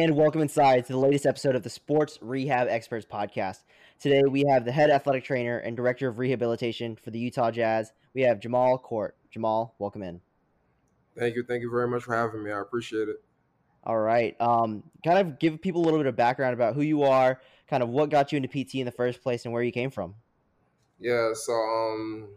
And 0.00 0.16
welcome 0.16 0.40
inside 0.40 0.86
to 0.86 0.94
the 0.94 0.98
latest 0.98 1.26
episode 1.26 1.54
of 1.54 1.62
the 1.62 1.68
Sports 1.68 2.18
Rehab 2.22 2.68
Experts 2.70 3.04
Podcast. 3.04 3.64
Today 3.98 4.22
we 4.30 4.46
have 4.48 4.64
the 4.64 4.72
head 4.72 4.88
athletic 4.88 5.24
trainer 5.24 5.58
and 5.58 5.76
director 5.76 6.08
of 6.08 6.18
rehabilitation 6.18 6.96
for 6.96 7.10
the 7.10 7.18
Utah 7.18 7.50
Jazz. 7.50 7.92
We 8.14 8.22
have 8.22 8.40
Jamal 8.40 8.78
Court. 8.78 9.14
Jamal, 9.30 9.74
welcome 9.78 10.02
in. 10.02 10.22
Thank 11.18 11.36
you. 11.36 11.44
Thank 11.46 11.60
you 11.60 11.70
very 11.70 11.86
much 11.86 12.04
for 12.04 12.16
having 12.16 12.42
me. 12.42 12.50
I 12.50 12.60
appreciate 12.60 13.10
it. 13.10 13.16
All 13.84 13.98
right. 13.98 14.34
Um, 14.40 14.84
kind 15.04 15.18
of 15.18 15.38
give 15.38 15.60
people 15.60 15.82
a 15.82 15.84
little 15.84 16.00
bit 16.00 16.06
of 16.06 16.16
background 16.16 16.54
about 16.54 16.74
who 16.74 16.80
you 16.80 17.02
are, 17.02 17.38
kind 17.68 17.82
of 17.82 17.90
what 17.90 18.08
got 18.08 18.32
you 18.32 18.38
into 18.38 18.48
PT 18.48 18.76
in 18.76 18.86
the 18.86 18.92
first 18.92 19.22
place, 19.22 19.44
and 19.44 19.52
where 19.52 19.62
you 19.62 19.70
came 19.70 19.90
from. 19.90 20.14
Yeah. 20.98 21.32
So, 21.34 21.52
um, 21.52 22.28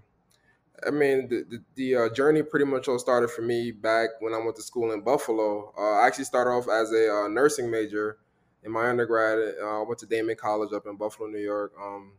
I 0.87 0.91
mean, 0.91 1.27
the 1.29 1.43
the, 1.49 1.63
the 1.75 1.95
uh, 1.95 2.09
journey 2.13 2.43
pretty 2.43 2.65
much 2.65 2.87
all 2.87 2.99
started 2.99 3.29
for 3.29 3.41
me 3.41 3.71
back 3.71 4.09
when 4.19 4.33
I 4.33 4.37
went 4.37 4.55
to 4.57 4.61
school 4.61 4.91
in 4.91 5.01
Buffalo. 5.01 5.73
Uh, 5.77 5.99
I 5.99 6.07
actually 6.07 6.25
started 6.25 6.51
off 6.51 6.67
as 6.67 6.91
a 6.91 7.11
uh, 7.13 7.27
nursing 7.27 7.69
major 7.69 8.17
in 8.63 8.71
my 8.71 8.89
undergrad. 8.89 9.55
Uh, 9.61 9.81
I 9.81 9.83
went 9.83 9.99
to 9.99 10.05
Daemen 10.05 10.37
College 10.37 10.73
up 10.73 10.85
in 10.85 10.95
Buffalo, 10.95 11.29
New 11.29 11.39
York. 11.39 11.73
Um, 11.81 12.13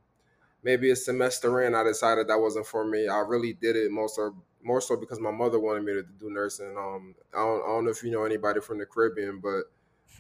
maybe 0.63 0.91
a 0.91 0.97
semester 0.97 1.63
in, 1.63 1.75
I 1.75 1.85
decided 1.85 2.29
that 2.29 2.41
wasn't 2.41 2.67
for 2.67 2.85
me. 2.85 3.09
I 3.09 3.19
really 3.19 3.53
did 3.53 3.77
it 3.77 3.91
most 3.91 4.19
of 4.19 4.35
more 4.63 4.81
so 4.81 4.97
because 4.97 5.21
my 5.21 5.31
mother 5.31 5.61
wanted 5.61 5.85
me 5.85 5.93
to 5.93 6.03
do 6.03 6.31
nursing. 6.31 6.75
Um, 6.77 7.15
I 7.35 7.39
don't, 7.39 7.63
I 7.63 7.67
don't 7.67 7.85
know 7.85 7.91
if 7.91 8.03
you 8.03 8.11
know 8.11 8.25
anybody 8.25 8.61
from 8.61 8.79
the 8.79 8.87
Caribbean, 8.87 9.41
but 9.41 9.65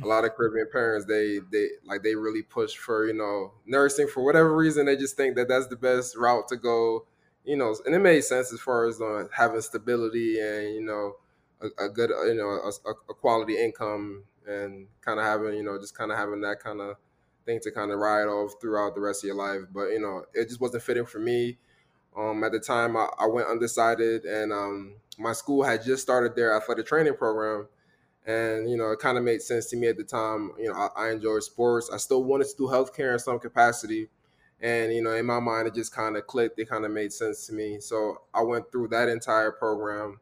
a 0.02 0.06
lot 0.06 0.24
of 0.24 0.34
Caribbean 0.34 0.68
parents 0.70 1.06
they 1.06 1.40
they 1.50 1.68
like 1.84 2.02
they 2.02 2.14
really 2.14 2.42
push 2.42 2.76
for 2.76 3.06
you 3.06 3.14
know 3.14 3.52
nursing 3.66 4.06
for 4.06 4.24
whatever 4.24 4.54
reason. 4.54 4.86
They 4.86 4.96
just 4.96 5.16
think 5.16 5.36
that 5.36 5.48
that's 5.48 5.68
the 5.68 5.76
best 5.76 6.16
route 6.16 6.48
to 6.48 6.56
go 6.56 7.06
you 7.44 7.56
know, 7.56 7.74
and 7.84 7.94
it 7.94 7.98
made 7.98 8.22
sense 8.24 8.52
as 8.52 8.60
far 8.60 8.86
as 8.86 9.00
uh, 9.00 9.24
having 9.32 9.60
stability 9.60 10.40
and 10.40 10.74
you 10.74 10.82
know 10.82 11.16
a, 11.60 11.84
a 11.84 11.88
good 11.88 12.10
uh, 12.10 12.24
you 12.24 12.34
know 12.34 12.48
a, 12.48 12.90
a, 12.90 13.14
quality 13.14 13.62
income 13.62 14.24
and 14.46 14.86
kind 15.02 15.18
of 15.18 15.24
having 15.24 15.54
you 15.54 15.62
know 15.62 15.78
just 15.78 15.96
kind 15.96 16.10
of 16.10 16.18
having 16.18 16.40
that 16.40 16.60
kind 16.60 16.80
of 16.80 16.96
thing 17.44 17.60
to 17.60 17.70
kind 17.70 17.90
of 17.90 17.98
ride 17.98 18.26
off 18.26 18.54
throughout 18.60 18.94
the 18.94 19.00
rest 19.00 19.22
of 19.22 19.28
your 19.28 19.36
life. 19.36 19.62
But 19.72 19.88
you 19.88 20.00
know, 20.00 20.24
it 20.32 20.48
just 20.48 20.60
wasn't 20.60 20.82
fitting 20.82 21.06
for 21.06 21.18
me. 21.18 21.58
Um, 22.16 22.44
at 22.44 22.52
the 22.52 22.60
time, 22.60 22.96
I, 22.96 23.08
I 23.18 23.26
went 23.26 23.48
undecided, 23.48 24.24
and 24.24 24.52
um, 24.52 24.94
my 25.18 25.32
school 25.32 25.64
had 25.64 25.84
just 25.84 26.02
started 26.02 26.36
their 26.36 26.56
athletic 26.56 26.86
training 26.86 27.16
program, 27.16 27.66
and 28.26 28.70
you 28.70 28.76
know, 28.76 28.92
it 28.92 29.00
kind 29.00 29.18
of 29.18 29.24
made 29.24 29.42
sense 29.42 29.66
to 29.66 29.76
me 29.76 29.88
at 29.88 29.96
the 29.96 30.04
time. 30.04 30.52
You 30.58 30.72
know, 30.72 30.74
I, 30.74 31.08
I 31.08 31.10
enjoyed 31.10 31.42
sports. 31.42 31.90
I 31.92 31.98
still 31.98 32.24
wanted 32.24 32.48
to 32.48 32.56
do 32.56 32.64
healthcare 32.68 33.12
in 33.12 33.18
some 33.18 33.38
capacity 33.38 34.08
and 34.64 34.92
you 34.92 35.02
know 35.02 35.12
in 35.12 35.26
my 35.26 35.38
mind 35.38 35.68
it 35.68 35.74
just 35.74 35.94
kind 35.94 36.16
of 36.16 36.26
clicked. 36.26 36.58
It 36.58 36.68
kind 36.68 36.84
of 36.84 36.90
made 36.90 37.12
sense 37.12 37.46
to 37.46 37.52
me. 37.52 37.78
So 37.80 38.22
i 38.34 38.42
went 38.42 38.72
through 38.72 38.88
that 38.88 39.08
entire 39.08 39.52
program 39.52 40.18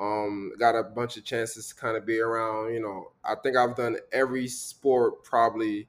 um, 0.00 0.52
got 0.60 0.76
a 0.76 0.84
bunch 0.84 1.16
of 1.16 1.24
chances 1.24 1.70
to 1.70 1.74
kind 1.74 1.96
of 1.96 2.06
be 2.06 2.20
around 2.20 2.72
you 2.72 2.80
know 2.80 3.10
i 3.24 3.34
think 3.34 3.56
i've 3.56 3.74
done 3.74 3.96
every 4.12 4.46
sport 4.46 5.24
probably 5.24 5.88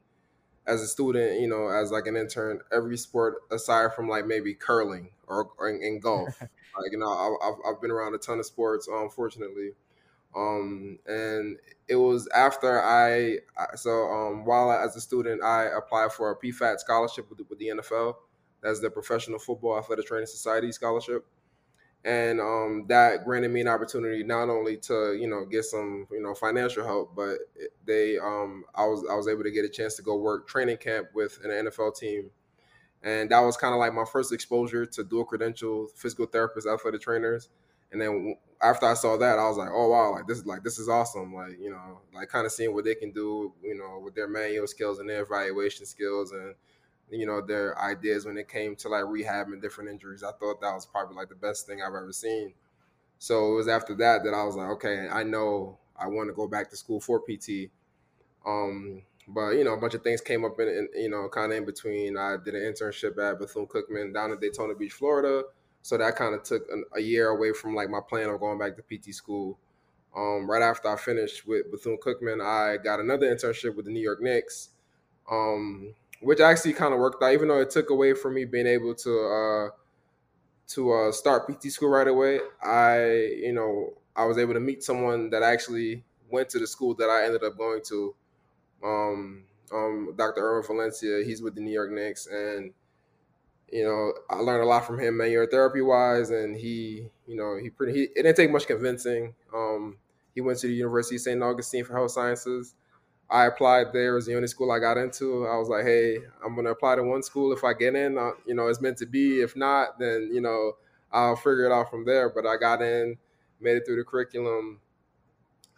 as 0.65 0.81
a 0.81 0.87
student 0.87 1.39
you 1.39 1.47
know 1.47 1.67
as 1.67 1.91
like 1.91 2.07
an 2.07 2.15
intern 2.15 2.59
every 2.71 2.97
sport 2.97 3.35
aside 3.51 3.93
from 3.93 4.07
like 4.07 4.25
maybe 4.25 4.53
curling 4.55 5.09
or, 5.27 5.49
or 5.57 5.69
in, 5.69 5.81
in 5.81 5.99
golf. 5.99 6.41
Like 6.79 6.93
you 6.93 6.99
know 6.99 7.09
I, 7.09 7.47
have 7.47 7.55
I've 7.67 7.81
been 7.81 7.91
around 7.91 8.15
a 8.15 8.19
ton 8.19 8.39
of 8.39 8.45
sports 8.45 8.87
unfortunately. 8.87 9.69
um, 9.69 9.73
and 10.35 11.57
it 11.87 11.95
was 11.95 12.27
after 12.35 12.81
I, 12.81 13.39
so 13.75 13.91
um, 13.91 14.45
while 14.45 14.69
I, 14.69 14.83
as 14.83 14.95
a 14.95 15.01
student, 15.01 15.43
I 15.43 15.65
applied 15.65 16.11
for 16.11 16.31
a 16.31 16.37
PFAT 16.37 16.79
scholarship 16.79 17.29
with, 17.29 17.39
with 17.49 17.59
the 17.59 17.69
NFL. 17.69 18.15
That's 18.61 18.79
the 18.79 18.89
Professional 18.89 19.39
Football 19.39 19.77
Athletic 19.77 20.05
Training 20.05 20.27
Society 20.27 20.71
scholarship. 20.71 21.25
And 22.05 22.39
um, 22.39 22.85
that 22.87 23.25
granted 23.25 23.49
me 23.51 23.61
an 23.61 23.67
opportunity 23.67 24.23
not 24.23 24.47
only 24.49 24.77
to 24.77 25.17
you 25.19 25.27
know 25.27 25.43
get 25.43 25.65
some 25.65 26.07
you 26.11 26.21
know 26.21 26.33
financial 26.33 26.85
help, 26.85 27.13
but 27.13 27.39
they 27.85 28.17
um, 28.17 28.63
I 28.73 28.85
was 28.85 29.05
I 29.09 29.15
was 29.15 29.27
able 29.27 29.43
to 29.43 29.51
get 29.51 29.65
a 29.65 29.69
chance 29.69 29.95
to 29.95 30.01
go 30.01 30.15
work 30.15 30.47
training 30.47 30.77
camp 30.77 31.07
with 31.13 31.39
an 31.43 31.49
NFL 31.49 31.97
team, 31.97 32.29
and 33.03 33.29
that 33.31 33.41
was 33.41 33.57
kind 33.57 33.73
of 33.73 33.79
like 33.79 33.93
my 33.93 34.05
first 34.05 34.31
exposure 34.31 34.85
to 34.85 35.03
dual 35.03 35.25
credential 35.25 35.87
physical 35.93 36.25
therapists, 36.25 36.73
athletic 36.73 37.01
trainers 37.01 37.49
and 37.91 38.01
then 38.01 38.35
after 38.61 38.85
I 38.85 38.93
saw 38.93 39.17
that, 39.17 39.39
I 39.39 39.47
was 39.47 39.57
like, 39.57 39.69
oh 39.71 39.89
wow, 39.89 40.11
like 40.11 40.27
this 40.27 40.39
is 40.39 40.45
like 40.45 40.63
this 40.63 40.79
is 40.79 40.89
awesome. 40.89 41.33
Like 41.33 41.57
you 41.59 41.69
know, 41.71 41.99
like 42.13 42.29
kind 42.29 42.45
of 42.45 42.51
seeing 42.51 42.73
what 42.73 42.85
they 42.85 42.95
can 42.95 43.11
do, 43.11 43.53
you 43.63 43.75
know, 43.75 44.01
with 44.03 44.15
their 44.15 44.27
manual 44.27 44.67
skills 44.67 44.99
and 44.99 45.09
their 45.09 45.23
evaluation 45.23 45.85
skills 45.85 46.31
and 46.31 46.55
you 47.09 47.25
know 47.25 47.41
their 47.41 47.79
ideas 47.79 48.25
when 48.25 48.37
it 48.37 48.47
came 48.47 48.75
to 48.75 48.89
like 48.89 49.05
rehab 49.07 49.47
and 49.47 49.61
different 49.61 49.89
injuries. 49.89 50.23
I 50.23 50.31
thought 50.33 50.61
that 50.61 50.73
was 50.73 50.85
probably 50.85 51.15
like 51.15 51.29
the 51.29 51.35
best 51.35 51.67
thing 51.67 51.81
I've 51.81 51.87
ever 51.87 52.11
seen. 52.11 52.53
So 53.17 53.53
it 53.53 53.55
was 53.55 53.67
after 53.67 53.95
that 53.95 54.23
that 54.23 54.33
I 54.33 54.43
was 54.43 54.55
like, 54.55 54.69
okay, 54.71 55.07
I 55.11 55.23
know 55.23 55.77
I 55.97 56.07
want 56.07 56.29
to 56.29 56.33
go 56.33 56.47
back 56.47 56.69
to 56.69 56.77
school 56.77 56.99
for 56.99 57.19
PT. 57.19 57.69
Um, 58.45 59.01
but 59.27 59.51
you 59.51 59.63
know, 59.63 59.73
a 59.73 59.77
bunch 59.77 59.93
of 59.93 60.03
things 60.03 60.21
came 60.21 60.43
up 60.45 60.59
in, 60.59 60.67
in 60.67 61.03
you 61.03 61.09
know, 61.09 61.29
kind 61.29 61.51
of 61.51 61.57
in 61.57 61.65
between. 61.65 62.17
I 62.17 62.37
did 62.43 62.55
an 62.55 62.61
internship 62.61 63.17
at 63.17 63.39
Bethune 63.39 63.67
Cookman 63.67 64.13
down 64.13 64.31
in 64.31 64.39
Daytona 64.39 64.75
Beach, 64.75 64.93
Florida 64.93 65.43
so 65.81 65.97
that 65.97 66.15
kind 66.15 66.35
of 66.35 66.43
took 66.43 66.63
an, 66.71 66.83
a 66.95 67.01
year 67.01 67.29
away 67.29 67.53
from 67.53 67.75
like 67.75 67.89
my 67.89 67.99
plan 68.07 68.29
of 68.29 68.39
going 68.39 68.59
back 68.59 68.73
to 68.75 68.83
PT 68.83 69.13
school. 69.13 69.57
Um, 70.15 70.49
right 70.49 70.61
after 70.61 70.89
I 70.89 70.95
finished 70.95 71.47
with 71.47 71.71
Bethune 71.71 71.97
Cookman, 72.03 72.43
I 72.43 72.77
got 72.77 72.99
another 72.99 73.33
internship 73.33 73.75
with 73.75 73.85
the 73.85 73.91
New 73.91 74.01
York 74.01 74.21
Knicks, 74.21 74.69
um, 75.29 75.93
which 76.21 76.39
actually 76.39 76.73
kind 76.73 76.93
of 76.93 76.99
worked 76.99 77.21
out, 77.23 77.33
even 77.33 77.47
though 77.47 77.61
it 77.61 77.69
took 77.69 77.89
away 77.89 78.13
from 78.13 78.33
me 78.33 78.45
being 78.45 78.67
able 78.67 78.95
to 78.95 79.19
uh, 79.19 79.69
to 80.69 80.91
uh, 80.93 81.11
start 81.11 81.47
PT 81.47 81.71
school 81.71 81.89
right 81.89 82.07
away. 82.07 82.39
I, 82.61 83.05
you 83.41 83.53
know, 83.53 83.93
I 84.15 84.25
was 84.25 84.37
able 84.37 84.53
to 84.53 84.59
meet 84.59 84.83
someone 84.83 85.29
that 85.31 85.43
actually 85.43 86.03
went 86.29 86.49
to 86.49 86.59
the 86.59 86.67
school 86.67 86.93
that 86.95 87.09
I 87.09 87.25
ended 87.25 87.43
up 87.43 87.57
going 87.57 87.81
to. 87.85 88.15
Um, 88.83 89.43
um, 89.71 90.13
Dr. 90.17 90.41
Erwin 90.41 90.65
Valencia, 90.65 91.23
he's 91.25 91.41
with 91.41 91.55
the 91.55 91.61
New 91.61 91.71
York 91.71 91.91
Knicks, 91.91 92.27
and 92.27 92.71
you 93.71 93.83
know, 93.83 94.13
I 94.29 94.39
learned 94.39 94.63
a 94.63 94.65
lot 94.65 94.85
from 94.85 94.99
him 94.99 95.17
manual 95.17 95.47
therapy 95.49 95.81
wise, 95.81 96.29
and 96.29 96.55
he, 96.55 97.09
you 97.27 97.35
know, 97.35 97.57
he 97.61 97.69
pretty. 97.69 97.93
He, 97.93 98.03
it 98.03 98.23
didn't 98.23 98.35
take 98.35 98.51
much 98.51 98.67
convincing. 98.67 99.33
Um, 99.53 99.97
he 100.33 100.41
went 100.41 100.59
to 100.59 100.67
the 100.67 100.73
University 100.73 101.15
of 101.15 101.21
St. 101.21 101.41
Augustine 101.41 101.83
for 101.83 101.93
health 101.93 102.11
sciences. 102.11 102.75
I 103.29 103.45
applied 103.45 103.87
there. 103.93 104.13
It 104.13 104.15
was 104.15 104.25
the 104.25 104.35
only 104.35 104.47
school 104.47 104.71
I 104.71 104.79
got 104.79 104.97
into. 104.97 105.45
I 105.45 105.57
was 105.57 105.69
like, 105.69 105.85
hey, 105.85 106.17
I'm 106.43 106.55
gonna 106.55 106.71
apply 106.71 106.95
to 106.95 107.03
one 107.03 107.21
school. 107.21 107.53
If 107.53 107.63
I 107.63 107.73
get 107.73 107.95
in, 107.95 108.17
uh, 108.17 108.31
you 108.45 108.55
know, 108.55 108.67
it's 108.67 108.81
meant 108.81 108.97
to 108.97 109.05
be. 109.05 109.41
If 109.41 109.55
not, 109.55 109.99
then 109.99 110.29
you 110.31 110.41
know, 110.41 110.77
I'll 111.11 111.35
figure 111.35 111.65
it 111.65 111.71
out 111.71 111.89
from 111.91 112.05
there. 112.05 112.29
But 112.29 112.47
I 112.47 112.57
got 112.57 112.81
in, 112.81 113.17
made 113.61 113.77
it 113.77 113.85
through 113.85 113.97
the 113.97 114.03
curriculum, 114.03 114.79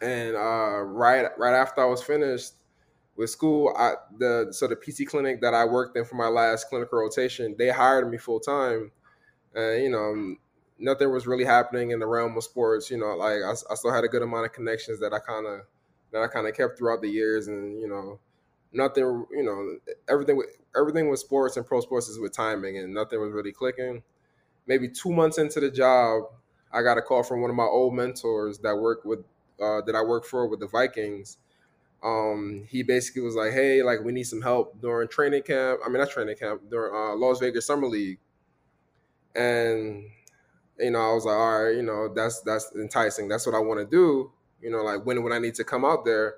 and 0.00 0.34
uh, 0.34 0.80
right 0.80 1.26
right 1.38 1.54
after 1.54 1.82
I 1.82 1.86
was 1.86 2.02
finished, 2.02 2.52
with 3.16 3.30
school, 3.30 3.74
I 3.76 3.94
the 4.18 4.48
so 4.52 4.66
the 4.66 4.76
PT 4.76 5.06
clinic 5.08 5.40
that 5.42 5.54
I 5.54 5.64
worked 5.64 5.96
in 5.96 6.04
for 6.04 6.14
my 6.14 6.28
last 6.28 6.68
clinical 6.68 6.98
rotation, 6.98 7.54
they 7.58 7.70
hired 7.70 8.10
me 8.10 8.18
full 8.18 8.40
time, 8.40 8.90
and 9.54 9.82
you 9.82 9.90
know 9.90 10.36
nothing 10.78 11.10
was 11.12 11.26
really 11.26 11.44
happening 11.44 11.90
in 11.90 11.98
the 11.98 12.06
realm 12.06 12.36
of 12.36 12.44
sports. 12.44 12.90
You 12.90 12.98
know, 12.98 13.14
like 13.16 13.42
I, 13.42 13.52
I 13.70 13.74
still 13.74 13.92
had 13.92 14.04
a 14.04 14.08
good 14.08 14.22
amount 14.22 14.46
of 14.46 14.52
connections 14.52 15.00
that 15.00 15.12
I 15.12 15.18
kind 15.18 15.46
of 15.46 15.60
that 16.12 16.22
I 16.22 16.26
kind 16.26 16.46
of 16.46 16.56
kept 16.56 16.78
throughout 16.78 17.02
the 17.02 17.08
years, 17.08 17.48
and 17.48 17.80
you 17.80 17.88
know 17.88 18.18
nothing. 18.72 19.26
You 19.30 19.42
know 19.42 19.94
everything 20.08 20.42
everything 20.76 21.10
with 21.10 21.20
sports 21.20 21.56
and 21.56 21.66
pro 21.66 21.80
sports 21.80 22.08
is 22.08 22.18
with 22.18 22.32
timing, 22.32 22.78
and 22.78 22.94
nothing 22.94 23.20
was 23.20 23.32
really 23.32 23.52
clicking. 23.52 24.02
Maybe 24.66 24.88
two 24.88 25.12
months 25.12 25.38
into 25.38 25.60
the 25.60 25.70
job, 25.70 26.24
I 26.72 26.82
got 26.82 26.96
a 26.96 27.02
call 27.02 27.24
from 27.24 27.42
one 27.42 27.50
of 27.50 27.56
my 27.56 27.64
old 27.64 27.94
mentors 27.94 28.58
that 28.60 28.76
worked 28.76 29.04
with 29.04 29.20
uh, 29.60 29.82
that 29.82 29.94
I 29.94 30.02
worked 30.02 30.26
for 30.26 30.46
with 30.46 30.60
the 30.60 30.68
Vikings 30.68 31.36
um, 32.02 32.64
he 32.68 32.82
basically 32.82 33.22
was 33.22 33.34
like, 33.36 33.52
"Hey, 33.52 33.82
like 33.82 34.00
we 34.02 34.12
need 34.12 34.24
some 34.24 34.42
help 34.42 34.80
during 34.80 35.08
training 35.08 35.42
camp. 35.42 35.80
I 35.84 35.88
mean, 35.88 35.98
not 35.98 36.10
training 36.10 36.36
camp 36.36 36.62
during 36.70 36.94
uh, 36.94 37.14
Las 37.16 37.40
Vegas 37.40 37.66
Summer 37.66 37.86
League." 37.88 38.18
And 39.34 40.04
you 40.78 40.90
know, 40.90 41.00
I 41.00 41.14
was 41.14 41.24
like, 41.24 41.36
"All 41.36 41.64
right, 41.64 41.76
you 41.76 41.82
know, 41.82 42.12
that's 42.14 42.40
that's 42.42 42.72
enticing. 42.76 43.28
That's 43.28 43.46
what 43.46 43.54
I 43.54 43.60
want 43.60 43.80
to 43.80 43.86
do. 43.86 44.32
You 44.62 44.70
know, 44.70 44.82
like 44.82 45.04
when 45.06 45.22
when 45.22 45.32
I 45.32 45.38
need 45.38 45.54
to 45.56 45.64
come 45.64 45.84
out 45.84 46.04
there." 46.04 46.36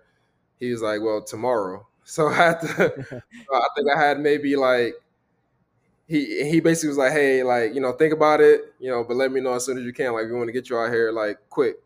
He 0.60 0.70
was 0.72 0.82
like, 0.82 1.02
"Well, 1.02 1.22
tomorrow." 1.24 1.86
So 2.06 2.28
I 2.28 2.34
had 2.34 2.60
to. 2.62 2.68
I 3.54 3.68
think 3.76 3.88
I 3.94 4.00
had 4.00 4.20
maybe 4.20 4.56
like 4.56 4.94
he 6.06 6.48
he 6.50 6.60
basically 6.60 6.88
was 6.88 6.98
like, 6.98 7.12
"Hey, 7.12 7.42
like 7.42 7.74
you 7.74 7.80
know, 7.80 7.92
think 7.92 8.12
about 8.12 8.40
it, 8.40 8.74
you 8.78 8.90
know, 8.90 9.04
but 9.04 9.16
let 9.16 9.32
me 9.32 9.40
know 9.40 9.54
as 9.54 9.64
soon 9.64 9.78
as 9.78 9.84
you 9.84 9.92
can. 9.92 10.12
Like 10.12 10.26
we 10.26 10.32
want 10.32 10.48
to 10.48 10.52
get 10.52 10.68
you 10.70 10.78
out 10.78 10.90
here 10.92 11.10
like 11.12 11.38
quick." 11.48 11.76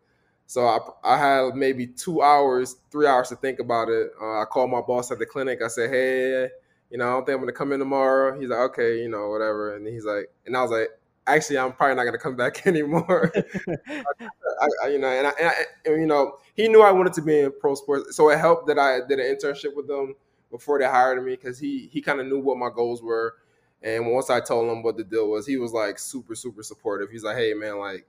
So 0.49 0.65
I, 0.65 0.79
I 1.03 1.15
had 1.15 1.55
maybe 1.55 1.85
two 1.85 2.23
hours, 2.23 2.77
three 2.89 3.05
hours 3.05 3.29
to 3.29 3.35
think 3.35 3.59
about 3.59 3.87
it. 3.87 4.09
Uh, 4.19 4.41
I 4.41 4.45
called 4.45 4.71
my 4.71 4.81
boss 4.81 5.11
at 5.11 5.19
the 5.19 5.25
clinic. 5.27 5.61
I 5.63 5.67
said, 5.67 5.91
hey, 5.91 6.49
you 6.89 6.97
know, 6.97 7.05
I 7.07 7.11
don't 7.11 7.23
think 7.27 7.35
I'm 7.35 7.41
gonna 7.41 7.51
come 7.51 7.71
in 7.71 7.77
tomorrow. 7.77 8.39
He's 8.39 8.49
like, 8.49 8.71
okay, 8.71 8.99
you 8.99 9.09
know, 9.09 9.29
whatever. 9.29 9.75
And 9.75 9.85
he's 9.85 10.05
like, 10.05 10.31
and 10.47 10.57
I 10.57 10.63
was 10.63 10.71
like, 10.71 10.89
actually, 11.27 11.59
I'm 11.59 11.71
probably 11.73 11.97
not 11.97 12.05
gonna 12.05 12.17
come 12.17 12.35
back 12.35 12.65
anymore. 12.65 13.31
I, 13.59 14.67
I, 14.85 14.87
you 14.87 14.97
know, 14.97 15.07
and, 15.07 15.27
I, 15.27 15.33
and, 15.39 15.49
I, 15.49 15.53
and, 15.85 16.01
you 16.01 16.07
know, 16.07 16.37
he 16.55 16.67
knew 16.67 16.81
I 16.81 16.91
wanted 16.93 17.13
to 17.13 17.21
be 17.21 17.41
in 17.41 17.51
pro 17.61 17.75
sports, 17.75 18.15
so 18.15 18.31
it 18.31 18.39
helped 18.39 18.65
that 18.69 18.79
I 18.79 19.01
did 19.07 19.19
an 19.19 19.35
internship 19.35 19.75
with 19.75 19.87
them 19.87 20.15
before 20.49 20.79
they 20.79 20.85
hired 20.85 21.23
me 21.23 21.35
because 21.35 21.59
he 21.59 21.89
he 21.93 22.01
kind 22.01 22.19
of 22.19 22.25
knew 22.25 22.39
what 22.39 22.57
my 22.57 22.69
goals 22.73 23.03
were. 23.03 23.35
And 23.83 24.07
once 24.11 24.31
I 24.31 24.39
told 24.39 24.67
him 24.67 24.81
what 24.81 24.97
the 24.97 25.03
deal 25.03 25.29
was, 25.29 25.45
he 25.45 25.57
was 25.57 25.73
like 25.73 25.99
super 25.99 26.33
super 26.33 26.63
supportive. 26.63 27.11
He's 27.11 27.23
like, 27.23 27.37
hey 27.37 27.53
man, 27.53 27.77
like 27.77 28.07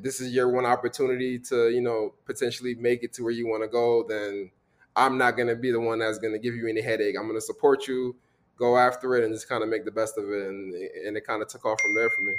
this 0.00 0.20
is 0.20 0.32
your 0.32 0.48
one 0.48 0.66
opportunity 0.66 1.38
to 1.38 1.70
you 1.70 1.80
know 1.80 2.14
potentially 2.26 2.74
make 2.74 3.02
it 3.02 3.12
to 3.14 3.22
where 3.22 3.32
you 3.32 3.46
want 3.46 3.62
to 3.62 3.68
go, 3.68 4.04
then 4.08 4.50
I'm 4.96 5.16
not 5.16 5.36
gonna 5.36 5.56
be 5.56 5.70
the 5.70 5.80
one 5.80 6.00
that's 6.00 6.18
gonna 6.18 6.38
give 6.38 6.54
you 6.54 6.66
any 6.68 6.82
headache. 6.82 7.16
I'm 7.18 7.26
gonna 7.26 7.40
support 7.40 7.86
you, 7.86 8.16
go 8.58 8.76
after 8.76 9.16
it, 9.16 9.24
and 9.24 9.32
just 9.32 9.48
kind 9.48 9.62
of 9.62 9.68
make 9.68 9.84
the 9.84 9.90
best 9.90 10.18
of 10.18 10.24
it. 10.24 10.48
And 10.48 10.74
and 10.74 11.16
it 11.16 11.26
kind 11.26 11.42
of 11.42 11.48
took 11.48 11.64
off 11.64 11.80
from 11.80 11.94
there 11.94 12.10
for 12.10 12.22
me. 12.22 12.34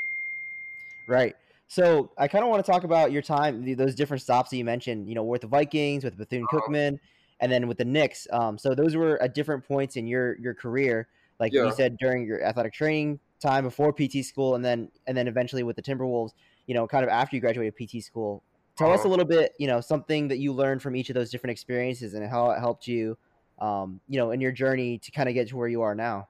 Right. 1.07 1.35
So 1.67 2.11
I 2.17 2.27
kind 2.27 2.43
of 2.43 2.49
want 2.49 2.65
to 2.65 2.71
talk 2.71 2.83
about 2.83 3.11
your 3.11 3.21
time, 3.21 3.75
those 3.75 3.93
different 3.93 4.23
stops 4.23 4.49
that 4.49 4.57
you 4.57 4.65
mentioned. 4.65 5.07
You 5.07 5.15
know, 5.15 5.23
with 5.23 5.41
the 5.41 5.47
Vikings, 5.47 6.03
with 6.03 6.17
Bethune 6.17 6.45
Cookman, 6.51 6.95
uh-huh. 6.95 7.37
and 7.39 7.51
then 7.51 7.67
with 7.67 7.77
the 7.77 7.85
Knicks. 7.85 8.27
Um, 8.31 8.57
so 8.57 8.75
those 8.75 8.95
were 8.95 9.21
at 9.21 9.33
different 9.33 9.65
points 9.67 9.95
in 9.95 10.07
your 10.07 10.37
your 10.39 10.53
career, 10.53 11.07
like 11.39 11.53
yeah. 11.53 11.65
you 11.65 11.73
said 11.73 11.97
during 11.97 12.25
your 12.25 12.43
athletic 12.43 12.73
training 12.73 13.19
time 13.39 13.63
before 13.63 13.93
PT 13.93 14.25
school, 14.25 14.55
and 14.55 14.65
then 14.65 14.89
and 15.07 15.17
then 15.17 15.27
eventually 15.27 15.63
with 15.63 15.75
the 15.75 15.81
Timberwolves. 15.81 16.31
You 16.69 16.75
know, 16.75 16.87
kind 16.87 17.03
of 17.03 17.09
after 17.09 17.35
you 17.35 17.41
graduated 17.41 17.75
PT 17.75 18.03
school. 18.03 18.43
Tell 18.77 18.91
us 18.91 18.99
a 18.99 19.01
uh-huh. 19.01 19.09
little 19.09 19.25
bit, 19.25 19.55
you 19.57 19.67
know, 19.67 19.81
something 19.81 20.29
that 20.29 20.37
you 20.37 20.53
learned 20.53 20.81
from 20.81 20.95
each 20.95 21.09
of 21.09 21.15
those 21.15 21.31
different 21.31 21.51
experiences 21.51 22.13
and 22.13 22.29
how 22.29 22.51
it 22.51 22.59
helped 22.59 22.87
you, 22.87 23.17
um, 23.59 23.99
you 24.07 24.17
know, 24.17 24.31
in 24.31 24.39
your 24.39 24.53
journey 24.53 24.99
to 24.99 25.11
kind 25.11 25.27
of 25.27 25.35
get 25.35 25.49
to 25.49 25.57
where 25.57 25.67
you 25.67 25.81
are 25.81 25.95
now. 25.95 26.29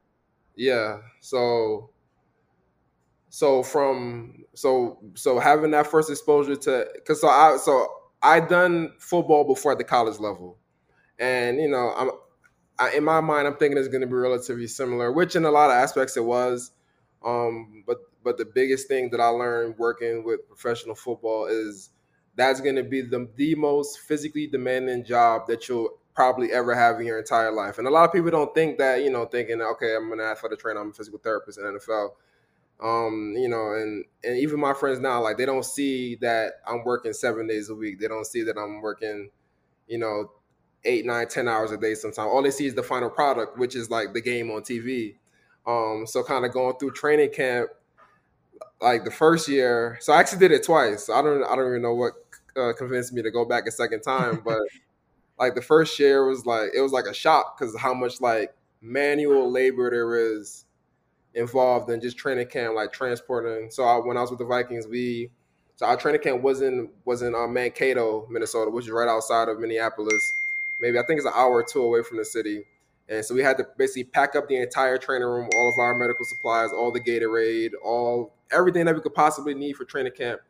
Yeah. 0.56 1.02
So 1.20 1.92
so 3.30 3.62
from 3.62 4.44
so 4.56 5.00
so 5.14 5.40
having 5.40 5.72
that 5.72 5.88
first 5.88 6.10
exposure 6.10 6.56
to 6.56 6.88
because 6.96 7.22
so 7.22 7.28
I 7.28 7.58
so 7.58 7.88
I 8.22 8.40
done 8.40 8.94
football 9.00 9.44
before 9.44 9.74
at 9.74 9.78
the 9.78 9.84
college 9.84 10.20
level, 10.20 10.58
and 11.20 11.58
you 11.58 11.70
know 11.70 11.94
I'm 11.96 12.12
I, 12.80 12.96
in 12.96 13.04
my 13.04 13.22
mind 13.22 13.48
I'm 13.48 13.56
thinking 13.56 13.78
it's 13.78 13.88
going 13.88 14.02
to 14.02 14.08
be 14.08 14.14
relatively 14.14 14.68
similar, 14.68 15.12
which 15.12 15.36
in 15.36 15.46
a 15.46 15.52
lot 15.52 15.70
of 15.70 15.76
aspects 15.76 16.18
it 16.18 16.26
was, 16.26 16.72
um, 17.24 17.84
but 17.86 17.98
but 18.24 18.38
the 18.38 18.46
biggest 18.46 18.88
thing 18.88 19.10
that 19.12 19.20
I 19.20 19.28
learned 19.28 19.76
working 19.78 20.24
with 20.24 20.48
professional 20.48 20.96
football 20.96 21.46
is 21.46 21.90
that's 22.36 22.62
going 22.62 22.76
to 22.76 22.84
be 22.84 23.02
the 23.02 23.30
the 23.36 23.56
most 23.56 24.00
physically 24.00 24.48
demanding 24.48 25.04
job 25.04 25.48
that 25.48 25.68
you'll 25.68 25.98
probably 26.16 26.52
ever 26.52 26.76
have 26.76 27.00
in 27.00 27.06
your 27.06 27.20
entire 27.20 27.52
life, 27.52 27.78
and 27.78 27.88
a 27.88 27.92
lot 27.92 28.06
of 28.06 28.14
people 28.14 28.32
don't 28.32 28.54
think 28.54 28.78
that 28.78 29.04
you 29.04 29.10
know 29.10 29.26
thinking 29.26 29.62
okay 29.62 29.96
I'm 29.96 30.12
an 30.12 30.20
athletic 30.20 30.60
trainer 30.60 30.80
I'm 30.80 30.90
a 30.90 30.94
physical 30.94 31.20
therapist 31.20 31.60
in 31.60 31.66
NFL 31.66 32.12
um 32.82 33.34
you 33.38 33.50
know 33.50 33.74
and 33.74 34.06
and 34.24 34.38
even 34.38 34.60
my 34.60 34.74
friends 34.74 35.00
now 35.00 35.22
like 35.22 35.38
they 35.38 35.46
don't 35.46 35.66
see 35.66 36.16
that 36.16 36.54
i'm 36.66 36.84
working 36.86 37.12
seven 37.12 37.46
days 37.48 37.70
a 37.70 37.76
week. 37.76 38.00
They 38.00 38.08
don't 38.08 38.26
see 38.26 38.44
that 38.44 38.58
i'm 38.58 38.82
working 38.82 39.30
you 39.88 39.98
know 39.98 40.32
eight 40.86 41.06
nine 41.06 41.28
ten 41.28 41.48
hours 41.48 41.72
a 41.72 41.78
day 41.78 41.94
sometimes. 41.94 42.30
All 42.32 42.42
they 42.42 42.52
see 42.52 42.68
is 42.68 42.76
the 42.76 42.84
final 42.84 43.10
product 43.10 43.58
which 43.58 43.76
is 43.76 43.90
like 43.90 44.14
the 44.14 44.22
game 44.22 44.50
on 44.50 44.62
tv 44.62 45.16
um 45.68 46.06
so 46.08 46.24
kind 46.24 46.46
of 46.46 46.54
going 46.54 46.78
through 46.78 46.92
training 46.92 47.32
camp 47.32 47.70
like 48.82 49.04
the 49.04 49.12
first 49.12 49.48
year 49.48 49.98
so 50.02 50.14
i 50.14 50.20
actually 50.20 50.40
did 50.40 50.52
it 50.52 50.64
twice 50.64 51.10
i 51.10 51.22
don't 51.22 51.44
i 51.44 51.56
don't 51.56 51.68
even 51.68 51.82
know 51.82 51.94
what 51.94 52.14
uh, 52.58 52.74
convinced 52.78 53.14
me 53.14 53.22
to 53.22 53.32
go 53.32 53.46
back 53.46 53.68
a 53.68 53.72
second 53.72 54.02
time 54.02 54.42
but 54.46 54.62
like 55.38 55.56
the 55.56 55.62
first 55.62 55.98
year 56.00 56.26
was 56.26 56.46
like 56.46 56.70
it 56.76 56.82
was 56.82 56.92
like 56.92 57.06
a 57.06 57.14
shock 57.14 57.58
because 57.58 57.78
how 57.78 57.94
much 57.94 58.22
like 58.22 58.54
manual 58.82 59.52
labor 59.52 59.90
there 59.90 60.16
is 60.16 60.66
involved 61.34 61.90
in 61.90 62.02
just 62.02 62.18
training 62.18 62.48
camp, 62.48 62.76
like 62.76 62.92
transporting. 62.92 63.70
So 63.72 63.84
I, 63.84 63.98
when 63.98 64.18
I 64.18 64.22
was 64.22 64.30
with 64.30 64.40
the 64.40 64.46
Vikings, 64.46 64.88
we 64.88 65.30
so 65.76 65.86
our 65.86 65.96
training 65.96 66.22
camp 66.22 66.42
was 66.42 66.62
in 66.62 66.90
was 67.06 67.22
in 67.22 67.34
uh, 67.36 67.48
Mankato, 67.48 68.28
Minnesota, 68.30 68.70
which 68.72 68.86
is 68.86 68.92
right 68.92 69.08
outside 69.08 69.48
of 69.48 69.60
Minneapolis. 69.60 70.34
Maybe 70.80 70.98
I 71.00 71.04
think 71.04 71.18
it's 71.18 71.28
an 71.28 71.34
hour 71.36 71.52
or 71.52 71.64
two 71.64 71.82
away 71.82 72.04
from 72.04 72.18
the 72.18 72.26
city. 72.26 72.66
And 73.08 73.26
so 73.26 73.34
we 73.34 73.42
had 73.42 73.58
to 73.58 73.66
basically 73.78 74.04
pack 74.04 74.36
up 74.36 74.48
the 74.48 74.58
entire 74.58 74.98
training 74.98 75.28
room, 75.28 75.50
all 75.56 75.70
of 75.70 75.80
our 75.80 75.96
medical 75.96 76.26
supplies, 76.26 76.72
all 76.72 76.92
the 76.92 77.00
Gatorade, 77.00 77.72
all 77.84 78.34
everything 78.52 78.86
that 78.86 78.96
we 78.96 79.02
could 79.02 79.14
possibly 79.14 79.54
need 79.54 79.76
for 79.76 79.86
training 79.86 80.14
camp, 80.14 80.42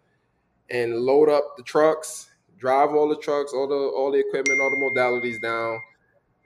and 0.69 0.95
load 0.95 1.29
up 1.29 1.57
the 1.57 1.63
trucks, 1.63 2.29
drive 2.57 2.93
all 2.93 3.07
the 3.07 3.17
trucks, 3.17 3.53
all 3.53 3.67
the 3.67 3.75
all 3.75 4.11
the 4.11 4.19
equipment, 4.19 4.61
all 4.61 4.69
the 4.69 4.77
modalities 4.77 5.41
down, 5.41 5.79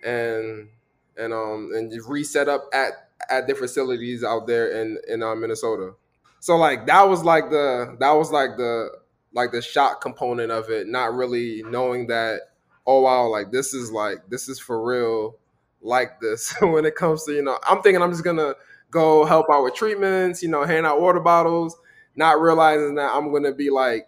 and 0.03 0.69
and 1.17 1.33
um 1.33 1.71
and 1.73 1.91
reset 2.07 2.50
up 2.50 2.65
at 2.73 3.09
at 3.29 3.47
their 3.47 3.55
facilities 3.55 4.23
out 4.23 4.47
there 4.47 4.81
in 4.81 4.97
in 5.07 5.23
uh, 5.23 5.35
Minnesota. 5.35 5.94
So 6.39 6.57
like 6.57 6.88
that 6.88 7.03
was 7.03 7.23
like 7.23 7.50
the 7.50 7.95
that 8.00 8.11
was 8.11 8.31
like 8.31 8.57
the 8.57 8.91
like 9.33 9.51
the 9.51 9.61
shock 9.61 10.01
component 10.01 10.51
of 10.51 10.69
it, 10.69 10.88
not 10.88 11.13
really 11.13 11.63
knowing 11.63 12.07
that 12.07 12.41
oh 12.85 13.01
wow 13.01 13.27
like 13.27 13.51
this 13.51 13.73
is 13.73 13.91
like 13.91 14.17
this 14.29 14.50
is 14.50 14.59
for 14.59 14.83
real 14.83 15.38
like 15.81 16.19
this 16.19 16.53
when 16.61 16.85
it 16.85 16.95
comes 16.95 17.23
to 17.25 17.33
you 17.33 17.41
know 17.41 17.57
I'm 17.63 17.81
thinking 17.81 18.01
I'm 18.01 18.11
just 18.11 18.23
gonna 18.23 18.55
go 18.94 19.25
help 19.25 19.48
out 19.51 19.63
with 19.63 19.74
treatments, 19.75 20.44
you 20.44 20.50
know, 20.50 20.63
hand 20.63 20.86
out 20.86 21.01
water 21.01 21.19
bottles, 21.19 21.75
not 22.16 22.40
realizing 22.40 22.95
that 22.95 23.12
I'm 23.13 23.34
gonna 23.34 23.54
be 23.54 23.72
like 23.72 24.07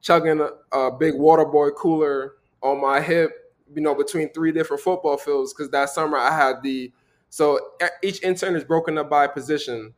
chugging 0.00 0.40
a, 0.40 0.76
a 0.76 0.90
big 0.92 1.14
water 1.14 1.44
boy 1.44 1.70
cooler 1.70 2.34
on 2.62 2.80
my 2.80 3.00
hip, 3.00 3.32
you 3.74 3.82
know, 3.82 3.94
between 3.94 4.32
three 4.32 4.52
different 4.52 4.82
football 4.82 5.16
fields 5.18 5.52
because 5.52 5.70
that 5.70 5.90
summer 5.90 6.16
I 6.16 6.34
had 6.34 6.62
the 6.62 6.92
so 7.30 7.60
each 8.02 8.22
intern 8.22 8.56
is 8.56 8.64
broken 8.64 8.98
up 8.98 9.10
by 9.10 9.26
position. 9.26 9.94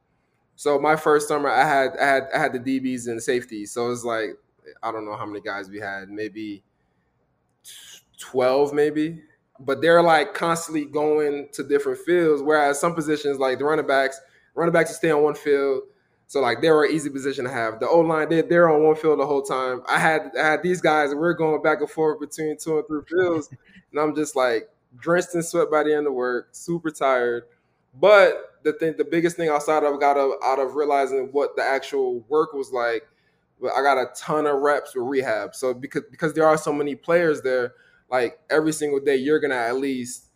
So 0.57 0.79
my 0.79 0.97
first 0.97 1.29
summer, 1.29 1.49
I 1.51 1.67
had 1.67 1.97
I 1.99 2.07
had 2.07 2.23
I 2.35 2.39
had 2.39 2.53
the 2.53 2.61
DBs 2.61 3.09
and 3.09 3.23
safety. 3.23 3.67
So 3.67 3.91
it's 3.91 4.05
like 4.05 4.31
I 4.83 4.93
don't 4.93 5.05
know 5.07 5.17
how 5.17 5.27
many 5.27 5.41
guys 5.41 5.69
we 5.71 5.81
had, 5.81 6.11
maybe 6.11 6.63
twelve, 8.19 8.73
maybe. 8.73 9.23
But 9.65 9.81
they're 9.81 10.03
like 10.03 10.35
constantly 10.35 10.85
going 10.85 11.49
to 11.53 11.63
different 11.63 11.99
fields. 12.01 12.43
Whereas 12.43 12.81
some 12.81 12.95
positions, 12.95 13.39
like 13.39 13.59
the 13.59 13.65
running 13.65 13.87
backs, 13.87 14.21
running 14.55 14.73
backs 14.73 14.91
to 14.91 14.97
stay 14.97 15.11
on 15.11 15.23
one 15.23 15.35
field. 15.35 15.83
So 16.27 16.41
like 16.41 16.63
they 16.63 16.71
were 16.71 16.85
an 16.85 16.93
easy 16.93 17.11
position 17.11 17.45
to 17.45 17.51
have. 17.51 17.79
The 17.79 17.89
O 17.89 18.01
line, 18.01 18.29
they 18.29 18.41
they're 18.41 18.71
on 18.71 18.83
one 18.83 18.97
field 18.97 19.21
the 19.21 19.27
whole 19.27 19.43
time. 19.43 19.83
I 19.89 19.99
had 19.99 20.31
I 20.39 20.47
had 20.47 20.63
these 20.63 20.81
guys, 20.81 21.11
and 21.11 21.21
we're 21.21 21.35
going 21.35 21.63
back 21.63 21.81
and 21.81 21.91
forth 21.91 22.21
between 22.21 22.57
two 22.57 22.79
and 22.79 22.87
three 22.87 23.03
fields, 23.09 23.51
and 23.91 24.01
I'm 24.01 24.15
just 24.15 24.35
like, 24.35 24.69
drenched 24.99 25.35
in 25.35 25.43
sweat 25.43 25.71
by 25.71 25.83
the 25.83 25.95
end 25.95 26.07
of 26.07 26.15
work, 26.15 26.49
super 26.53 26.91
tired. 26.91 27.45
But 28.01 28.59
the 28.63 28.73
thing, 28.73 28.95
the 28.97 29.05
biggest 29.05 29.37
thing 29.37 29.49
outside 29.49 29.85
of 29.85 30.01
got 30.01 30.17
of, 30.17 30.33
out 30.43 30.59
of 30.59 30.75
realizing 30.75 31.29
what 31.33 31.57
the 31.57 31.63
actual 31.63 32.21
work 32.29 32.55
was 32.55 32.73
like, 32.73 33.07
I 33.65 33.83
got 33.83 33.99
a 33.99 34.07
ton 34.17 34.47
of 34.47 34.61
reps 34.61 34.95
with 34.95 35.05
rehab. 35.07 35.55
So 35.55 35.75
because 35.75 36.03
because 36.11 36.35
there 36.35 36.47
are 36.47 36.57
so 36.57 36.73
many 36.73 36.95
players 36.95 37.43
there, 37.43 37.75
like 38.13 38.39
every 38.51 38.73
single 38.73 39.01
day, 39.01 39.17
you're 39.17 39.41
gonna 39.41 39.55
at 39.57 39.77
least 39.77 40.27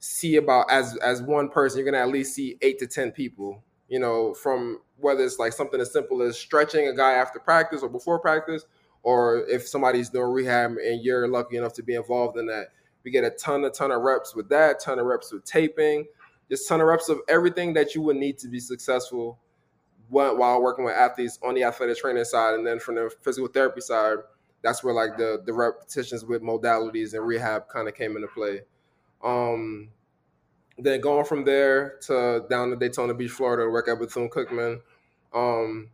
see 0.00 0.36
about 0.36 0.70
as 0.70 0.96
as 0.96 1.22
one 1.22 1.50
person, 1.50 1.78
you're 1.78 1.84
gonna 1.90 2.02
at 2.02 2.10
least 2.10 2.34
see 2.34 2.56
eight 2.62 2.78
to 2.80 2.86
ten 2.86 3.12
people. 3.12 3.62
You 3.88 4.00
know, 4.00 4.34
from 4.34 4.80
whether 4.96 5.22
it's 5.24 5.38
like 5.38 5.52
something 5.52 5.80
as 5.80 5.92
simple 5.92 6.22
as 6.22 6.38
stretching 6.38 6.88
a 6.88 6.94
guy 6.94 7.12
after 7.12 7.38
practice 7.38 7.82
or 7.82 7.88
before 7.88 8.18
practice, 8.18 8.64
or 9.02 9.46
if 9.48 9.68
somebody's 9.68 10.08
doing 10.10 10.32
rehab 10.32 10.72
and 10.72 11.04
you're 11.04 11.28
lucky 11.28 11.56
enough 11.56 11.74
to 11.74 11.82
be 11.82 11.94
involved 11.94 12.36
in 12.36 12.46
that, 12.46 12.68
we 13.04 13.10
get 13.10 13.24
a 13.24 13.30
ton, 13.30 13.64
a 13.64 13.70
ton 13.70 13.90
of 13.90 14.02
reps 14.02 14.34
with 14.34 14.48
that, 14.48 14.80
ton 14.80 14.98
of 14.98 15.06
reps 15.06 15.32
with 15.32 15.44
taping, 15.44 16.06
just 16.50 16.68
ton 16.68 16.80
of 16.80 16.86
reps 16.86 17.08
of 17.08 17.20
everything 17.28 17.72
that 17.74 17.94
you 17.94 18.02
would 18.02 18.16
need 18.16 18.38
to 18.38 18.48
be 18.48 18.60
successful 18.60 19.38
while 20.08 20.60
working 20.60 20.84
with 20.84 20.94
athletes 20.94 21.38
on 21.42 21.54
the 21.54 21.62
athletic 21.62 21.96
training 21.98 22.24
side, 22.24 22.54
and 22.54 22.66
then 22.66 22.78
from 22.78 22.94
the 22.96 23.10
physical 23.22 23.48
therapy 23.48 23.80
side, 23.80 24.16
that's 24.62 24.82
where 24.82 24.94
like 24.94 25.16
the 25.16 25.42
the 25.44 25.52
repetitions 25.52 26.24
with 26.24 26.42
modalities 26.42 27.14
and 27.14 27.26
rehab 27.26 27.68
kind 27.68 27.88
of 27.88 27.94
came 27.94 28.16
into 28.16 28.28
play. 28.28 28.62
Um, 29.22 29.90
then 30.78 31.00
going 31.00 31.24
from 31.24 31.44
there 31.44 31.98
to 32.06 32.44
down 32.48 32.70
to 32.70 32.76
Daytona 32.76 33.14
Beach, 33.14 33.30
Florida, 33.30 33.64
to 33.64 33.70
work 33.70 33.88
at 33.88 33.98
Bethune 33.98 34.30
Cookman. 34.30 34.80
Um, 35.34 35.90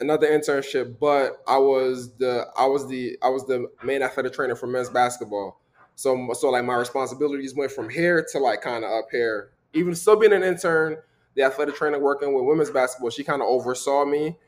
another 0.00 0.26
internship, 0.26 0.98
but 0.98 1.42
I 1.46 1.58
was 1.58 2.14
the 2.16 2.46
I 2.56 2.66
was 2.66 2.88
the 2.88 3.16
I 3.22 3.28
was 3.28 3.46
the 3.46 3.68
main 3.84 4.02
athletic 4.02 4.32
trainer 4.32 4.56
for 4.56 4.66
men's 4.66 4.90
basketball. 4.90 5.60
So 5.94 6.30
so 6.34 6.50
like 6.50 6.64
my 6.64 6.76
responsibilities 6.76 7.54
went 7.54 7.72
from 7.72 7.88
here 7.88 8.26
to 8.32 8.38
like 8.38 8.62
kind 8.62 8.84
of 8.84 8.90
up 8.90 9.06
here. 9.10 9.50
Even 9.72 9.94
still 9.94 10.16
being 10.16 10.32
an 10.32 10.42
intern, 10.42 10.96
the 11.34 11.42
athletic 11.42 11.74
trainer 11.76 11.98
working 11.98 12.34
with 12.34 12.44
women's 12.44 12.70
basketball, 12.70 13.10
she 13.10 13.24
kind 13.24 13.42
of 13.42 13.48
oversaw 13.48 14.04
me. 14.04 14.38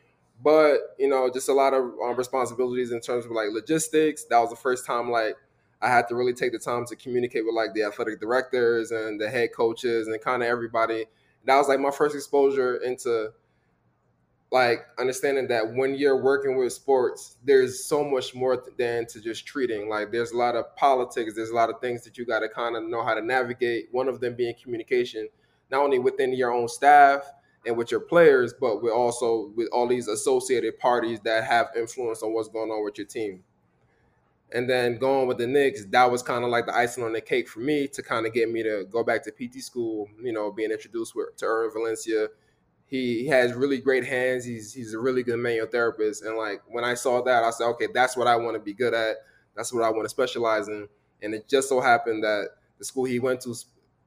But 0.42 0.94
you 0.98 1.08
know, 1.08 1.30
just 1.32 1.48
a 1.48 1.52
lot 1.52 1.74
of 1.74 1.82
um, 1.82 2.16
responsibilities 2.16 2.92
in 2.92 3.00
terms 3.00 3.24
of 3.24 3.32
like 3.32 3.48
logistics. 3.50 4.24
That 4.24 4.38
was 4.38 4.50
the 4.50 4.56
first 4.56 4.86
time 4.86 5.10
like 5.10 5.36
I 5.80 5.88
had 5.88 6.08
to 6.08 6.14
really 6.14 6.32
take 6.32 6.52
the 6.52 6.58
time 6.58 6.86
to 6.86 6.96
communicate 6.96 7.44
with 7.44 7.54
like 7.54 7.74
the 7.74 7.84
athletic 7.84 8.20
directors 8.20 8.90
and 8.90 9.20
the 9.20 9.28
head 9.28 9.50
coaches 9.54 10.08
and 10.08 10.20
kind 10.20 10.42
of 10.42 10.48
everybody. 10.48 11.06
That 11.44 11.56
was 11.56 11.68
like 11.68 11.80
my 11.80 11.90
first 11.90 12.14
exposure 12.14 12.76
into 12.76 13.30
like 14.50 14.86
understanding 14.98 15.46
that 15.48 15.74
when 15.74 15.94
you're 15.94 16.22
working 16.22 16.56
with 16.56 16.72
sports, 16.72 17.36
there's 17.44 17.84
so 17.84 18.02
much 18.02 18.34
more 18.34 18.62
than 18.78 19.06
to 19.06 19.20
just 19.20 19.46
treating. 19.46 19.88
Like 19.88 20.10
there's 20.10 20.32
a 20.32 20.36
lot 20.36 20.56
of 20.56 20.74
politics, 20.76 21.34
there's 21.34 21.50
a 21.50 21.54
lot 21.54 21.68
of 21.68 21.80
things 21.80 22.02
that 22.04 22.16
you 22.16 22.24
got 22.24 22.40
to 22.40 22.48
kind 22.48 22.76
of 22.76 22.84
know 22.84 23.04
how 23.04 23.14
to 23.14 23.20
navigate. 23.20 23.88
One 23.92 24.08
of 24.08 24.20
them 24.20 24.34
being 24.34 24.54
communication, 24.60 25.28
not 25.70 25.82
only 25.82 25.98
within 25.98 26.32
your 26.32 26.52
own 26.52 26.68
staff 26.68 27.30
and 27.68 27.76
with 27.76 27.92
your 27.92 28.00
players, 28.00 28.52
but 28.58 28.82
with 28.82 28.92
also 28.92 29.52
with 29.54 29.68
all 29.72 29.86
these 29.86 30.08
associated 30.08 30.78
parties 30.80 31.20
that 31.20 31.44
have 31.44 31.68
influence 31.76 32.22
on 32.22 32.32
what's 32.34 32.48
going 32.48 32.70
on 32.70 32.84
with 32.84 32.98
your 32.98 33.06
team. 33.06 33.44
And 34.50 34.68
then 34.68 34.96
going 34.96 35.28
with 35.28 35.38
the 35.38 35.46
Knicks, 35.46 35.84
that 35.84 36.10
was 36.10 36.22
kind 36.22 36.42
of 36.42 36.50
like 36.50 36.66
the 36.66 36.74
icing 36.74 37.04
on 37.04 37.12
the 37.12 37.20
cake 37.20 37.48
for 37.48 37.60
me 37.60 37.86
to 37.88 38.02
kind 38.02 38.26
of 38.26 38.32
get 38.32 38.50
me 38.50 38.62
to 38.64 38.86
go 38.90 39.04
back 39.04 39.22
to 39.24 39.30
PT 39.30 39.62
school. 39.62 40.08
You 40.20 40.32
know, 40.32 40.50
being 40.50 40.70
introduced 40.72 41.14
with, 41.14 41.36
to 41.36 41.44
Erwin 41.44 41.70
Valencia 41.72 42.28
he, 42.88 43.26
has 43.26 43.52
really 43.52 43.78
great 43.78 44.04
hands. 44.04 44.44
He's 44.44 44.72
he's 44.72 44.94
a 44.94 44.98
really 44.98 45.22
good 45.22 45.38
manual 45.38 45.66
therapist. 45.66 46.22
And 46.22 46.36
like 46.36 46.62
when 46.66 46.84
I 46.84 46.94
saw 46.94 47.22
that, 47.22 47.44
I 47.44 47.50
said, 47.50 47.66
okay, 47.66 47.88
that's 47.92 48.16
what 48.16 48.26
I 48.26 48.36
want 48.36 48.54
to 48.54 48.60
be 48.60 48.72
good 48.72 48.94
at. 48.94 49.16
That's 49.54 49.72
what 49.72 49.84
I 49.84 49.90
want 49.90 50.04
to 50.04 50.08
specialize 50.08 50.68
in. 50.68 50.88
And 51.22 51.34
it 51.34 51.48
just 51.48 51.68
so 51.68 51.80
happened 51.80 52.24
that 52.24 52.48
the 52.78 52.84
school 52.84 53.04
he 53.04 53.18
went 53.18 53.42
to 53.42 53.54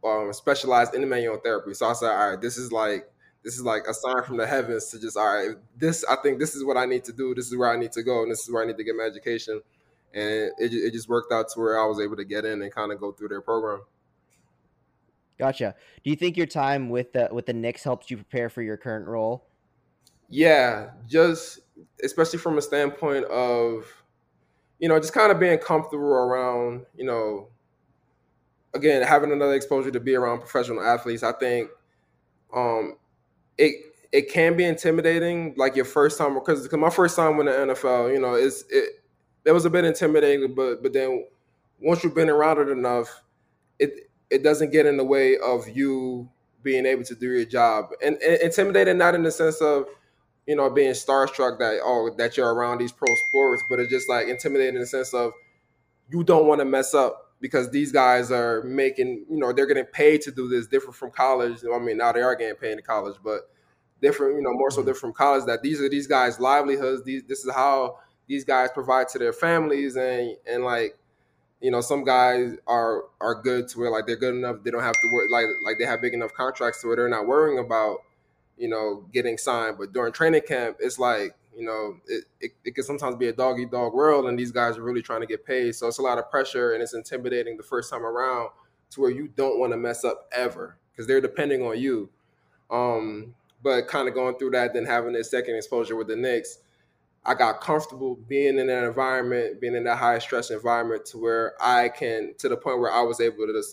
um, 0.03 0.33
specialized 0.33 0.95
in 0.95 1.07
manual 1.07 1.37
therapy. 1.37 1.73
So 1.75 1.87
I 1.87 1.93
said, 1.93 2.09
all 2.09 2.31
right, 2.31 2.41
this 2.41 2.57
is 2.57 2.71
like 2.71 3.10
this 3.43 3.55
is 3.55 3.63
like 3.63 3.83
a 3.87 3.93
sign 3.93 4.23
from 4.23 4.37
the 4.37 4.45
heavens 4.45 4.89
to 4.89 4.99
just 4.99 5.17
all 5.17 5.25
right. 5.25 5.55
This 5.77 6.05
I 6.05 6.15
think 6.17 6.39
this 6.39 6.55
is 6.55 6.63
what 6.63 6.77
I 6.77 6.85
need 6.85 7.03
to 7.05 7.13
do. 7.13 7.33
This 7.33 7.47
is 7.47 7.57
where 7.57 7.71
I 7.71 7.77
need 7.77 7.91
to 7.93 8.03
go, 8.03 8.23
and 8.23 8.31
this 8.31 8.41
is 8.41 8.51
where 8.51 8.63
I 8.63 8.67
need 8.67 8.77
to 8.77 8.83
get 8.83 8.95
my 8.95 9.03
education. 9.03 9.61
And 10.13 10.51
it, 10.59 10.73
it 10.73 10.91
just 10.91 11.07
worked 11.07 11.31
out 11.31 11.47
to 11.49 11.59
where 11.59 11.79
I 11.79 11.85
was 11.85 11.99
able 11.99 12.17
to 12.17 12.25
get 12.25 12.45
in 12.45 12.61
and 12.61 12.71
kind 12.71 12.91
of 12.91 12.99
go 12.99 13.11
through 13.11 13.29
their 13.29 13.41
program. 13.41 13.81
Gotcha. 15.41 15.73
Do 16.03 16.09
you 16.11 16.15
think 16.15 16.37
your 16.37 16.45
time 16.45 16.89
with 16.89 17.13
the 17.13 17.29
with 17.31 17.47
the 17.47 17.53
Knicks 17.53 17.83
helped 17.83 18.11
you 18.11 18.17
prepare 18.17 18.49
for 18.49 18.61
your 18.61 18.77
current 18.77 19.07
role? 19.07 19.47
Yeah, 20.29 20.91
just 21.07 21.59
especially 22.03 22.37
from 22.37 22.59
a 22.59 22.61
standpoint 22.61 23.25
of, 23.25 23.85
you 24.79 24.87
know, 24.87 24.99
just 24.99 25.13
kind 25.13 25.31
of 25.31 25.39
being 25.39 25.57
comfortable 25.57 26.05
around, 26.05 26.85
you 26.95 27.05
know, 27.05 27.47
again 28.75 29.01
having 29.01 29.31
another 29.31 29.55
exposure 29.55 29.91
to 29.91 29.99
be 29.99 30.13
around 30.13 30.39
professional 30.39 30.81
athletes. 30.81 31.23
I 31.23 31.31
think, 31.31 31.71
um, 32.55 32.97
it 33.61 33.75
it 34.11 34.29
can 34.29 34.57
be 34.57 34.65
intimidating, 34.65 35.53
like 35.55 35.75
your 35.75 35.85
first 35.85 36.17
time 36.17 36.33
because 36.33 36.69
my 36.73 36.89
first 36.89 37.15
time 37.15 37.39
in 37.39 37.45
the 37.45 37.51
NFL, 37.51 38.11
you 38.13 38.19
know, 38.19 38.33
it's 38.33 38.65
it 38.69 39.03
it 39.45 39.51
was 39.51 39.65
a 39.65 39.69
bit 39.69 39.85
intimidating, 39.85 40.53
but 40.53 40.81
but 40.81 40.93
then 40.93 41.27
once 41.79 42.03
you've 42.03 42.15
been 42.15 42.29
around 42.29 42.59
it 42.59 42.69
enough, 42.69 43.23
it 43.79 44.09
it 44.29 44.43
doesn't 44.43 44.71
get 44.71 44.85
in 44.85 44.97
the 44.97 45.03
way 45.03 45.37
of 45.37 45.69
you 45.69 46.29
being 46.63 46.85
able 46.85 47.03
to 47.03 47.15
do 47.15 47.27
your 47.27 47.45
job. 47.45 47.89
And, 48.03 48.17
and 48.21 48.41
intimidated 48.41 48.97
not 48.97 49.15
in 49.15 49.23
the 49.23 49.31
sense 49.31 49.61
of 49.61 49.85
you 50.47 50.55
know 50.55 50.69
being 50.69 50.91
starstruck 50.91 51.59
that 51.59 51.79
oh 51.83 52.13
that 52.17 52.35
you're 52.35 52.51
around 52.51 52.79
these 52.79 52.91
pro 52.91 53.07
sports 53.29 53.63
but 53.69 53.79
it's 53.79 53.91
just 53.91 54.09
like 54.09 54.27
intimidating 54.27 54.73
in 54.73 54.81
the 54.81 54.87
sense 54.87 55.13
of 55.13 55.33
you 56.09 56.23
don't 56.23 56.47
want 56.47 56.59
to 56.59 56.65
mess 56.65 56.95
up 56.95 57.30
because 57.41 57.69
these 57.71 57.91
guys 57.91 58.31
are 58.31 58.63
making 58.63 59.25
you 59.29 59.37
know 59.37 59.51
they're 59.51 59.65
getting 59.65 59.85
paid 59.85 60.21
to 60.21 60.31
do 60.31 60.47
this 60.47 60.67
different 60.67 60.95
from 60.95 61.11
college 61.11 61.59
i 61.73 61.79
mean 61.79 61.97
now 61.97 62.11
they 62.11 62.21
are 62.21 62.35
getting 62.35 62.55
paid 62.55 62.73
in 62.73 62.81
college 62.81 63.17
but 63.23 63.49
different 64.01 64.35
you 64.35 64.41
know 64.41 64.53
more 64.53 64.71
so 64.71 64.77
mm-hmm. 64.77 64.87
different 64.87 65.01
from 65.01 65.13
college 65.13 65.45
that 65.45 65.61
these 65.61 65.81
are 65.81 65.89
these 65.89 66.07
guys 66.07 66.39
livelihoods 66.39 67.03
these 67.03 67.23
this 67.27 67.43
is 67.43 67.51
how 67.53 67.97
these 68.27 68.45
guys 68.45 68.69
provide 68.73 69.07
to 69.07 69.19
their 69.19 69.33
families 69.33 69.95
and 69.95 70.37
and 70.47 70.63
like 70.63 70.97
you 71.61 71.69
know, 71.69 71.79
some 71.79 72.03
guys 72.03 72.57
are 72.67 73.03
are 73.21 73.35
good 73.35 73.67
to 73.69 73.79
where 73.79 73.91
like 73.91 74.07
they're 74.07 74.15
good 74.15 74.35
enough. 74.35 74.57
They 74.63 74.71
don't 74.71 74.81
have 74.81 74.99
to 74.99 75.07
work 75.13 75.27
like 75.31 75.45
like 75.63 75.77
they 75.77 75.85
have 75.85 76.01
big 76.01 76.13
enough 76.13 76.33
contracts 76.33 76.81
to 76.81 76.87
where 76.87 76.95
they're 76.95 77.07
not 77.07 77.27
worrying 77.27 77.59
about 77.59 77.99
you 78.57 78.67
know 78.67 79.05
getting 79.13 79.37
signed. 79.37 79.77
But 79.77 79.93
during 79.93 80.11
training 80.11 80.41
camp, 80.47 80.77
it's 80.79 80.97
like 80.97 81.35
you 81.55 81.65
know 81.65 81.97
it, 82.07 82.25
it, 82.39 82.51
it 82.63 82.75
can 82.75 82.83
sometimes 82.83 83.15
be 83.15 83.27
a 83.27 83.33
dog 83.33 83.59
eat 83.59 83.71
dog 83.71 83.93
world, 83.93 84.25
and 84.25 84.37
these 84.37 84.51
guys 84.51 84.77
are 84.77 84.83
really 84.83 85.01
trying 85.01 85.21
to 85.21 85.27
get 85.27 85.45
paid. 85.45 85.75
So 85.75 85.87
it's 85.87 85.99
a 85.99 86.03
lot 86.03 86.17
of 86.17 86.29
pressure, 86.29 86.73
and 86.73 86.81
it's 86.81 86.93
intimidating 86.93 87.57
the 87.57 87.63
first 87.63 87.89
time 87.89 88.05
around 88.05 88.49
to 88.91 89.01
where 89.01 89.11
you 89.11 89.27
don't 89.27 89.59
want 89.59 89.73
to 89.73 89.77
mess 89.77 90.03
up 90.03 90.29
ever 90.31 90.77
because 90.91 91.07
they're 91.07 91.21
depending 91.21 91.61
on 91.61 91.79
you. 91.79 92.09
Um, 92.69 93.35
but 93.63 93.87
kind 93.87 94.07
of 94.07 94.13
going 94.13 94.37
through 94.37 94.51
that, 94.51 94.73
then 94.73 94.85
having 94.85 95.13
this 95.13 95.29
second 95.29 95.55
exposure 95.55 95.95
with 95.95 96.07
the 96.07 96.15
Knicks 96.15 96.57
I 97.23 97.35
got 97.35 97.61
comfortable 97.61 98.15
being 98.15 98.57
in 98.57 98.67
that 98.67 98.83
environment, 98.83 99.61
being 99.61 99.75
in 99.75 99.83
that 99.83 99.97
high 99.97 100.17
stress 100.17 100.49
environment, 100.49 101.05
to 101.07 101.19
where 101.19 101.53
I 101.61 101.89
can, 101.89 102.33
to 102.39 102.49
the 102.49 102.57
point 102.57 102.79
where 102.79 102.91
I 102.91 103.01
was 103.01 103.21
able 103.21 103.45
to 103.45 103.63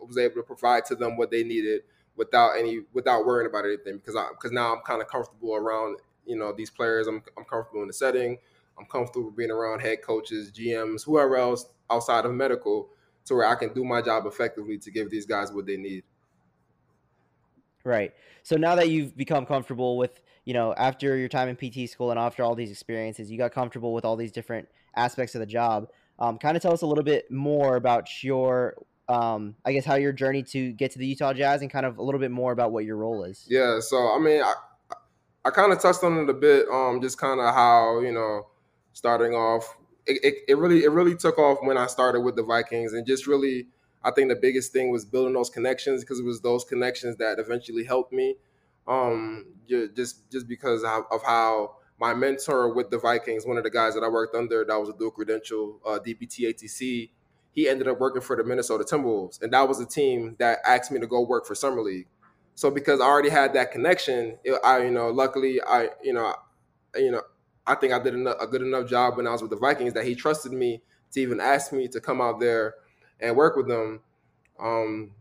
was 0.00 0.16
able 0.16 0.36
to 0.36 0.42
provide 0.42 0.86
to 0.86 0.94
them 0.94 1.18
what 1.18 1.30
they 1.30 1.44
needed 1.44 1.82
without 2.16 2.52
any, 2.58 2.80
without 2.94 3.26
worrying 3.26 3.50
about 3.50 3.66
anything. 3.66 3.98
Because 3.98 4.16
I, 4.16 4.28
because 4.30 4.50
now 4.50 4.74
I'm 4.74 4.80
kind 4.80 5.02
of 5.02 5.08
comfortable 5.08 5.54
around, 5.54 5.98
you 6.26 6.36
know, 6.36 6.52
these 6.52 6.70
players. 6.70 7.06
I'm, 7.06 7.22
I'm 7.36 7.44
comfortable 7.44 7.82
in 7.82 7.88
the 7.88 7.94
setting. 7.94 8.38
I'm 8.78 8.86
comfortable 8.86 9.30
being 9.30 9.50
around 9.50 9.80
head 9.80 10.02
coaches, 10.02 10.50
GMs, 10.50 11.04
whoever 11.04 11.36
else 11.36 11.66
outside 11.90 12.24
of 12.24 12.32
medical, 12.32 12.88
to 13.26 13.34
where 13.34 13.46
I 13.46 13.54
can 13.54 13.72
do 13.72 13.84
my 13.84 14.02
job 14.02 14.26
effectively 14.26 14.78
to 14.78 14.90
give 14.90 15.10
these 15.10 15.26
guys 15.26 15.52
what 15.52 15.66
they 15.66 15.76
need. 15.76 16.02
Right. 17.84 18.12
So 18.42 18.56
now 18.56 18.74
that 18.74 18.88
you've 18.88 19.16
become 19.16 19.46
comfortable 19.46 19.96
with 19.96 20.20
you 20.44 20.52
know, 20.52 20.74
after 20.74 21.16
your 21.16 21.28
time 21.28 21.48
in 21.48 21.56
PT 21.56 21.88
school 21.88 22.10
and 22.10 22.20
after 22.20 22.42
all 22.42 22.54
these 22.54 22.70
experiences, 22.70 23.30
you 23.30 23.38
got 23.38 23.52
comfortable 23.52 23.94
with 23.94 24.04
all 24.04 24.16
these 24.16 24.32
different 24.32 24.68
aspects 24.96 25.34
of 25.34 25.40
the 25.40 25.46
job. 25.46 25.88
Um, 26.18 26.38
kind 26.38 26.56
of 26.56 26.62
tell 26.62 26.72
us 26.72 26.82
a 26.82 26.86
little 26.86 27.04
bit 27.04 27.30
more 27.30 27.76
about 27.76 28.22
your, 28.22 28.74
um, 29.08 29.56
I 29.64 29.72
guess, 29.72 29.84
how 29.84 29.94
your 29.96 30.12
journey 30.12 30.42
to 30.44 30.72
get 30.72 30.92
to 30.92 30.98
the 30.98 31.06
Utah 31.06 31.32
Jazz 31.32 31.62
and 31.62 31.70
kind 31.70 31.86
of 31.86 31.98
a 31.98 32.02
little 32.02 32.20
bit 32.20 32.30
more 32.30 32.52
about 32.52 32.72
what 32.72 32.84
your 32.84 32.96
role 32.96 33.24
is. 33.24 33.44
Yeah. 33.48 33.80
So, 33.80 33.96
I 33.96 34.18
mean, 34.18 34.42
I, 34.42 34.52
I 35.44 35.50
kind 35.50 35.72
of 35.72 35.80
touched 35.80 36.02
on 36.02 36.18
it 36.18 36.30
a 36.30 36.34
bit, 36.34 36.66
um, 36.72 37.00
just 37.00 37.18
kind 37.18 37.40
of 37.40 37.54
how, 37.54 38.00
you 38.00 38.12
know, 38.12 38.46
starting 38.92 39.34
off, 39.34 39.76
it, 40.06 40.24
it, 40.24 40.34
it 40.48 40.58
really, 40.58 40.84
it 40.84 40.90
really 40.90 41.16
took 41.16 41.38
off 41.38 41.58
when 41.62 41.76
I 41.76 41.86
started 41.86 42.20
with 42.20 42.36
the 42.36 42.42
Vikings 42.42 42.92
and 42.92 43.06
just 43.06 43.26
really, 43.26 43.66
I 44.02 44.10
think 44.10 44.28
the 44.28 44.36
biggest 44.36 44.72
thing 44.72 44.90
was 44.90 45.04
building 45.04 45.34
those 45.34 45.50
connections 45.50 46.02
because 46.02 46.20
it 46.20 46.24
was 46.24 46.40
those 46.40 46.64
connections 46.64 47.16
that 47.16 47.38
eventually 47.38 47.84
helped 47.84 48.12
me 48.12 48.36
um, 48.86 49.46
just 49.94 50.30
just 50.30 50.46
because 50.46 50.84
of 50.84 51.22
how 51.24 51.76
my 51.98 52.12
mentor 52.12 52.72
with 52.74 52.90
the 52.90 52.98
Vikings, 52.98 53.46
one 53.46 53.56
of 53.56 53.64
the 53.64 53.70
guys 53.70 53.94
that 53.94 54.02
I 54.02 54.08
worked 54.08 54.34
under, 54.34 54.64
that 54.64 54.76
was 54.76 54.88
a 54.88 54.92
dual 54.92 55.10
credential 55.10 55.80
uh, 55.86 55.98
DPT 55.98 56.48
ATC. 56.48 57.10
He 57.52 57.68
ended 57.68 57.86
up 57.86 58.00
working 58.00 58.20
for 58.20 58.36
the 58.36 58.42
Minnesota 58.42 58.84
Timberwolves, 58.84 59.40
and 59.40 59.52
that 59.52 59.68
was 59.68 59.80
a 59.80 59.86
team 59.86 60.34
that 60.38 60.58
asked 60.66 60.90
me 60.90 60.98
to 61.00 61.06
go 61.06 61.22
work 61.22 61.46
for 61.46 61.54
Summer 61.54 61.82
League. 61.82 62.08
So 62.54 62.70
because 62.70 63.00
I 63.00 63.04
already 63.04 63.30
had 63.30 63.52
that 63.54 63.72
connection, 63.72 64.38
it, 64.44 64.58
I 64.64 64.84
you 64.84 64.90
know 64.90 65.08
luckily 65.08 65.60
I 65.62 65.90
you 66.02 66.12
know 66.12 66.34
you 66.96 67.10
know 67.10 67.22
I 67.66 67.74
think 67.74 67.92
I 67.92 67.98
did 67.98 68.14
a 68.14 68.46
good 68.46 68.62
enough 68.62 68.88
job 68.88 69.16
when 69.16 69.26
I 69.26 69.32
was 69.32 69.42
with 69.42 69.50
the 69.50 69.56
Vikings 69.56 69.94
that 69.94 70.04
he 70.04 70.14
trusted 70.14 70.52
me 70.52 70.82
to 71.12 71.20
even 71.20 71.40
ask 71.40 71.72
me 71.72 71.88
to 71.88 72.00
come 72.00 72.20
out 72.20 72.40
there 72.40 72.74
and 73.20 73.36
work 73.36 73.56
with 73.56 73.68
them. 73.68 74.00
Um, 74.60 75.12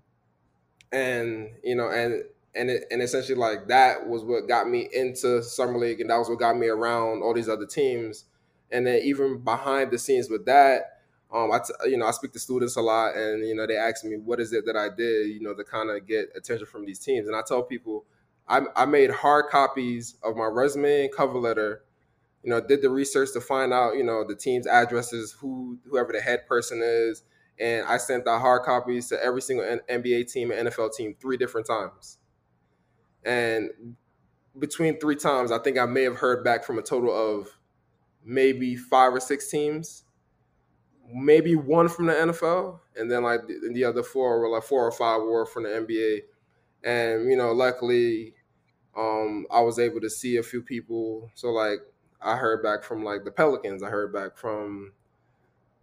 and 0.91 1.49
you 1.63 1.75
know 1.75 1.89
and 1.89 2.23
and 2.55 2.69
it, 2.69 2.85
and 2.91 3.01
essentially 3.01 3.37
like 3.37 3.67
that 3.67 4.07
was 4.07 4.23
what 4.23 4.47
got 4.47 4.69
me 4.69 4.89
into 4.93 5.41
summer 5.41 5.77
league, 5.77 6.01
and 6.01 6.09
that 6.09 6.17
was 6.17 6.29
what 6.29 6.39
got 6.39 6.57
me 6.57 6.67
around 6.67 7.23
all 7.23 7.33
these 7.33 7.49
other 7.49 7.65
teams. 7.65 8.25
And 8.71 8.87
then 8.87 9.01
even 9.03 9.39
behind 9.39 9.91
the 9.91 9.99
scenes 9.99 10.29
with 10.29 10.45
that, 10.45 10.92
um, 11.33 11.51
I 11.51 11.59
t- 11.59 11.89
you 11.89 11.97
know 11.97 12.05
I 12.05 12.11
speak 12.11 12.31
to 12.33 12.39
students 12.39 12.75
a 12.75 12.81
lot, 12.81 13.15
and 13.15 13.45
you 13.45 13.55
know 13.55 13.65
they 13.65 13.75
ask 13.75 14.05
me 14.05 14.17
what 14.17 14.39
is 14.39 14.53
it 14.53 14.65
that 14.67 14.75
I 14.75 14.89
did, 14.89 15.29
you 15.29 15.41
know, 15.41 15.53
to 15.55 15.63
kind 15.63 15.89
of 15.89 16.07
get 16.07 16.29
attention 16.35 16.67
from 16.67 16.85
these 16.85 16.99
teams, 16.99 17.27
and 17.27 17.35
I 17.35 17.41
tell 17.47 17.63
people 17.63 18.05
I, 18.47 18.61
I 18.75 18.85
made 18.85 19.09
hard 19.09 19.45
copies 19.49 20.15
of 20.23 20.35
my 20.35 20.45
resume 20.45 21.05
and 21.05 21.15
cover 21.15 21.39
letter. 21.39 21.83
You 22.43 22.49
know, 22.49 22.59
did 22.59 22.81
the 22.81 22.89
research 22.89 23.29
to 23.33 23.41
find 23.41 23.71
out, 23.71 23.95
you 23.95 24.03
know, 24.03 24.25
the 24.27 24.35
team's 24.35 24.67
addresses, 24.67 25.31
who 25.31 25.79
whoever 25.89 26.11
the 26.11 26.19
head 26.19 26.45
person 26.45 26.81
is, 26.83 27.23
and 27.59 27.85
I 27.87 27.97
sent 27.97 28.25
the 28.25 28.37
hard 28.37 28.63
copies 28.63 29.07
to 29.09 29.23
every 29.23 29.41
single 29.41 29.65
NBA 29.89 30.31
team 30.31 30.51
and 30.51 30.67
NFL 30.67 30.93
team 30.93 31.15
three 31.19 31.37
different 31.37 31.67
times. 31.67 32.17
And 33.23 33.69
between 34.59 34.99
three 34.99 35.15
times, 35.15 35.51
I 35.51 35.59
think 35.59 35.77
I 35.77 35.85
may 35.85 36.03
have 36.03 36.17
heard 36.17 36.43
back 36.43 36.63
from 36.63 36.77
a 36.77 36.81
total 36.81 37.13
of 37.15 37.47
maybe 38.25 38.75
five 38.75 39.13
or 39.13 39.19
six 39.19 39.49
teams, 39.49 40.03
maybe 41.13 41.55
one 41.55 41.87
from 41.87 42.07
the 42.07 42.13
NFL, 42.13 42.79
and 42.95 43.11
then 43.11 43.23
like 43.23 43.47
the, 43.47 43.71
the 43.73 43.83
other 43.83 44.03
four 44.03 44.39
were 44.39 44.49
like 44.49 44.63
four 44.63 44.85
or 44.85 44.91
five 44.91 45.21
were 45.21 45.45
from 45.45 45.63
the 45.63 45.69
NBA. 45.69 46.19
And 46.83 47.29
you 47.29 47.37
know, 47.37 47.51
luckily, 47.51 48.33
um, 48.97 49.45
I 49.51 49.61
was 49.61 49.79
able 49.79 50.01
to 50.01 50.09
see 50.09 50.37
a 50.37 50.43
few 50.43 50.61
people. 50.61 51.29
So 51.35 51.49
like, 51.49 51.79
I 52.21 52.35
heard 52.35 52.63
back 52.63 52.83
from 52.83 53.03
like 53.03 53.23
the 53.23 53.31
Pelicans. 53.31 53.83
I 53.83 53.89
heard 53.89 54.13
back 54.13 54.37
from 54.37 54.93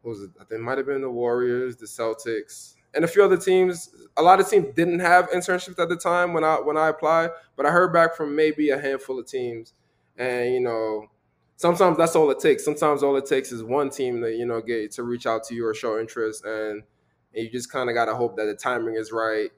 was 0.03 0.23
it? 0.23 0.31
I 0.41 0.45
think 0.45 0.61
it 0.61 0.65
might 0.65 0.79
have 0.79 0.87
been 0.87 1.03
the 1.03 1.11
Warriors, 1.11 1.77
the 1.77 1.87
Celtics, 1.87 2.75
and 2.95 3.05
a 3.05 3.09
few 3.09 3.23
other 3.23 3.37
teams. 3.37 3.91
A 4.17 4.23
lot 4.23 4.41
of 4.41 4.49
teams 4.49 4.75
didn't 4.75 5.01
have 5.01 5.31
internships 5.31 5.79
at 5.79 5.89
the 5.89 5.97
time 5.97 6.33
when 6.33 6.45
I 6.45 6.57
when 6.57 6.77
I 6.77 6.89
applied, 6.89 7.31
but 7.57 7.67
I 7.67 7.71
heard 7.71 7.93
back 7.93 8.15
from 8.15 8.35
maybe 8.35 8.71
a 8.71 8.81
handful 8.81 9.19
of 9.19 9.27
teams, 9.27 9.75
and 10.17 10.55
you 10.55 10.61
know, 10.61 11.07
sometimes 11.61 11.99
that's 11.99 12.17
all 12.17 12.31
it 12.31 12.41
takes. 12.41 12.65
Sometimes 12.65 13.03
all 13.03 13.17
it 13.17 13.27
takes 13.27 13.53
is 13.53 13.63
one 13.63 13.91
team 13.91 14.23
that 14.23 14.37
you 14.37 14.47
know 14.47 14.63
get 14.63 14.93
to 14.93 15.03
reach 15.03 15.27
out 15.27 15.45
to 15.45 15.55
you 15.55 15.67
or 15.67 15.75
show 15.75 16.01
interest, 16.01 16.45
and, 16.45 16.83
and 17.35 17.45
you 17.45 17.51
just 17.51 17.71
kind 17.71 17.91
of 17.91 17.95
got 17.95 18.07
to 18.07 18.15
hope 18.15 18.37
that 18.37 18.47
the 18.47 18.55
timing 18.55 18.95
is 18.95 19.13
right, 19.13 19.51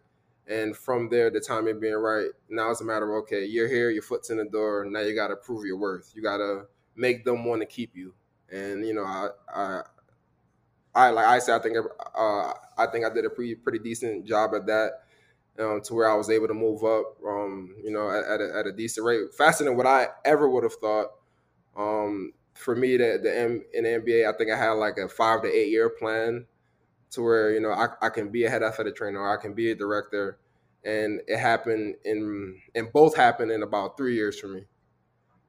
And 0.49 0.77
from 0.77 1.09
there, 1.09 1.31
the 1.31 1.39
timing 1.39 1.79
being 1.79 1.95
right, 1.95 2.31
now 2.51 2.73
it's 2.73 2.81
a 2.81 2.85
matter 2.85 3.09
of 3.09 3.23
okay, 3.23 3.45
you're 3.45 3.69
here, 3.69 3.91
your 3.91 4.03
foot's 4.03 4.31
in 4.31 4.39
the 4.39 4.45
door. 4.45 4.85
Now 4.85 5.01
you 5.01 5.15
got 5.15 5.29
to 5.29 5.37
prove 5.37 5.65
your 5.65 5.77
worth. 5.77 6.13
You 6.15 6.23
got 6.23 6.39
to 6.39 6.65
make 6.97 7.25
them 7.25 7.45
want 7.45 7.63
to 7.63 7.67
keep 7.67 7.95
you. 7.95 8.15
And 8.51 8.85
you 8.85 8.95
know, 8.95 9.05
I, 9.05 9.29
I, 9.55 9.83
I 10.95 11.11
like 11.11 11.27
I 11.27 11.39
said, 11.39 11.61
I 11.61 11.63
think 11.63 11.77
uh, 12.17 12.53
I 12.77 12.87
think 12.91 13.07
I 13.07 13.15
did 13.15 13.27
a 13.27 13.31
pretty 13.31 13.55
pretty 13.55 13.79
decent 13.79 14.27
job 14.27 14.55
at 14.57 14.67
that. 14.67 14.91
Um, 15.59 15.83
to 15.85 15.93
where 15.93 16.11
I 16.11 16.15
was 16.15 16.31
able 16.31 16.49
to 16.49 16.55
move 16.55 16.83
up, 16.83 17.05
um, 17.29 17.77
you 17.85 17.91
know, 17.91 18.09
at, 18.11 18.25
at, 18.25 18.41
a, 18.41 18.59
at, 18.61 18.67
a, 18.67 18.73
decent 18.73 19.05
rate, 19.05 19.35
faster 19.37 19.65
than 19.65 19.77
what 19.77 19.87
I 19.87 20.07
ever 20.25 20.49
would 20.49 20.63
have 20.63 20.77
thought. 20.77 21.09
Um, 21.77 22.33
for 22.55 22.77
me, 22.77 22.97
the, 22.97 23.19
the 23.23 23.37
M, 23.37 23.65
in 23.73 23.85
the 23.85 23.91
NBA, 23.91 24.29
I 24.33 24.37
think 24.37 24.51
I 24.51 24.57
had 24.57 24.73
like 24.73 24.99
a 24.99 25.09
five 25.09 25.43
to 25.43 25.49
eight 25.49 25.71
year 25.71 25.91
plan 25.91 26.47
to 27.11 27.23
where 27.23 27.53
you 27.53 27.61
know 27.61 27.71
I, 27.73 27.89
I 28.01 28.09
can 28.09 28.31
be 28.31 28.45
a 28.45 28.51
head 28.51 28.63
athletic 28.63 28.97
trainer, 28.97 29.21
or 29.21 29.37
I 29.37 29.41
can 29.41 29.55
be 29.55 29.71
a 29.71 29.75
director, 29.75 30.39
and 30.85 31.21
it 31.27 31.39
happened 31.39 31.97
in 32.05 32.61
and 32.75 32.93
both 32.93 33.17
happened 33.17 33.51
in 33.51 33.63
about 33.63 33.97
three 33.97 34.15
years 34.15 34.39
for 34.39 34.49
me. 34.49 34.65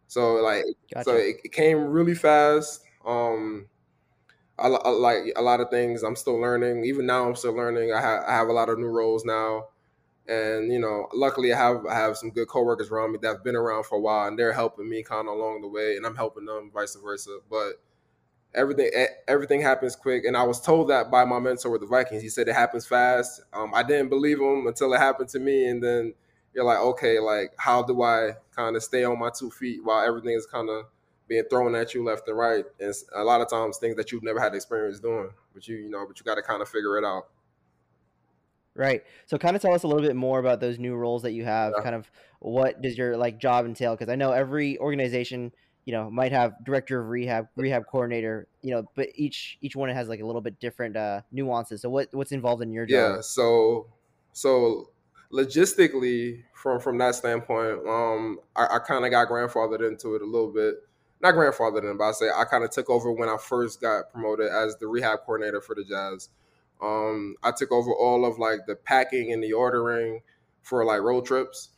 So 0.08 0.36
like, 0.36 0.66
gotcha. 0.94 1.06
so 1.06 1.16
it, 1.16 1.38
it, 1.44 1.52
came 1.52 1.78
really 1.78 2.14
fast. 2.14 2.84
Um, 3.06 3.68
I, 4.60 4.68
I, 4.68 4.90
like 4.90 5.34
a 5.36 5.42
lot 5.42 5.60
of 5.60 5.70
things. 5.70 6.04
I'm 6.04 6.16
still 6.16 6.40
learning. 6.40 6.86
Even 6.86 7.06
now, 7.06 7.28
I'm 7.28 7.36
still 7.36 7.56
learning. 7.56 7.94
I 7.94 8.02
have 8.02 8.24
I 8.28 8.32
have 8.34 8.48
a 8.50 8.54
lot 8.54 8.70
of 8.70 8.78
new 8.78 8.88
roles 8.88 9.26
now, 9.26 9.70
and 10.28 10.72
you 10.72 10.80
know, 10.80 11.08
luckily, 11.14 11.54
I 11.54 11.58
have 11.58 11.86
I 11.86 11.96
have 11.96 12.18
some 12.18 12.30
good 12.30 12.48
coworkers 12.48 12.90
around 12.90 13.12
me 13.12 13.20
that 13.22 13.28
have 13.28 13.44
been 13.44 13.56
around 13.56 13.86
for 13.86 13.98
a 13.98 14.02
while, 14.02 14.28
and 14.28 14.38
they're 14.40 14.54
helping 14.54 14.90
me 14.90 15.04
kind 15.04 15.28
of 15.28 15.36
along 15.36 15.62
the 15.62 15.68
way, 15.68 15.98
and 15.98 16.06
I'm 16.06 16.16
helping 16.16 16.46
them, 16.46 16.72
vice 16.74 16.96
versa. 16.96 17.40
But 17.50 17.82
everything 18.56 18.90
everything 19.28 19.62
happens 19.62 19.96
quick 19.96 20.26
and 20.26 20.38
i 20.38 20.44
was 20.44 20.62
told 20.62 20.90
that 20.90 21.10
by 21.10 21.26
my 21.26 21.40
mentor 21.40 21.72
with 21.72 21.82
the 21.82 21.88
vikings. 21.88 22.22
He 22.22 22.30
said 22.30 22.48
it 22.48 22.56
happens 22.56 22.86
fast. 22.86 23.42
Um, 23.54 23.72
i 23.74 23.84
didn't 23.84 24.10
believe 24.10 24.40
him 24.40 24.68
until 24.68 24.94
it 24.94 25.00
happened 25.00 25.30
to 25.30 25.40
me 25.40 25.68
and 25.68 25.84
then 25.84 26.14
you're 26.54 26.66
like 26.66 26.80
okay 26.80 27.20
like 27.20 27.54
how 27.58 27.82
do 27.82 28.02
i 28.04 28.34
kind 28.56 28.76
of 28.76 28.84
stay 28.84 29.04
on 29.04 29.18
my 29.18 29.30
two 29.30 29.50
feet 29.50 29.84
while 29.84 30.06
everything 30.06 30.34
is 30.34 30.46
kind 30.46 30.70
of 30.70 30.86
being 31.28 31.44
thrown 31.50 31.74
at 31.74 31.94
you 31.94 32.04
left 32.04 32.28
and 32.28 32.38
right? 32.38 32.66
And 32.80 32.94
a 33.16 33.24
lot 33.24 33.42
of 33.42 33.50
times 33.50 33.78
things 33.78 33.96
that 33.96 34.12
you've 34.12 34.24
never 34.24 34.40
had 34.40 34.54
experience 34.54 35.00
doing 35.00 35.30
but 35.54 35.68
you 35.68 35.78
you 35.78 35.90
know 35.90 36.06
but 36.08 36.20
you 36.20 36.24
got 36.24 36.36
to 36.36 36.44
kind 36.44 36.62
of 36.62 36.70
figure 36.70 36.98
it 36.98 37.04
out 37.06 37.30
right. 38.76 39.04
So 39.26 39.38
kind 39.38 39.56
of 39.56 39.62
tell 39.62 39.74
us 39.74 39.84
a 39.84 39.88
little 39.88 40.02
bit 40.02 40.16
more 40.16 40.40
about 40.40 40.60
those 40.60 40.80
new 40.80 40.96
roles 40.96 41.24
that 41.24 41.32
you 41.32 41.46
have 41.46 41.74
yeah. 41.76 41.84
kind 41.84 41.96
of 41.96 42.10
what 42.40 42.82
does 42.82 42.98
your 42.98 43.18
like 43.18 43.40
job 43.40 43.66
entail? 43.66 43.96
Because 43.96 44.10
i 44.10 44.16
know 44.16 44.32
every 44.32 44.78
organization 44.80 45.52
you 45.86 45.92
know 45.92 46.10
might 46.10 46.32
have 46.32 46.54
director 46.64 47.02
of 47.02 47.10
rehab 47.10 47.48
rehab 47.56 47.84
coordinator 47.92 48.48
you 48.62 48.72
know 48.72 48.86
but 48.96 49.10
each 49.16 49.58
each 49.62 49.76
one 49.76 49.90
has 49.90 50.08
like 50.08 50.22
a 50.22 50.26
little 50.26 50.42
bit 50.42 50.60
different 50.60 50.96
uh 50.96 51.22
nuances. 51.32 51.82
So 51.82 51.90
what 51.90 52.10
what's 52.12 52.32
involved 52.32 52.62
in 52.62 52.72
your 52.72 52.86
job? 52.86 53.16
Yeah 53.16 53.22
so 53.22 53.88
so 54.32 54.90
logistically 55.32 56.44
from 56.54 56.80
from 56.80 56.98
that 57.00 57.16
standpoint 57.16 57.88
um 57.88 58.40
i, 58.56 58.76
I 58.76 58.80
kind 58.80 59.04
of 59.04 59.12
got 59.12 59.28
grandfathered 59.28 59.88
into 59.88 60.16
it 60.16 60.22
a 60.22 60.26
little 60.26 60.52
bit. 60.52 60.76
Not 61.22 61.36
grandfathered 61.36 61.90
in 61.90 61.98
but 61.98 62.06
i 62.06 62.12
say 62.12 62.30
i 62.36 62.44
kind 62.46 62.64
of 62.64 62.70
took 62.70 62.90
over 62.90 63.12
when 63.12 63.30
i 63.30 63.38
first 63.38 63.82
got 63.82 64.12
promoted 64.12 64.50
as 64.50 64.78
the 64.78 64.88
rehab 64.88 65.20
coordinator 65.26 65.62
for 65.62 65.76
the 65.76 65.84
jazz 65.84 66.30
um 66.84 67.36
i 67.44 67.52
took 67.52 67.72
over 67.72 67.94
all 67.94 68.26
of 68.26 68.40
like 68.40 68.60
the 68.68 68.76
packing 68.76 69.34
and 69.34 69.44
the 69.44 69.54
ordering 69.54 70.22
for 70.64 70.86
like 70.86 71.02
road 71.02 71.26
trips 71.26 71.70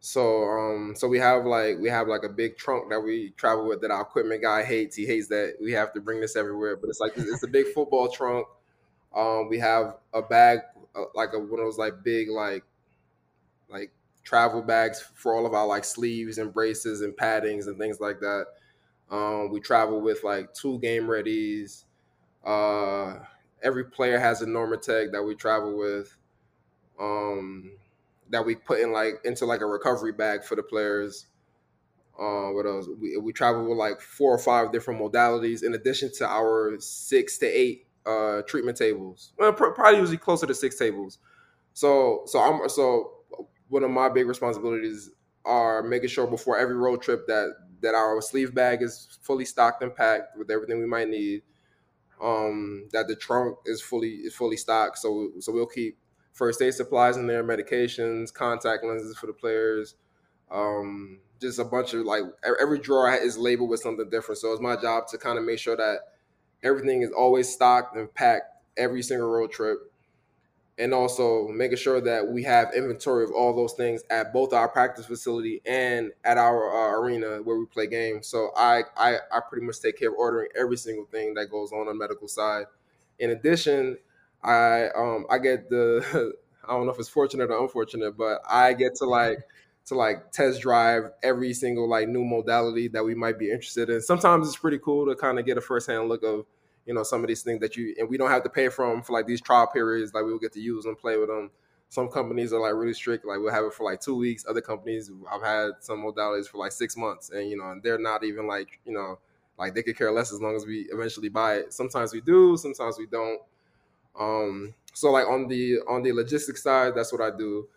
so 0.00 0.44
um 0.44 0.94
so 0.96 1.08
we 1.08 1.18
have 1.18 1.46
like 1.46 1.78
we 1.78 1.88
have 1.88 2.08
like 2.08 2.24
a 2.24 2.28
big 2.28 2.56
trunk 2.56 2.90
that 2.90 3.00
we 3.00 3.30
travel 3.36 3.66
with 3.68 3.80
that 3.82 3.90
our 3.90 4.02
equipment 4.02 4.42
guy 4.42 4.62
hates. 4.62 4.96
He 4.96 5.06
hates 5.06 5.28
that 5.28 5.56
we 5.62 5.72
have 5.72 5.94
to 5.94 6.00
bring 6.00 6.20
this 6.20 6.36
everywhere, 6.36 6.76
but 6.76 6.90
it's 6.90 7.00
like 7.00 7.12
it's 7.16 7.42
a 7.42 7.48
big 7.48 7.68
football 7.68 8.08
trunk. 8.10 8.46
Um 9.14 9.48
we 9.48 9.58
have 9.60 9.96
a 10.14 10.22
bag 10.22 10.60
uh, 10.96 11.04
like 11.14 11.32
a 11.34 11.38
one 11.38 11.60
of 11.60 11.66
those 11.66 11.78
like 11.78 12.02
big 12.04 12.30
like 12.30 12.64
like 13.68 13.92
travel 14.24 14.62
bags 14.62 15.00
for 15.14 15.34
all 15.34 15.46
of 15.46 15.54
our 15.54 15.66
like 15.66 15.84
sleeves 15.84 16.38
and 16.38 16.52
braces 16.52 17.02
and 17.02 17.14
paddings 17.16 17.66
and 17.66 17.78
things 17.78 18.00
like 18.00 18.20
that. 18.20 18.46
Um 19.10 19.50
we 19.50 19.60
travel 19.60 20.00
with 20.00 20.24
like 20.24 20.52
two 20.54 20.78
game 20.80 21.04
readies. 21.04 21.84
Uh 22.44 23.20
every 23.64 23.84
player 23.84 24.18
has 24.18 24.42
a 24.42 24.46
Normatec 24.46 25.12
that 25.12 25.22
we 25.22 25.34
travel 25.34 25.76
with. 25.76 26.16
Um 27.00 27.72
that 28.30 28.44
we 28.44 28.54
put 28.54 28.80
in 28.80 28.92
like 28.92 29.14
into 29.24 29.44
like 29.44 29.60
a 29.60 29.66
recovery 29.66 30.12
bag 30.12 30.44
for 30.44 30.56
the 30.56 30.62
players. 30.62 31.26
Uh, 32.18 32.50
what 32.50 32.64
else? 32.64 32.88
We, 33.00 33.16
we 33.16 33.32
travel 33.32 33.68
with 33.68 33.76
like 33.76 34.00
four 34.00 34.32
or 34.32 34.38
five 34.38 34.70
different 34.72 35.00
modalities 35.00 35.64
in 35.64 35.74
addition 35.74 36.12
to 36.18 36.26
our 36.26 36.76
six 36.78 37.38
to 37.38 37.46
eight 37.46 37.86
uh, 38.06 38.42
treatment 38.42 38.76
tables. 38.76 39.32
Well, 39.36 39.52
probably 39.52 39.98
usually 39.98 40.18
closer 40.18 40.46
to 40.46 40.54
six 40.54 40.78
tables. 40.78 41.18
So, 41.72 42.22
so 42.26 42.38
I'm 42.38 42.68
so 42.68 43.10
one 43.68 43.82
of 43.82 43.90
my 43.90 44.08
big 44.08 44.26
responsibilities 44.26 45.10
are 45.44 45.82
making 45.82 46.08
sure 46.08 46.26
before 46.26 46.56
every 46.56 46.76
road 46.76 47.02
trip 47.02 47.26
that 47.26 47.52
that 47.80 47.94
our 47.94 48.20
sleeve 48.22 48.54
bag 48.54 48.80
is 48.82 49.18
fully 49.22 49.44
stocked 49.44 49.82
and 49.82 49.94
packed 49.94 50.38
with 50.38 50.50
everything 50.50 50.78
we 50.78 50.86
might 50.86 51.08
need. 51.08 51.42
Um, 52.24 52.88
that 52.92 53.06
the 53.06 53.16
trunk 53.16 53.58
is 53.66 53.82
fully 53.82 54.08
is 54.08 54.34
fully 54.34 54.56
stocked, 54.56 54.98
so 54.98 55.32
so 55.40 55.52
we'll 55.52 55.66
keep 55.66 55.98
first 56.32 56.62
aid 56.62 56.72
supplies 56.72 57.16
in 57.16 57.26
there, 57.26 57.44
medications, 57.44 58.32
contact 58.32 58.82
lenses 58.84 59.16
for 59.16 59.26
the 59.26 59.32
players, 59.34 59.94
um, 60.50 61.20
just 61.40 61.58
a 61.58 61.64
bunch 61.64 61.94
of 61.94 62.06
like 62.06 62.22
every 62.60 62.78
drawer 62.78 63.12
is 63.14 63.36
labeled 63.36 63.70
with 63.70 63.80
something 63.80 64.08
different. 64.10 64.38
So 64.38 64.52
it's 64.52 64.62
my 64.62 64.76
job 64.76 65.06
to 65.08 65.18
kind 65.18 65.38
of 65.38 65.44
make 65.44 65.58
sure 65.58 65.76
that 65.76 65.98
everything 66.62 67.02
is 67.02 67.10
always 67.10 67.48
stocked 67.48 67.96
and 67.96 68.12
packed 68.14 68.46
every 68.76 69.02
single 69.02 69.28
road 69.28 69.52
trip. 69.52 69.78
And 70.76 70.92
also 70.92 71.46
making 71.48 71.76
sure 71.76 72.00
that 72.00 72.26
we 72.26 72.42
have 72.42 72.74
inventory 72.74 73.22
of 73.22 73.30
all 73.30 73.54
those 73.54 73.74
things 73.74 74.02
at 74.10 74.32
both 74.32 74.52
our 74.52 74.68
practice 74.68 75.06
facility 75.06 75.62
and 75.64 76.10
at 76.24 76.36
our 76.36 76.68
uh, 76.68 76.98
arena 77.00 77.40
where 77.44 77.56
we 77.58 77.66
play 77.66 77.86
games. 77.86 78.26
So 78.26 78.50
I, 78.56 78.82
I 78.96 79.18
I 79.32 79.40
pretty 79.48 79.64
much 79.64 79.80
take 79.80 79.98
care 79.98 80.08
of 80.08 80.16
ordering 80.18 80.48
every 80.58 80.76
single 80.76 81.04
thing 81.04 81.34
that 81.34 81.46
goes 81.48 81.70
on 81.70 81.80
on 81.80 81.86
the 81.86 81.94
medical 81.94 82.26
side. 82.26 82.64
In 83.20 83.30
addition, 83.30 83.98
I 84.42 84.88
um 84.96 85.26
I 85.30 85.38
get 85.38 85.70
the 85.70 86.32
I 86.68 86.72
don't 86.72 86.86
know 86.86 86.92
if 86.92 86.98
it's 86.98 87.08
fortunate 87.08 87.50
or 87.50 87.62
unfortunate, 87.62 88.16
but 88.16 88.40
I 88.48 88.72
get 88.72 88.96
to 88.96 89.04
like 89.04 89.38
to 89.86 89.94
like 89.94 90.32
test 90.32 90.60
drive 90.62 91.04
every 91.22 91.52
single 91.52 91.88
like 91.88 92.08
new 92.08 92.24
modality 92.24 92.88
that 92.88 93.04
we 93.04 93.14
might 93.14 93.38
be 93.38 93.50
interested 93.50 93.90
in. 93.90 94.00
Sometimes 94.00 94.48
it's 94.48 94.56
pretty 94.56 94.78
cool 94.78 95.06
to 95.06 95.14
kind 95.14 95.38
of 95.38 95.44
get 95.46 95.58
a 95.58 95.60
firsthand 95.60 96.08
look 96.08 96.22
of 96.22 96.46
you 96.86 96.94
know 96.94 97.02
some 97.02 97.22
of 97.22 97.28
these 97.28 97.42
things 97.42 97.60
that 97.60 97.76
you 97.76 97.94
and 97.98 98.08
we 98.08 98.16
don't 98.16 98.30
have 98.30 98.42
to 98.42 98.50
pay 98.50 98.68
for 98.68 98.88
them 98.88 99.02
for 99.02 99.12
like 99.12 99.26
these 99.26 99.40
trial 99.40 99.66
periods. 99.66 100.12
Like 100.14 100.24
we'll 100.24 100.38
get 100.38 100.52
to 100.52 100.60
use 100.60 100.84
them 100.84 100.96
play 100.96 101.16
with 101.16 101.28
them. 101.28 101.50
Some 101.88 102.08
companies 102.08 102.52
are 102.52 102.60
like 102.60 102.74
really 102.74 102.94
strict. 102.94 103.24
Like 103.24 103.38
we'll 103.38 103.52
have 103.52 103.64
it 103.64 103.74
for 103.74 103.84
like 103.84 104.00
two 104.00 104.16
weeks. 104.16 104.44
Other 104.48 104.60
companies 104.60 105.10
I've 105.30 105.42
had 105.42 105.72
some 105.80 106.02
modalities 106.02 106.46
for 106.46 106.58
like 106.58 106.72
six 106.72 106.96
months, 106.96 107.30
and 107.30 107.48
you 107.48 107.56
know, 107.56 107.70
and 107.70 107.82
they're 107.82 107.98
not 107.98 108.24
even 108.24 108.46
like 108.46 108.80
you 108.84 108.92
know 108.92 109.18
like 109.58 109.74
they 109.74 109.82
could 109.82 109.96
care 109.96 110.10
less 110.10 110.32
as 110.32 110.40
long 110.40 110.56
as 110.56 110.66
we 110.66 110.86
eventually 110.90 111.28
buy 111.28 111.56
it. 111.56 111.72
Sometimes 111.72 112.12
we 112.12 112.20
do, 112.20 112.56
sometimes 112.56 112.98
we 112.98 113.06
don't. 113.06 113.40
Um, 114.18 114.74
so 114.92 115.10
like 115.10 115.26
on 115.26 115.48
the 115.48 115.78
on 115.88 116.02
the 116.02 116.12
logistics 116.12 116.62
side, 116.62 116.94
that's 116.94 117.12
what 117.12 117.20
I 117.20 117.36
do. 117.36 117.68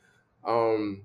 Um, 0.45 1.03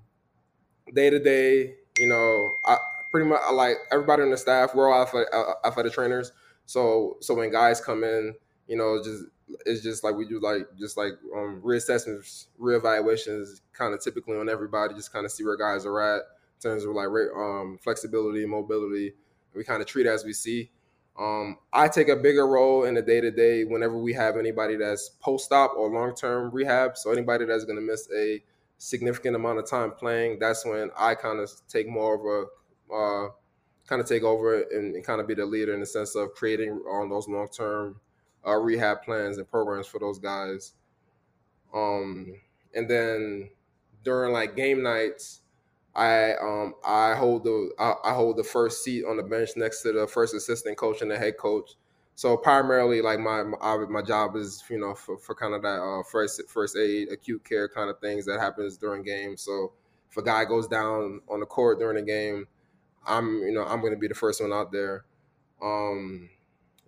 day 0.94 1.10
to 1.10 1.18
day, 1.18 1.74
you 1.98 2.06
know, 2.06 2.50
I 2.64 2.78
pretty 3.10 3.28
much 3.28 3.40
I 3.44 3.52
like 3.52 3.76
everybody 3.90 4.22
on 4.22 4.30
the 4.30 4.36
staff. 4.36 4.74
We're 4.74 4.90
all 4.90 5.02
athletic, 5.02 5.32
uh, 5.32 5.54
athletic 5.64 5.92
trainers. 5.92 6.32
So 6.66 7.16
so 7.20 7.34
when 7.34 7.50
guys 7.50 7.80
come 7.80 8.04
in, 8.04 8.34
you 8.66 8.76
know, 8.76 9.02
just 9.02 9.24
it's 9.66 9.82
just 9.82 10.04
like 10.04 10.14
we 10.14 10.26
do 10.26 10.40
like 10.40 10.66
just 10.78 10.96
like 10.96 11.12
um, 11.36 11.60
reassessments, 11.64 12.46
reevaluations, 12.60 13.60
kind 13.72 13.94
of 13.94 14.00
typically 14.00 14.36
on 14.36 14.48
everybody, 14.48 14.94
just 14.94 15.12
kind 15.12 15.24
of 15.24 15.32
see 15.32 15.44
where 15.44 15.56
guys 15.56 15.84
are 15.86 16.00
at 16.00 16.22
in 16.22 16.70
terms 16.70 16.84
of 16.84 16.94
like 16.94 17.08
um, 17.36 17.78
flexibility, 17.82 18.46
mobility. 18.46 19.14
We 19.54 19.64
kind 19.64 19.82
of 19.82 19.86
treat 19.86 20.06
as 20.06 20.24
we 20.24 20.32
see. 20.32 20.70
Um, 21.18 21.58
I 21.72 21.88
take 21.88 22.08
a 22.08 22.16
bigger 22.16 22.46
role 22.46 22.84
in 22.84 22.94
the 22.94 23.02
day 23.02 23.20
to 23.20 23.30
day 23.30 23.64
whenever 23.64 23.98
we 23.98 24.14
have 24.14 24.36
anybody 24.38 24.76
that's 24.76 25.10
post 25.20 25.52
op 25.52 25.74
or 25.76 25.90
long 25.90 26.14
term 26.14 26.50
rehab. 26.50 26.96
So 26.96 27.10
anybody 27.12 27.44
that's 27.44 27.64
going 27.64 27.76
to 27.76 27.82
miss 27.82 28.08
a 28.16 28.42
significant 28.78 29.36
amount 29.36 29.58
of 29.58 29.68
time 29.68 29.92
playing, 29.92 30.38
that's 30.38 30.64
when 30.64 30.90
I 30.98 31.14
kind 31.14 31.38
of 31.38 31.50
take 31.68 31.88
more 31.88 32.14
of 32.14 32.48
a 32.90 32.94
uh, 32.94 33.28
kind 33.86 34.00
of 34.00 34.08
take 34.08 34.22
over 34.22 34.62
and, 34.62 34.94
and 34.94 35.04
kind 35.04 35.20
of 35.20 35.26
be 35.26 35.34
the 35.34 35.44
leader 35.44 35.74
in 35.74 35.80
the 35.80 35.86
sense 35.86 36.14
of 36.14 36.34
creating 36.34 36.70
on 36.88 37.08
those 37.08 37.28
long 37.28 37.48
term 37.48 38.00
uh, 38.46 38.56
rehab 38.56 39.02
plans 39.02 39.38
and 39.38 39.50
programs 39.50 39.86
for 39.86 39.98
those 39.98 40.18
guys. 40.18 40.72
Um, 41.74 42.34
and 42.74 42.88
then 42.88 43.50
during 44.04 44.32
like 44.32 44.56
game 44.56 44.82
nights, 44.82 45.40
I 45.94 46.34
um 46.40 46.74
I 46.84 47.14
hold 47.14 47.44
the 47.44 47.70
I, 47.78 47.94
I, 48.04 48.14
hold 48.14 48.38
the 48.38 48.44
first 48.44 48.82
seat 48.82 49.04
on 49.04 49.18
the 49.18 49.22
bench 49.22 49.50
next 49.56 49.82
to 49.82 49.92
the 49.92 50.06
first 50.06 50.34
assistant 50.34 50.78
coach 50.78 51.02
and 51.02 51.10
the 51.10 51.18
head 51.18 51.36
coach. 51.36 51.72
So 52.14 52.36
primarily, 52.36 53.02
like 53.02 53.20
my 53.20 53.42
my, 53.42 53.76
my 53.88 54.02
job 54.02 54.36
is 54.36 54.64
you 54.70 54.78
know 54.78 54.94
for, 54.94 55.18
for 55.18 55.34
kind 55.34 55.54
of 55.54 55.62
that 55.62 55.80
uh, 55.80 56.02
first 56.10 56.40
first 56.48 56.76
aid, 56.76 57.12
acute 57.12 57.44
care 57.44 57.68
kind 57.68 57.90
of 57.90 57.98
things 58.00 58.24
that 58.26 58.40
happens 58.40 58.78
during 58.78 59.02
games. 59.02 59.42
So 59.42 59.72
if 60.10 60.16
a 60.16 60.22
guy 60.22 60.44
goes 60.44 60.66
down 60.66 61.20
on 61.28 61.40
the 61.40 61.46
court 61.46 61.78
during 61.78 61.96
the 61.96 62.10
game, 62.10 62.46
I'm 63.06 63.38
you 63.42 63.52
know 63.52 63.64
I'm 63.64 63.80
going 63.80 63.92
to 63.92 63.98
be 63.98 64.08
the 64.08 64.14
first 64.14 64.40
one 64.40 64.52
out 64.52 64.72
there. 64.72 65.04
Um, 65.62 66.30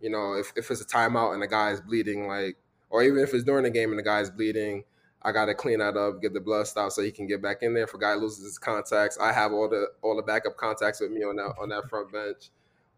you 0.00 0.10
know 0.10 0.34
if 0.34 0.52
if 0.56 0.70
it's 0.70 0.80
a 0.80 0.86
timeout 0.86 1.34
and 1.34 1.42
the 1.42 1.46
guy 1.48 1.70
is 1.70 1.80
bleeding, 1.80 2.26
like 2.26 2.56
or 2.90 3.02
even 3.02 3.18
if 3.18 3.34
it's 3.34 3.44
during 3.44 3.64
the 3.64 3.70
game 3.70 3.90
and 3.90 3.98
the 3.98 4.02
guy 4.02 4.20
is 4.20 4.30
bleeding, 4.30 4.84
I 5.22 5.32
gotta 5.32 5.54
clean 5.54 5.78
that 5.78 5.96
up, 5.96 6.20
get 6.20 6.34
the 6.34 6.40
blood 6.40 6.66
stopped 6.66 6.92
so 6.92 7.02
he 7.02 7.10
can 7.10 7.26
get 7.26 7.40
back 7.42 7.58
in 7.62 7.74
there. 7.74 7.84
If 7.84 7.94
a 7.94 7.98
guy 7.98 8.14
loses 8.14 8.44
his 8.44 8.58
contacts, 8.58 9.18
I 9.18 9.32
have 9.32 9.52
all 9.52 9.68
the 9.68 9.86
all 10.02 10.16
the 10.16 10.22
backup 10.22 10.56
contacts 10.56 11.00
with 11.00 11.10
me 11.10 11.22
on 11.24 11.36
that 11.36 11.54
on 11.60 11.70
that 11.70 11.88
front 11.88 12.12
bench. 12.12 12.50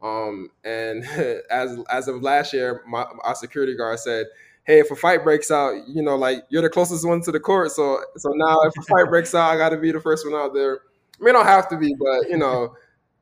Um, 0.02 0.50
and 0.64 1.05
as 1.50 1.79
as 1.90 2.09
of 2.09 2.22
last 2.22 2.52
year, 2.52 2.83
my 2.87 3.02
our 3.22 3.35
security 3.35 3.76
guard 3.76 4.00
said, 4.00 4.26
"Hey, 4.64 4.81
if 4.81 4.90
a 4.90 4.96
fight 4.96 5.22
breaks 5.22 5.50
out, 5.50 5.74
you 5.88 6.02
know, 6.02 6.16
like 6.16 6.44
you're 6.48 6.62
the 6.62 6.70
closest 6.70 7.07
one 7.07 7.20
to 7.22 7.33
the 7.33 7.40
court, 7.40 7.70
so 7.70 8.00
so 8.16 8.31
now 8.35 8.61
if 8.62 8.76
a 8.76 8.83
fight 8.83 9.09
breaks 9.09 9.35
out, 9.35 9.50
I 9.50 9.57
got 9.57 9.70
to 9.70 9.79
be 9.79 9.92
the 9.92 10.00
first 10.00 10.26
one 10.29 10.35
out 10.38 10.52
there. 10.52 10.81
I 11.26 11.33
don't 11.33 11.46
have 11.46 11.68
to 11.70 11.76
be, 11.79 11.94
but 11.94 12.29
you 12.29 12.37
know." 12.37 12.74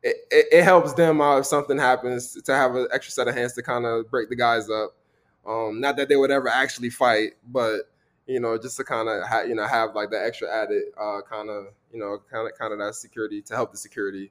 It, 0.06 0.46
it, 0.52 0.64
helps 0.64 0.92
them 0.92 1.22
out 1.22 1.38
if 1.38 1.46
something 1.46 1.78
happens 1.78 2.40
to 2.42 2.54
have 2.54 2.74
an 2.74 2.88
extra 2.92 3.10
set 3.10 3.26
of 3.26 3.34
hands 3.34 3.54
to 3.54 3.62
kind 3.62 3.86
of 3.86 4.10
break 4.10 4.28
the 4.28 4.36
guys 4.36 4.68
up. 4.68 4.94
Um, 5.46 5.80
not 5.80 5.96
that 5.96 6.10
they 6.10 6.16
would 6.16 6.30
ever 6.30 6.48
actually 6.48 6.90
fight, 6.90 7.32
but 7.48 7.90
you 8.26 8.38
know, 8.38 8.58
just 8.58 8.76
to 8.76 8.84
kind 8.84 9.08
of 9.08 9.26
ha- 9.26 9.42
you 9.42 9.54
know 9.54 9.66
have 9.66 9.94
like 9.94 10.10
the 10.10 10.22
extra 10.22 10.54
added 10.54 10.82
uh, 11.00 11.20
kind 11.28 11.48
of 11.48 11.68
you 11.90 11.98
know 11.98 12.18
kind 12.30 12.46
of 12.46 12.58
kind 12.58 12.72
of 12.74 12.78
that 12.80 12.94
security 12.94 13.40
to 13.42 13.54
help 13.54 13.72
the 13.72 13.78
security. 13.78 14.30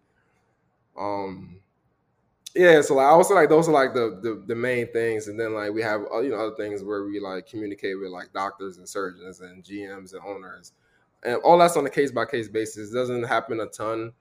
Um, 0.97 1.57
yeah, 2.55 2.81
so 2.81 2.95
like, 2.95 3.07
I 3.07 3.09
also 3.09 3.33
like 3.33 3.49
those 3.49 3.67
are 3.67 3.71
like 3.71 3.93
the, 3.93 4.19
the 4.21 4.43
the 4.47 4.55
main 4.55 4.91
things, 4.91 5.27
and 5.27 5.39
then 5.39 5.53
like 5.53 5.71
we 5.71 5.81
have 5.81 6.01
uh, 6.13 6.19
you 6.21 6.29
know 6.29 6.37
other 6.37 6.55
things 6.55 6.83
where 6.83 7.03
we 7.03 7.19
like 7.19 7.47
communicate 7.47 7.99
with 7.99 8.09
like 8.09 8.31
doctors 8.31 8.77
and 8.77 8.87
surgeons 8.87 9.41
and 9.41 9.63
GMs 9.63 10.13
and 10.13 10.21
owners, 10.23 10.73
and 11.23 11.37
all 11.37 11.57
that's 11.57 11.77
on 11.77 11.85
a 11.85 11.89
case 11.89 12.11
by 12.11 12.25
case 12.25 12.47
basis. 12.47 12.91
It 12.91 12.93
doesn't 12.93 13.23
happen 13.23 13.59
a 13.59 13.65
ton, 13.67 14.11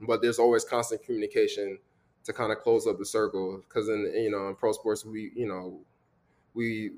but 0.00 0.22
there's 0.22 0.38
always 0.38 0.64
constant 0.64 1.02
communication 1.02 1.78
to 2.24 2.32
kind 2.32 2.52
of 2.52 2.58
close 2.58 2.86
up 2.86 2.98
the 2.98 3.06
circle. 3.06 3.62
Because 3.68 3.88
in 3.88 4.12
you 4.14 4.30
know 4.30 4.48
in 4.48 4.54
pro 4.56 4.72
sports 4.72 5.04
we 5.04 5.32
you 5.34 5.46
know 5.46 5.80
we 6.54 6.92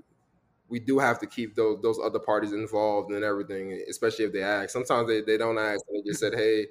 we 0.68 0.80
do 0.80 0.98
have 0.98 1.18
to 1.20 1.26
keep 1.26 1.54
those 1.54 1.80
those 1.82 1.98
other 2.02 2.18
parties 2.18 2.52
involved 2.52 3.12
and 3.12 3.24
everything, 3.24 3.72
especially 3.88 4.24
if 4.26 4.32
they 4.32 4.42
ask. 4.42 4.70
Sometimes 4.70 5.08
they, 5.08 5.20
they 5.22 5.36
don't 5.36 5.58
ask 5.58 5.80
they 5.92 6.02
just 6.06 6.20
said, 6.20 6.34
Hey, 6.34 6.66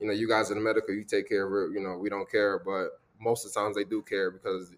you 0.00 0.06
know, 0.06 0.12
you 0.12 0.28
guys 0.28 0.50
in 0.50 0.58
the 0.58 0.64
medical, 0.64 0.94
you 0.94 1.04
take 1.04 1.28
care 1.28 1.46
of 1.46 1.70
it, 1.70 1.74
you 1.74 1.82
know, 1.82 1.96
we 1.98 2.08
don't 2.10 2.30
care. 2.30 2.58
But 2.58 3.00
most 3.20 3.44
of 3.46 3.52
the 3.52 3.60
times 3.60 3.76
they 3.76 3.84
do 3.84 4.02
care 4.02 4.30
because 4.30 4.72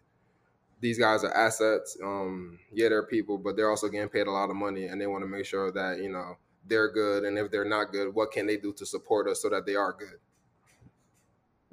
these 0.81 0.99
guys 0.99 1.25
are 1.25 1.33
assets. 1.35 1.97
Um, 2.03 2.59
yeah, 2.73 2.89
they're 2.89 3.07
people, 3.07 3.39
but 3.39 3.57
they're 3.57 3.71
also 3.71 3.89
getting 3.89 4.09
paid 4.09 4.27
a 4.27 4.31
lot 4.31 4.51
of 4.51 4.57
money, 4.57 4.87
and 4.87 5.01
they 5.01 5.07
want 5.07 5.23
to 5.23 5.29
make 5.29 5.45
sure 5.45 5.71
that 5.73 5.99
you 5.99 6.11
know 6.11 6.37
they're 6.67 6.91
good. 6.93 7.25
And 7.25 7.39
if 7.39 7.51
they're 7.51 7.65
not 7.65 7.93
good, 7.93 8.15
what 8.15 8.33
can 8.33 8.47
they 8.47 8.57
do 8.57 8.73
to 8.75 8.87
support 8.87 9.29
us 9.29 9.43
so 9.43 9.49
that 9.51 9.67
they 9.67 9.77
are 9.77 9.93
good? 9.93 10.19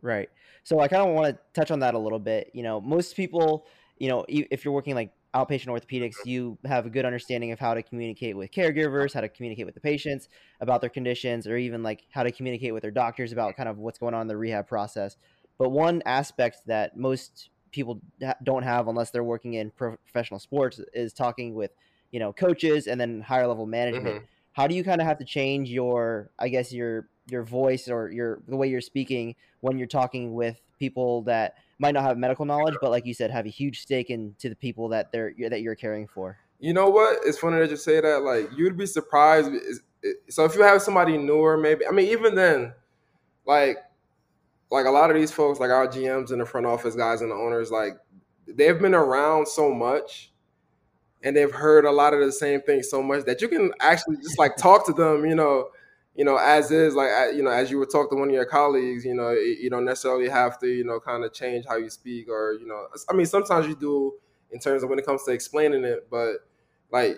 Right. 0.07 0.29
So 0.63 0.79
I 0.79 0.87
kind 0.87 1.07
of 1.07 1.13
want 1.13 1.35
to 1.35 1.39
touch 1.53 1.69
on 1.69 1.81
that 1.81 1.93
a 1.93 1.99
little 1.99 2.19
bit. 2.19 2.51
You 2.53 2.63
know, 2.63 2.79
most 2.79 3.15
people, 3.15 3.65
you 3.97 4.07
know, 4.07 4.25
if 4.29 4.63
you're 4.63 4.73
working 4.73 4.95
like 4.95 5.11
outpatient 5.35 5.67
orthopedics, 5.67 6.15
mm-hmm. 6.15 6.29
you 6.29 6.57
have 6.65 6.85
a 6.85 6.89
good 6.89 7.03
understanding 7.03 7.51
of 7.51 7.59
how 7.59 7.73
to 7.73 7.83
communicate 7.83 8.37
with 8.37 8.51
caregivers, 8.51 9.13
how 9.13 9.21
to 9.21 9.27
communicate 9.27 9.65
with 9.65 9.75
the 9.75 9.81
patients 9.81 10.29
about 10.61 10.79
their 10.79 10.89
conditions, 10.89 11.45
or 11.45 11.57
even 11.57 11.83
like 11.83 12.03
how 12.11 12.23
to 12.23 12.31
communicate 12.31 12.73
with 12.73 12.83
their 12.83 12.91
doctors 12.91 13.33
about 13.33 13.57
kind 13.57 13.67
of 13.67 13.77
what's 13.77 13.99
going 13.99 14.13
on 14.13 14.21
in 14.21 14.27
the 14.27 14.37
rehab 14.37 14.65
process. 14.65 15.17
But 15.57 15.69
one 15.69 16.01
aspect 16.05 16.59
that 16.67 16.95
most 16.95 17.49
people 17.71 17.99
don't 18.43 18.63
have 18.63 18.87
unless 18.87 19.11
they're 19.11 19.25
working 19.25 19.55
in 19.55 19.71
professional 19.71 20.39
sports 20.39 20.79
is 20.93 21.11
talking 21.11 21.53
with, 21.53 21.71
you 22.11 22.19
know, 22.19 22.31
coaches 22.31 22.87
and 22.87 22.99
then 22.99 23.19
higher 23.19 23.45
level 23.45 23.65
management. 23.65 24.15
Mm-hmm. 24.15 24.25
How 24.53 24.67
do 24.67 24.73
you 24.73 24.83
kind 24.83 25.01
of 25.01 25.07
have 25.07 25.17
to 25.19 25.25
change 25.25 25.69
your, 25.69 26.31
I 26.39 26.47
guess 26.47 26.71
your 26.71 27.09
your 27.29 27.43
voice 27.43 27.87
or 27.89 28.09
your 28.11 28.41
the 28.47 28.55
way 28.55 28.67
you're 28.67 28.81
speaking 28.81 29.35
when 29.61 29.77
you're 29.77 29.87
talking 29.87 30.33
with 30.33 30.61
people 30.79 31.23
that 31.23 31.55
might 31.79 31.93
not 31.93 32.03
have 32.03 32.17
medical 32.17 32.45
knowledge, 32.45 32.75
but 32.81 32.91
like 32.91 33.05
you 33.05 33.13
said, 33.13 33.31
have 33.31 33.45
a 33.45 33.49
huge 33.49 33.81
stake 33.81 34.09
in 34.09 34.35
to 34.39 34.49
the 34.49 34.55
people 34.55 34.89
that 34.89 35.11
they're 35.11 35.33
that 35.49 35.61
you're 35.61 35.75
caring 35.75 36.07
for. 36.07 36.37
You 36.59 36.73
know 36.73 36.89
what? 36.89 37.19
It's 37.25 37.37
funny 37.37 37.59
that 37.59 37.69
you 37.69 37.77
say 37.77 38.01
that. 38.01 38.23
Like 38.23 38.49
you'd 38.55 38.77
be 38.77 38.85
surprised. 38.85 39.51
So 40.29 40.45
if 40.45 40.55
you 40.55 40.61
have 40.61 40.81
somebody 40.81 41.17
newer, 41.17 41.57
maybe 41.57 41.85
I 41.85 41.91
mean 41.91 42.09
even 42.09 42.35
then, 42.35 42.73
like 43.45 43.77
like 44.69 44.85
a 44.85 44.91
lot 44.91 45.09
of 45.09 45.15
these 45.15 45.31
folks, 45.31 45.59
like 45.59 45.71
our 45.71 45.87
GMs 45.87 46.31
and 46.31 46.41
the 46.41 46.45
front 46.45 46.65
office 46.65 46.95
guys 46.95 47.21
and 47.21 47.31
the 47.31 47.35
owners, 47.35 47.71
like 47.71 47.93
they've 48.47 48.79
been 48.79 48.95
around 48.95 49.47
so 49.47 49.73
much 49.73 50.31
and 51.23 51.35
they've 51.35 51.51
heard 51.51 51.85
a 51.85 51.91
lot 51.91 52.13
of 52.13 52.19
the 52.19 52.31
same 52.31 52.61
things 52.61 52.89
so 52.89 53.01
much 53.01 53.25
that 53.25 53.41
you 53.41 53.47
can 53.47 53.71
actually 53.79 54.17
just 54.17 54.37
like 54.37 54.55
talk 54.55 54.85
to 54.85 54.93
them, 54.93 55.25
you 55.25 55.35
know, 55.35 55.69
you 56.17 56.25
know, 56.25 56.37
as 56.37 56.71
is 56.71 56.95
like 56.95 57.35
you 57.35 57.43
know, 57.43 57.51
as 57.51 57.71
you 57.71 57.79
would 57.79 57.91
talk 57.91 58.09
to 58.09 58.15
one 58.15 58.27
of 58.29 58.33
your 58.33 58.45
colleagues, 58.45 59.05
you 59.05 59.13
know, 59.13 59.31
you 59.31 59.69
don't 59.69 59.85
necessarily 59.85 60.27
have 60.27 60.59
to, 60.59 60.67
you 60.67 60.83
know, 60.83 60.99
kind 60.99 61.23
of 61.23 61.31
change 61.31 61.65
how 61.67 61.77
you 61.77 61.89
speak 61.89 62.27
or 62.27 62.53
you 62.59 62.67
know, 62.67 62.87
I 63.09 63.13
mean, 63.13 63.27
sometimes 63.27 63.67
you 63.67 63.75
do 63.75 64.13
in 64.51 64.59
terms 64.59 64.83
of 64.83 64.89
when 64.89 64.99
it 64.99 65.05
comes 65.05 65.23
to 65.23 65.31
explaining 65.31 65.85
it, 65.85 66.07
but 66.09 66.37
like 66.91 67.17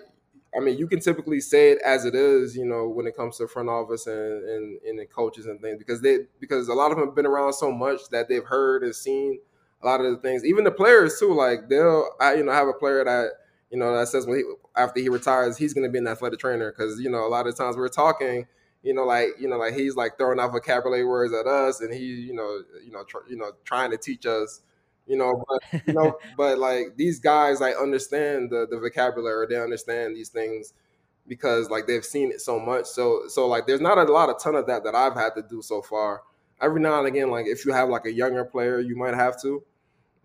I 0.56 0.60
mean, 0.60 0.76
you 0.78 0.86
can 0.88 1.00
typically 1.00 1.40
say 1.40 1.70
it 1.70 1.78
as 1.84 2.04
it 2.04 2.14
is, 2.14 2.56
you 2.56 2.64
know, 2.64 2.88
when 2.88 3.06
it 3.06 3.16
comes 3.16 3.38
to 3.38 3.46
front 3.46 3.68
office 3.68 4.06
and, 4.06 4.44
and, 4.44 4.80
and 4.82 4.98
the 4.98 5.06
coaches 5.06 5.46
and 5.46 5.60
things, 5.60 5.78
because 5.78 6.00
they 6.00 6.18
because 6.40 6.68
a 6.68 6.74
lot 6.74 6.90
of 6.90 6.98
them 6.98 7.06
have 7.06 7.14
been 7.14 7.26
around 7.26 7.52
so 7.52 7.70
much 7.70 8.00
that 8.10 8.28
they've 8.28 8.44
heard 8.44 8.82
and 8.82 8.94
seen 8.94 9.38
a 9.82 9.86
lot 9.86 10.00
of 10.00 10.10
the 10.10 10.18
things. 10.18 10.44
Even 10.44 10.64
the 10.64 10.70
players 10.70 11.18
too, 11.18 11.32
like 11.32 11.68
they'll, 11.68 12.10
I, 12.20 12.34
you 12.34 12.44
know, 12.44 12.52
have 12.52 12.68
a 12.68 12.72
player 12.72 13.04
that 13.04 13.30
you 13.70 13.78
know 13.78 13.96
that 13.96 14.08
says 14.08 14.26
when 14.26 14.38
he 14.38 14.44
after 14.76 15.00
he 15.00 15.08
retires, 15.08 15.56
he's 15.56 15.72
going 15.72 15.86
to 15.86 15.90
be 15.90 15.98
an 15.98 16.08
athletic 16.08 16.40
trainer 16.40 16.72
because 16.72 17.00
you 17.00 17.10
know 17.10 17.26
a 17.26 17.28
lot 17.28 17.46
of 17.46 17.56
times 17.56 17.76
we're 17.76 17.88
talking, 17.88 18.46
you 18.82 18.94
know, 18.94 19.04
like 19.04 19.28
you 19.38 19.48
know, 19.48 19.56
like 19.56 19.74
he's 19.74 19.96
like 19.96 20.18
throwing 20.18 20.40
out 20.40 20.52
vocabulary 20.52 21.04
words 21.04 21.32
at 21.34 21.46
us, 21.46 21.80
and 21.80 21.92
he, 21.92 22.04
you 22.04 22.34
know, 22.34 22.62
you 22.84 22.90
know, 22.92 23.04
tr- 23.04 23.28
you 23.28 23.36
know, 23.36 23.52
trying 23.64 23.90
to 23.90 23.96
teach 23.96 24.26
us 24.26 24.62
you 25.06 25.16
know 25.16 25.42
but 25.48 25.82
you 25.86 25.94
know 25.94 26.18
but 26.36 26.58
like 26.58 26.94
these 26.96 27.18
guys 27.18 27.58
like 27.58 27.74
understand 27.80 28.50
the 28.50 28.66
the 28.70 28.78
vocabulary 28.78 29.46
they 29.48 29.60
understand 29.60 30.14
these 30.14 30.28
things 30.28 30.74
because 31.30 31.70
like 31.70 31.86
they've 31.86 32.04
seen 32.04 32.30
it 32.32 32.40
so 32.40 32.58
much. 32.58 32.86
So 32.86 33.22
so 33.28 33.46
like 33.46 33.66
there's 33.66 33.80
not 33.80 33.98
a 33.98 34.02
lot 34.02 34.28
a 34.28 34.34
ton 34.34 34.56
of 34.56 34.66
that 34.66 34.84
that 34.84 34.94
i've 34.94 35.14
had 35.14 35.34
to 35.36 35.42
do 35.42 35.62
so 35.62 35.80
far. 35.80 36.22
Every 36.60 36.80
now 36.80 36.98
and 36.98 37.06
again 37.08 37.30
like 37.30 37.46
if 37.46 37.64
you 37.64 37.72
have 37.72 37.88
like 37.88 38.04
a 38.04 38.12
younger 38.12 38.44
player 38.44 38.80
you 38.80 38.96
might 38.96 39.14
have 39.14 39.40
to 39.42 39.62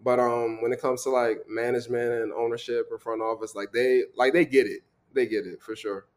but 0.03 0.19
um 0.19 0.61
when 0.61 0.73
it 0.73 0.81
comes 0.81 1.03
to 1.03 1.09
like 1.09 1.43
management 1.47 2.11
and 2.11 2.33
ownership 2.33 2.89
or 2.91 2.97
front 2.97 3.21
office 3.21 3.55
like 3.55 3.71
they 3.71 4.03
like 4.17 4.33
they 4.33 4.45
get 4.45 4.67
it. 4.67 4.81
They 5.13 5.27
get 5.27 5.45
it 5.45 5.61
for 5.61 5.75
sure. 5.75 6.07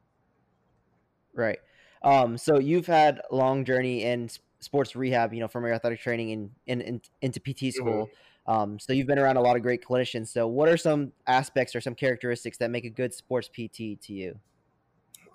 Right 1.35 1.61
um 2.03 2.39
so 2.39 2.59
you've 2.59 2.87
had 2.87 3.21
a 3.31 3.35
long 3.35 3.65
journey 3.65 4.05
in 4.05 4.29
sports 4.61 4.97
rehab 4.97 5.33
you 5.33 5.41
know 5.41 5.49
from 5.49 5.65
your 5.65 5.75
athletic 5.75 6.01
training 6.01 6.31
in, 6.31 6.51
in, 6.67 6.81
in 6.81 7.01
into 7.23 7.41
pt 7.41 7.73
school 7.73 8.07
mm-hmm 8.07 8.13
um, 8.49 8.79
so 8.79 8.95
you've 8.95 9.07
been 9.07 9.19
around 9.19 9.37
a 9.37 9.43
lot 9.43 9.57
of 9.57 9.63
great 9.63 9.85
clinicians. 9.85 10.29
So 10.29 10.49
what 10.49 10.71
are 10.71 10.79
some 10.79 11.13
aspects 11.27 11.77
or 11.77 11.83
some 11.83 11.95
characteristics 11.95 12.57
that 12.59 12.71
make 12.71 12.87
a 12.87 12.91
good 12.91 13.13
sports 13.13 13.47
PT 13.47 14.01
to 14.01 14.15
you? 14.15 14.39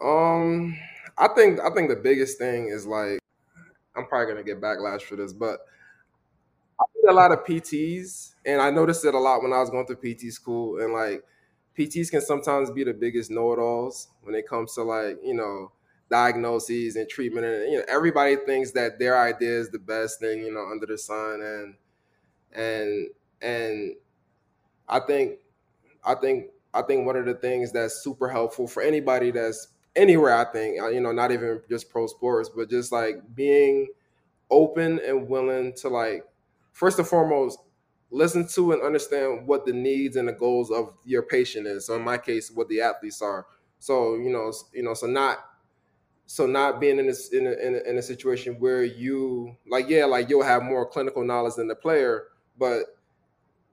Um, 0.04 0.76
I 1.18 1.28
think 1.28 1.60
I 1.62 1.70
think 1.70 1.90
the 1.90 1.96
biggest 1.96 2.40
thing 2.40 2.70
is 2.70 2.88
like 2.88 3.20
I'm 3.96 4.08
probably 4.08 4.34
gonna 4.34 4.44
get 4.44 4.60
backlash 4.60 5.04
for 5.04 5.16
this, 5.16 5.32
but 5.32 5.60
I 6.80 6.84
meet 6.96 7.12
a 7.12 7.14
lot 7.14 7.32
of 7.32 7.46
PTs, 7.46 8.34
and 8.48 8.60
I 8.60 8.72
noticed 8.72 9.06
it 9.06 9.14
a 9.14 9.20
lot 9.20 9.44
when 9.44 9.54
I 9.54 9.60
was 9.60 9.70
going 9.70 9.86
through 9.86 9.98
PT 9.98 10.34
school, 10.34 10.82
and 10.82 10.92
like 10.92 11.24
PTs 11.78 12.10
can 12.10 12.22
sometimes 12.22 12.72
be 12.72 12.84
the 12.84 12.96
biggest 12.96 13.30
know-it-alls 13.30 14.08
when 14.24 14.34
it 14.34 14.48
comes 14.48 14.74
to 14.74 14.82
like 14.82 15.20
you 15.24 15.36
know 15.36 15.72
diagnoses 16.10 16.96
and 16.96 17.10
treatment, 17.10 17.46
and 17.46 17.72
you 17.72 17.78
know 17.80 17.86
everybody 17.88 18.36
thinks 18.36 18.72
that 18.72 19.00
their 19.00 19.20
idea 19.20 19.60
is 19.60 19.70
the 19.70 19.80
best 19.80 20.20
thing 20.20 20.40
you 20.40 20.54
know 20.54 20.68
under 20.72 20.86
the 20.86 20.98
sun, 20.98 21.42
and 21.42 21.76
and 22.54 23.08
and 23.42 23.96
I 24.88 25.00
think 25.00 25.40
I 26.04 26.16
think 26.16 26.46
I 26.74 26.82
think 26.82 27.06
one 27.06 27.16
of 27.16 27.26
the 27.26 27.36
things 27.36 27.72
that's 27.72 28.04
super 28.04 28.30
helpful 28.30 28.68
for 28.68 28.84
anybody 28.84 29.32
that's 29.32 29.70
anywhere 29.96 30.36
I 30.36 30.46
think 30.52 30.82
uh, 30.82 30.90
you 30.90 31.02
know 31.02 31.12
not 31.12 31.32
even 31.32 31.62
just 31.70 31.90
pro 31.90 32.08
sports 32.08 32.50
but 32.50 32.70
just 32.70 32.92
like 32.92 33.16
being 33.36 33.88
open 34.50 35.00
and 35.06 35.28
willing 35.28 35.74
to 35.74 35.90
like 35.90 36.26
first 36.72 37.00
and 37.00 37.08
foremost 37.08 37.60
listen 38.12 38.48
to 38.48 38.74
and 38.74 38.84
understand 38.84 39.48
what 39.48 39.66
the 39.66 39.74
needs 39.74 40.16
and 40.16 40.28
the 40.28 40.34
goals 40.34 40.70
of 40.70 40.94
your 41.04 41.24
patient 41.24 41.66
is. 41.66 41.88
So 41.88 41.96
in 41.96 42.04
my 42.04 42.18
case 42.18 42.52
what 42.52 42.70
the 42.70 42.82
athletes 42.82 43.22
are. 43.22 43.46
So 43.80 44.16
you 44.16 44.32
know 44.32 44.52
you 44.74 44.84
know 44.84 44.94
so 44.94 45.08
not 45.08 45.40
so 46.34 46.46
not 46.46 46.80
being 46.80 46.98
in 46.98 47.06
in 47.32 47.48
a, 47.48 47.52
in 47.52 47.76
a, 47.76 47.90
in 47.90 47.98
a 47.98 48.02
situation 48.02 48.56
where 48.56 48.84
you 48.84 49.56
like 49.68 49.88
yeah 49.88 50.06
like 50.06 50.30
you'll 50.30 50.44
have 50.44 50.64
more 50.64 50.86
clinical 50.86 51.24
knowledge 51.24 51.56
than 51.56 51.68
the 51.68 51.76
player 51.76 52.30
but 52.58 52.86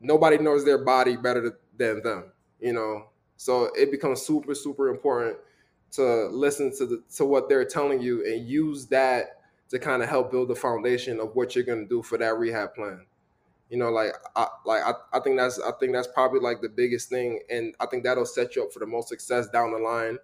nobody 0.00 0.38
knows 0.38 0.64
their 0.64 0.82
body 0.82 1.16
better 1.16 1.58
than 1.76 2.02
them, 2.02 2.32
you 2.60 2.72
know. 2.72 3.06
So 3.36 3.70
it 3.76 3.90
becomes 3.90 4.22
super, 4.22 4.54
super 4.54 4.88
important 4.88 5.38
to 5.92 6.26
listen 6.26 6.76
to 6.78 6.86
the 6.86 7.02
to 7.16 7.24
what 7.24 7.48
they're 7.48 7.64
telling 7.64 8.00
you 8.00 8.24
and 8.24 8.48
use 8.48 8.86
that 8.86 9.40
to 9.70 9.78
kind 9.78 10.02
of 10.02 10.08
help 10.08 10.30
build 10.30 10.48
the 10.48 10.54
foundation 10.54 11.20
of 11.20 11.34
what 11.34 11.54
you're 11.54 11.64
gonna 11.64 11.86
do 11.86 12.02
for 12.02 12.18
that 12.18 12.38
rehab 12.38 12.74
plan. 12.74 13.06
You 13.68 13.78
know, 13.78 13.90
like 13.90 14.12
I 14.34 14.48
like 14.64 14.82
I, 14.82 14.94
I 15.12 15.20
think 15.20 15.36
that's 15.38 15.60
I 15.60 15.72
think 15.78 15.92
that's 15.92 16.08
probably 16.08 16.40
like 16.40 16.60
the 16.60 16.68
biggest 16.68 17.08
thing, 17.08 17.40
and 17.50 17.74
I 17.78 17.86
think 17.86 18.04
that'll 18.04 18.26
set 18.26 18.56
you 18.56 18.64
up 18.64 18.72
for 18.72 18.80
the 18.80 18.86
most 18.86 19.08
success 19.08 19.48
down 19.48 19.72
the 19.72 19.78
line. 19.78 20.18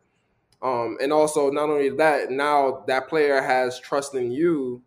Um, 0.62 0.96
and 1.00 1.12
also 1.12 1.50
not 1.50 1.68
only 1.68 1.90
that, 1.90 2.30
now 2.30 2.84
that 2.86 3.08
player 3.08 3.42
has 3.42 3.78
trust 3.78 4.14
in 4.14 4.30
you 4.30 4.82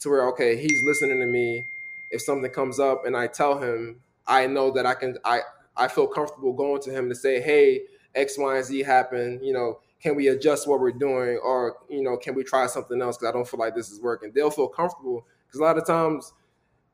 to 0.00 0.08
where 0.08 0.28
okay, 0.28 0.56
he's 0.56 0.82
listening 0.84 1.20
to 1.20 1.26
me. 1.26 1.64
If 2.10 2.22
something 2.22 2.50
comes 2.50 2.78
up 2.78 3.04
and 3.04 3.16
I 3.16 3.26
tell 3.26 3.58
him, 3.58 4.00
I 4.26 4.46
know 4.46 4.70
that 4.72 4.86
I 4.86 4.94
can 4.94 5.18
I 5.24 5.40
I 5.76 5.88
feel 5.88 6.06
comfortable 6.06 6.52
going 6.52 6.80
to 6.82 6.90
him 6.90 7.08
to 7.08 7.14
say, 7.14 7.40
hey, 7.40 7.82
X, 8.14 8.38
Y, 8.38 8.56
and 8.56 8.64
Z 8.64 8.82
happened. 8.82 9.44
You 9.44 9.52
know, 9.52 9.80
can 10.00 10.14
we 10.14 10.28
adjust 10.28 10.66
what 10.66 10.80
we're 10.80 10.92
doing? 10.92 11.38
Or 11.42 11.76
you 11.88 12.02
know 12.02 12.16
can 12.16 12.34
we 12.34 12.44
try 12.44 12.66
something 12.66 13.00
else? 13.00 13.18
Because 13.18 13.28
i 13.30 13.32
don't 13.32 13.48
feel 13.48 13.60
like 13.60 13.74
this 13.74 13.90
is 13.90 14.00
working. 14.00 14.32
They'll 14.34 14.50
feel 14.50 14.68
comfortable 14.68 15.26
because 15.46 15.60
a 15.60 15.64
lot 15.64 15.78
of 15.78 15.86
times 15.86 16.32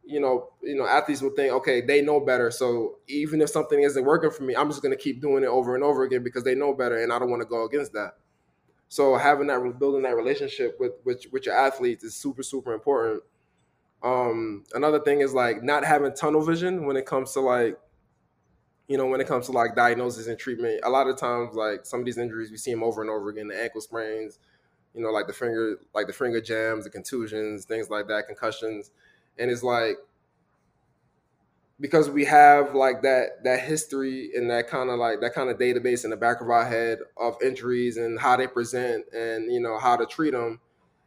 you 0.07 0.21
know 0.21 0.51
you 0.63 0.77
know 0.77 0.87
athletes 0.87 1.23
will 1.23 1.31
think 1.31 1.53
okay 1.53 1.81
they 1.81 2.03
know 2.03 2.21
better. 2.21 2.51
So 2.51 2.97
even 3.09 3.41
if 3.41 3.51
something 3.51 3.83
isn't 3.83 4.05
working 4.05 4.31
for 4.31 4.43
me 4.43 4.55
i'm 4.55 4.69
just 4.69 4.83
going 4.83 4.97
to 4.97 5.03
keep 5.03 5.21
doing 5.21 5.43
it 5.45 5.49
over 5.49 5.75
and 5.75 5.85
over 5.85 6.05
again 6.05 6.23
because 6.23 6.45
they 6.45 6.55
know 6.55 6.75
better 6.75 7.03
and 7.03 7.13
i 7.13 7.19
don't 7.19 7.31
want 7.31 7.43
to 7.43 7.49
go 7.49 7.65
against 7.65 7.93
that. 7.93 8.17
So 8.89 9.17
having 9.17 9.49
that 9.49 9.79
building 9.79 10.03
that 10.03 10.17
relationship 10.17 10.77
with 10.79 10.93
with, 11.05 11.25
with 11.33 11.47
your 11.47 11.57
athletes 11.57 12.05
is 12.05 12.15
super 12.15 12.43
super 12.43 12.73
important. 12.75 13.23
Um 14.03 14.65
another 14.75 15.01
thing 15.01 15.21
is 15.21 15.33
like 15.33 15.63
not 15.63 15.85
having 15.85 16.15
tunnel 16.15 16.43
vision 16.43 16.87
when 16.87 16.97
it 16.97 17.07
comes 17.07 17.33
to 17.33 17.41
like 17.41 17.79
you 18.89 18.99
know, 18.99 19.07
when 19.07 19.21
it 19.21 19.27
comes 19.27 19.47
to 19.47 19.53
like 19.53 19.75
diagnosis 19.75 20.27
and 20.27 20.39
treatment, 20.39 20.81
a 20.85 20.91
lot 20.91 21.07
of 21.09 21.17
times 21.17 21.55
like 21.55 21.87
some 21.87 22.01
of 22.01 22.07
these 22.07 22.19
injuries 22.19 22.51
we 22.51 22.57
see 22.59 22.71
them 22.71 22.83
over 22.83 23.01
and 23.01 23.11
over 23.11 23.31
again, 23.31 23.49
the 23.49 23.61
ankle 23.61 23.81
sprains, 23.81 24.39
you 24.95 25.03
know, 25.03 25.11
like 25.11 25.27
the 25.27 25.33
finger 25.33 25.79
like 25.95 26.07
the 26.07 26.13
finger 26.13 26.41
jams, 26.41 26.85
the 26.85 26.91
contusions, 26.91 27.65
things 27.65 27.89
like 27.89 28.09
that, 28.09 28.27
concussions. 28.27 28.91
And 29.39 29.51
it's 29.51 29.63
like 29.63 29.97
because 31.81 32.09
we 32.09 32.25
have 32.25 32.75
like 32.75 33.03
that 33.03 33.43
that 33.45 33.61
history 33.61 34.31
and 34.35 34.51
that 34.51 34.69
kind 34.69 34.91
of 34.91 34.99
like 34.99 35.21
that 35.21 35.35
kind 35.35 35.51
of 35.51 35.59
database 35.59 36.05
in 36.05 36.11
the 36.11 36.17
back 36.17 36.41
of 36.41 36.49
our 36.49 36.65
head 36.65 36.99
of 37.17 37.37
injuries 37.43 37.97
and 37.97 38.19
how 38.19 38.37
they 38.37 38.47
present 38.47 39.05
and 39.13 39.53
you 39.53 39.61
know 39.61 39.79
how 39.79 39.97
to 39.97 40.07
treat 40.07 40.31
them 40.31 40.61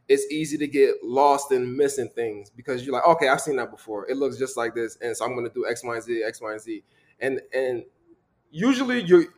it's 0.08 0.30
easy 0.30 0.56
to 0.58 0.66
get 0.66 0.94
lost 1.02 1.52
in 1.52 1.76
missing 1.76 2.08
things 2.08 2.50
because 2.50 2.84
you're 2.84 2.94
like 2.94 3.06
okay 3.06 3.28
i've 3.28 3.40
seen 3.40 3.56
that 3.56 3.70
before. 3.70 4.08
It 4.10 4.16
looks 4.16 4.36
just 4.38 4.56
like 4.56 4.74
this 4.74 4.96
and 5.00 5.16
so 5.16 5.24
i'm 5.24 5.34
going 5.34 5.48
to 5.48 5.54
do 5.54 5.66
x 5.66 5.82
y 5.82 5.94
and 5.94 6.04
z 6.04 6.22
x 6.22 6.40
y 6.40 6.52
and 6.52 6.60
z. 6.60 6.82
And 7.20 7.40
and 7.54 7.84
usually 8.50 9.02
you 9.02 9.28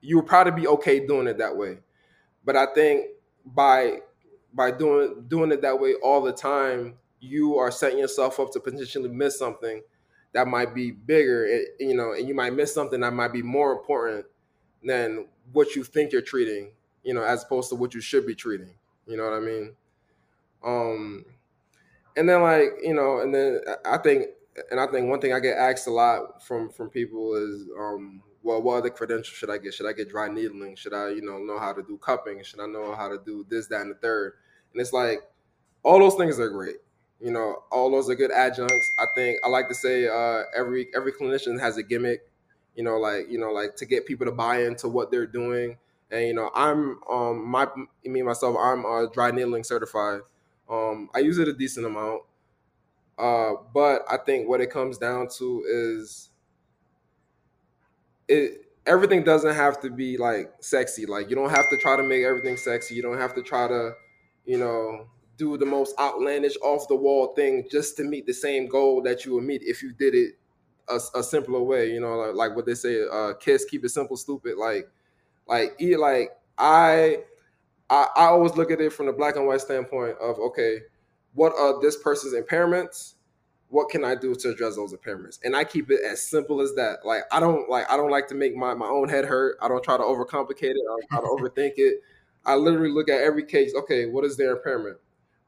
you'll 0.00 0.22
probably 0.22 0.62
be 0.62 0.68
okay 0.68 1.06
doing 1.06 1.26
it 1.26 1.38
that 1.38 1.56
way. 1.56 1.78
But 2.44 2.56
i 2.56 2.66
think 2.72 3.06
by 3.44 3.98
by 4.54 4.70
doing 4.70 5.24
doing 5.28 5.52
it 5.52 5.62
that 5.62 5.80
way 5.80 5.94
all 6.02 6.22
the 6.22 6.32
time 6.32 6.94
you 7.20 7.58
are 7.58 7.70
setting 7.70 7.98
yourself 7.98 8.40
up 8.40 8.50
to 8.52 8.60
potentially 8.60 9.08
miss 9.08 9.38
something 9.38 9.82
that 10.32 10.46
might 10.46 10.74
be 10.74 10.90
bigger 10.90 11.46
you 11.78 11.94
know 11.94 12.12
and 12.12 12.28
you 12.28 12.34
might 12.34 12.54
miss 12.54 12.72
something 12.72 13.00
that 13.00 13.12
might 13.12 13.32
be 13.32 13.42
more 13.42 13.72
important 13.72 14.24
than 14.82 15.26
what 15.52 15.74
you 15.74 15.84
think 15.84 16.12
you're 16.12 16.22
treating 16.22 16.70
you 17.02 17.12
know 17.12 17.22
as 17.22 17.44
opposed 17.44 17.68
to 17.68 17.74
what 17.74 17.94
you 17.94 18.00
should 18.00 18.26
be 18.26 18.34
treating 18.34 18.74
you 19.06 19.16
know 19.16 19.24
what 19.24 19.34
i 19.34 19.40
mean 19.40 19.74
um 20.64 21.24
and 22.16 22.28
then 22.28 22.42
like 22.42 22.68
you 22.82 22.94
know 22.94 23.20
and 23.20 23.34
then 23.34 23.60
i 23.84 23.98
think 23.98 24.26
and 24.70 24.80
I 24.80 24.86
think 24.86 25.08
one 25.08 25.20
thing 25.20 25.32
I 25.32 25.40
get 25.40 25.56
asked 25.56 25.86
a 25.86 25.92
lot 25.92 26.42
from 26.42 26.70
from 26.70 26.90
people 26.90 27.34
is, 27.34 27.68
um, 27.78 28.22
well, 28.42 28.62
what 28.62 28.78
other 28.78 28.90
credentials 28.90 29.36
should 29.36 29.50
I 29.50 29.58
get? 29.58 29.74
Should 29.74 29.86
I 29.86 29.92
get 29.92 30.08
dry 30.08 30.28
needling? 30.28 30.76
Should 30.76 30.94
I, 30.94 31.10
you 31.10 31.22
know, 31.22 31.38
know 31.38 31.58
how 31.58 31.72
to 31.72 31.82
do 31.82 31.98
cupping? 31.98 32.42
Should 32.42 32.60
I 32.60 32.66
know 32.66 32.94
how 32.94 33.08
to 33.08 33.18
do 33.24 33.46
this, 33.48 33.66
that, 33.68 33.82
and 33.82 33.90
the 33.90 33.94
third? 33.96 34.34
And 34.72 34.80
it's 34.80 34.92
like 34.92 35.20
all 35.82 35.98
those 35.98 36.14
things 36.14 36.38
are 36.40 36.48
great. 36.48 36.76
You 37.20 37.30
know, 37.30 37.62
all 37.70 37.90
those 37.90 38.08
are 38.08 38.14
good 38.14 38.30
adjuncts. 38.30 38.92
I 38.98 39.06
think 39.14 39.40
I 39.44 39.48
like 39.48 39.68
to 39.68 39.74
say 39.74 40.08
uh, 40.08 40.44
every 40.56 40.88
every 40.94 41.12
clinician 41.12 41.60
has 41.60 41.76
a 41.76 41.82
gimmick. 41.82 42.22
You 42.74 42.84
know, 42.84 42.98
like 42.98 43.30
you 43.30 43.38
know, 43.38 43.52
like 43.52 43.76
to 43.76 43.86
get 43.86 44.06
people 44.06 44.26
to 44.26 44.32
buy 44.32 44.64
into 44.64 44.88
what 44.88 45.10
they're 45.10 45.26
doing. 45.26 45.76
And 46.10 46.26
you 46.26 46.34
know, 46.34 46.50
I'm 46.54 47.00
um 47.10 47.46
my 47.46 47.68
me 48.04 48.22
myself, 48.22 48.56
I'm 48.58 48.86
uh, 48.86 49.06
dry 49.06 49.30
needling 49.30 49.64
certified. 49.64 50.20
Um, 50.68 51.10
I 51.14 51.18
use 51.18 51.38
it 51.38 51.48
a 51.48 51.52
decent 51.52 51.86
amount. 51.86 52.22
Uh, 53.18 53.52
but 53.74 54.02
I 54.10 54.16
think 54.16 54.48
what 54.48 54.60
it 54.62 54.70
comes 54.70 54.96
down 54.96 55.28
to 55.38 55.62
is 55.66 56.30
it 58.28 58.64
everything 58.86 59.22
doesn't 59.22 59.54
have 59.54 59.80
to 59.80 59.90
be 59.90 60.16
like 60.16 60.52
sexy. 60.60 61.06
Like 61.06 61.28
you 61.28 61.36
don't 61.36 61.50
have 61.50 61.68
to 61.70 61.76
try 61.76 61.96
to 61.96 62.02
make 62.02 62.24
everything 62.24 62.56
sexy. 62.56 62.94
You 62.94 63.02
don't 63.02 63.18
have 63.18 63.34
to 63.34 63.42
try 63.42 63.68
to, 63.68 63.92
you 64.46 64.58
know, 64.58 65.08
do 65.40 65.56
the 65.56 65.64
most 65.64 65.98
outlandish 65.98 66.54
off 66.62 66.86
the 66.86 66.94
wall 66.94 67.32
thing 67.34 67.66
just 67.70 67.96
to 67.96 68.04
meet 68.04 68.26
the 68.26 68.34
same 68.34 68.68
goal 68.68 69.00
that 69.00 69.24
you 69.24 69.34
would 69.34 69.44
meet 69.44 69.62
if 69.64 69.82
you 69.82 69.90
did 69.90 70.14
it 70.14 70.34
a, 70.90 71.00
a 71.18 71.22
simpler 71.22 71.62
way. 71.62 71.90
You 71.90 72.00
know, 72.00 72.16
like, 72.16 72.34
like 72.34 72.56
what 72.56 72.66
they 72.66 72.74
say, 72.74 73.00
uh, 73.10 73.32
kiss, 73.40 73.64
keep 73.64 73.82
it 73.82 73.88
simple, 73.88 74.18
stupid. 74.18 74.58
Like, 74.58 74.86
like, 75.48 75.74
eat, 75.78 75.98
like 75.98 76.32
I, 76.58 77.20
I, 77.88 78.06
I 78.16 78.24
always 78.26 78.54
look 78.54 78.70
at 78.70 78.82
it 78.82 78.92
from 78.92 79.06
the 79.06 79.14
black 79.14 79.36
and 79.36 79.46
white 79.46 79.62
standpoint 79.62 80.16
of 80.20 80.38
okay, 80.38 80.80
what 81.32 81.54
are 81.58 81.80
this 81.80 81.96
person's 81.96 82.34
impairments? 82.34 83.14
What 83.68 83.88
can 83.88 84.04
i 84.04 84.16
do 84.16 84.34
to 84.34 84.50
address 84.50 84.76
those 84.76 84.92
impairments? 84.92 85.38
And 85.44 85.56
i 85.56 85.64
keep 85.64 85.90
it 85.90 86.00
as 86.04 86.20
simple 86.26 86.60
as 86.60 86.74
that. 86.74 86.98
Like 87.04 87.22
i 87.32 87.40
don't 87.40 87.70
like 87.70 87.88
i 87.90 87.96
don't 87.96 88.10
like 88.10 88.26
to 88.28 88.34
make 88.34 88.54
my, 88.56 88.74
my 88.74 88.88
own 88.88 89.08
head 89.08 89.24
hurt. 89.24 89.56
I 89.62 89.68
don't 89.68 89.82
try 89.82 89.96
to 89.96 90.02
overcomplicate 90.02 90.74
it. 90.74 90.76
I 90.76 90.88
don't 90.88 91.08
try 91.08 91.20
to 91.20 91.26
overthink 91.26 91.74
it. 91.76 92.02
I 92.44 92.56
literally 92.56 92.90
look 92.90 93.08
at 93.08 93.20
every 93.20 93.44
case 93.44 93.72
okay 93.76 94.06
what 94.06 94.24
is 94.24 94.36
their 94.36 94.56
impairment 94.56 94.98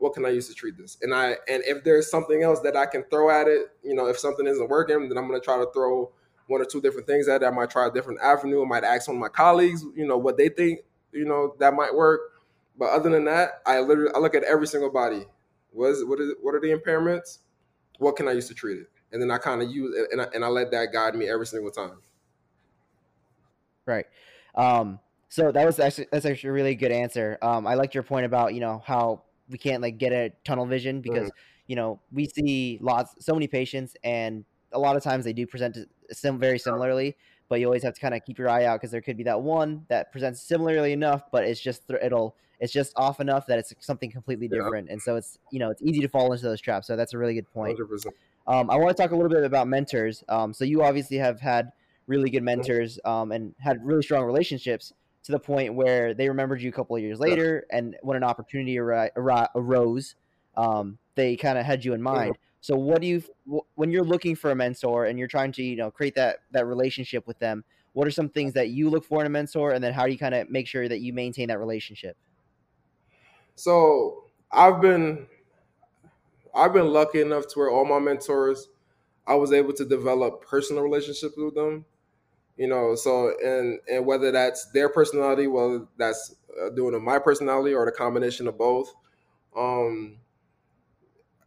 what 0.03 0.15
can 0.15 0.25
i 0.25 0.29
use 0.29 0.49
to 0.49 0.55
treat 0.55 0.77
this 0.77 0.99
and 1.03 1.15
i 1.15 1.31
and 1.49 1.63
if 1.67 1.85
there's 1.85 2.11
something 2.11 2.43
else 2.43 2.61
that 2.61 2.77
i 2.77 2.87
can 2.87 3.05
throw 3.11 3.31
at 3.31 3.47
it 3.47 3.69
you 3.83 3.95
know 3.95 4.07
if 4.07 4.19
something 4.19 4.47
isn't 4.47 4.69
working 4.69 5.09
then 5.09 5.17
i'm 5.17 5.31
to 5.31 5.41
try 5.41 5.57
to 5.57 5.67
throw 5.73 6.11
one 6.49 6.61
or 6.61 6.65
two 6.65 6.81
different 6.81 7.07
things 7.07 7.29
at 7.29 7.43
it 7.43 7.47
i 7.47 7.51
might 7.51 7.71
try 7.71 7.87
a 7.87 7.91
different 7.91 8.21
avenue 8.21 8.63
i 8.63 8.67
might 8.67 8.85
ask 8.85 9.09
one 9.09 9.17
of 9.17 9.21
my 9.21 9.29
colleagues 9.29 9.85
you 9.97 10.07
know 10.07 10.19
what 10.19 10.37
they 10.37 10.49
think 10.49 10.81
you 11.13 11.25
know 11.25 11.55
that 11.59 11.75
might 11.75 11.95
work 11.95 12.21
but 12.79 12.91
other 12.91 13.11
than 13.11 13.25
that 13.25 13.63
i 13.67 13.79
literally 13.81 14.13
i 14.15 14.19
look 14.19 14.35
at 14.35 14.43
every 14.45 14.67
single 14.67 14.91
body 14.91 15.25
what 15.73 15.91
is 15.91 16.05
what 16.05 16.21
is 16.21 16.35
what 16.41 16.55
are 16.55 16.61
the 16.61 16.69
impairments? 16.69 17.39
What 17.99 18.17
can 18.17 18.29
I 18.29 18.33
use 18.33 18.49
to 18.49 18.55
treat 18.55 18.79
it? 18.79 18.91
And 19.13 19.21
then 19.21 19.31
I 19.31 19.39
kind 19.39 19.63
of 19.63 19.71
use 19.71 20.09
and 20.11 20.23
I, 20.23 20.27
and 20.35 20.45
I 20.45 20.49
let 20.49 20.71
that 20.71 20.93
guide 20.93 21.15
me 21.15 21.29
every 21.29 21.47
single 21.47 21.71
time. 21.71 21.99
Right. 23.85 24.07
Um, 24.55 25.01
so 25.29 25.51
that 25.51 25.65
was 25.65 25.79
actually 25.81 26.09
that's 26.13 26.27
actually 26.27 26.51
a 26.51 26.53
really 26.53 26.75
good 26.75 26.93
answer. 26.93 27.39
Um, 27.43 27.67
I 27.67 27.75
liked 27.75 27.95
your 27.95 28.05
point 28.05 28.27
about 28.27 28.55
you 28.55 28.61
know 28.61 28.83
how 28.85 29.23
we 29.53 29.59
can't 29.59 29.83
like 29.83 29.99
get 29.99 30.13
a 30.13 30.33
tunnel 30.45 30.67
vision 30.67 31.01
because 31.01 31.29
mm-hmm. 31.29 31.63
you 31.67 31.77
know 31.77 32.01
we 32.11 32.27
see 32.27 32.79
lots 32.81 33.15
so 33.19 33.35
many 33.35 33.47
patients 33.47 33.95
and 34.03 34.45
a 34.73 34.79
lot 34.79 34.97
of 34.97 35.03
times 35.03 35.25
they 35.25 35.33
do 35.33 35.47
present 35.47 35.77
sim- 36.11 36.39
very 36.39 36.59
similarly 36.59 37.17
but 37.49 37.61
you 37.61 37.67
always 37.67 37.83
have 37.83 37.95
to 37.95 38.01
kind 38.01 38.15
of 38.15 38.25
keep 38.25 38.39
your 38.39 38.49
eye 38.49 38.65
out 38.65 38.81
because 38.81 38.91
there 38.91 39.03
could 39.03 39.17
be 39.17 39.25
that 39.25 39.41
one 39.41 39.85
that 39.89 40.11
presents 40.11 40.43
similarly 40.43 40.93
enough 40.93 41.31
but 41.31 41.45
it's 41.45 41.61
just 41.61 41.83
it'll 42.03 42.35
it's 42.63 42.73
just 42.73 42.93
off 42.97 43.19
enough 43.19 43.49
that 43.49 43.59
it's 43.59 43.75
something 43.81 44.09
completely 44.09 44.47
different, 44.47 44.87
yeah. 44.87 44.93
and 44.93 45.03
so 45.03 45.17
it's 45.17 45.37
you 45.51 45.59
know 45.59 45.71
it's 45.71 45.83
easy 45.83 45.99
to 45.99 46.09
fall 46.09 46.33
into 46.33 46.45
those 46.45 46.61
traps. 46.61 46.87
So 46.87 46.95
that's 46.95 47.13
a 47.13 47.19
really 47.19 47.35
good 47.35 47.51
point. 47.53 47.77
Um, 48.47 48.71
I 48.71 48.77
want 48.77 48.97
to 48.97 49.03
talk 49.03 49.11
a 49.11 49.17
little 49.17 49.29
bit 49.29 49.43
about 49.43 49.67
mentors. 49.67 50.23
Um, 50.29 50.55
so 50.55 50.65
you 50.65 50.85
obviously 50.85 51.17
have 51.17 51.41
had 51.41 51.73
really 52.07 52.31
good 52.31 52.45
mentors 52.45 53.01
um, 53.05 53.33
and 53.33 53.53
had 53.59 53.85
really 53.85 54.03
strong 54.03 54.25
relationships 54.25 54.93
to 55.25 55.33
the 55.33 55.39
point 55.39 55.75
where 55.75 56.15
they 56.15 56.29
remembered 56.29 56.61
you 56.61 56.69
a 56.69 56.73
couple 56.73 56.97
of 56.97 57.03
years 57.03 57.21
later, 57.21 57.65
and 57.71 57.97
when 58.03 58.17
an 58.17 58.25
opportunity 58.25 58.79
ar- 58.79 59.11
ar- 59.17 59.51
arose, 59.55 60.17
um, 60.57 60.99
they 61.15 61.37
kind 61.37 61.59
of 61.59 61.65
had 61.65 61.85
you 61.85 61.95
in 61.95 62.03
mind. 62.03 62.37
So 62.61 62.77
what 62.77 63.01
do 63.01 63.09
you 63.09 63.23
when 63.75 63.91
you're 63.91 64.05
looking 64.05 64.37
for 64.37 64.51
a 64.51 64.55
mentor 64.55 65.07
and 65.07 65.19
you're 65.19 65.29
trying 65.29 65.53
to 65.53 65.63
you 65.63 65.77
know 65.77 65.91
create 65.91 66.15
that 66.15 66.39
that 66.53 66.67
relationship 66.67 67.27
with 67.27 67.39
them? 67.39 67.65
What 67.93 68.07
are 68.07 68.13
some 68.13 68.29
things 68.29 68.55
that 68.55 68.71
you 68.71 68.89
look 68.89 69.05
for 69.05 69.21
in 69.21 69.27
a 69.27 69.31
mentor, 69.31 69.73
and 69.73 69.83
then 69.83 69.93
how 69.93 70.07
do 70.07 70.13
you 70.13 70.19
kind 70.19 70.35
of 70.35 70.49
make 70.49 70.67
sure 70.67 70.89
that 70.89 71.01
you 71.01 71.13
maintain 71.13 71.49
that 71.49 71.59
relationship? 71.59 72.17
So 73.55 74.25
I've 74.51 74.81
been 74.81 75.27
I've 76.55 76.73
been 76.73 76.93
lucky 76.93 77.21
enough 77.21 77.49
to 77.49 77.59
where 77.59 77.71
all 77.71 77.85
my 77.85 77.99
mentors, 77.99 78.69
I 79.27 79.35
was 79.35 79.53
able 79.53 79.73
to 79.75 79.85
develop 79.85 80.43
personal 80.47 80.83
relationships 80.83 81.37
with 81.37 81.55
them. 81.55 81.85
You 82.63 82.69
know, 82.69 82.95
so 82.95 83.35
and 83.45 83.81
and 83.91 84.07
whether 84.07 84.31
that's 84.31 84.67
their 84.73 84.89
personality, 84.89 85.49
whether 85.49 85.87
that's 85.97 86.37
uh, 86.63 86.71
doing 86.71 87.03
my 87.05 87.19
personality 87.19 87.75
or 87.75 87.87
the 87.87 87.93
combination 87.93 88.47
of 88.49 88.59
both, 88.59 88.95
um, 89.57 90.19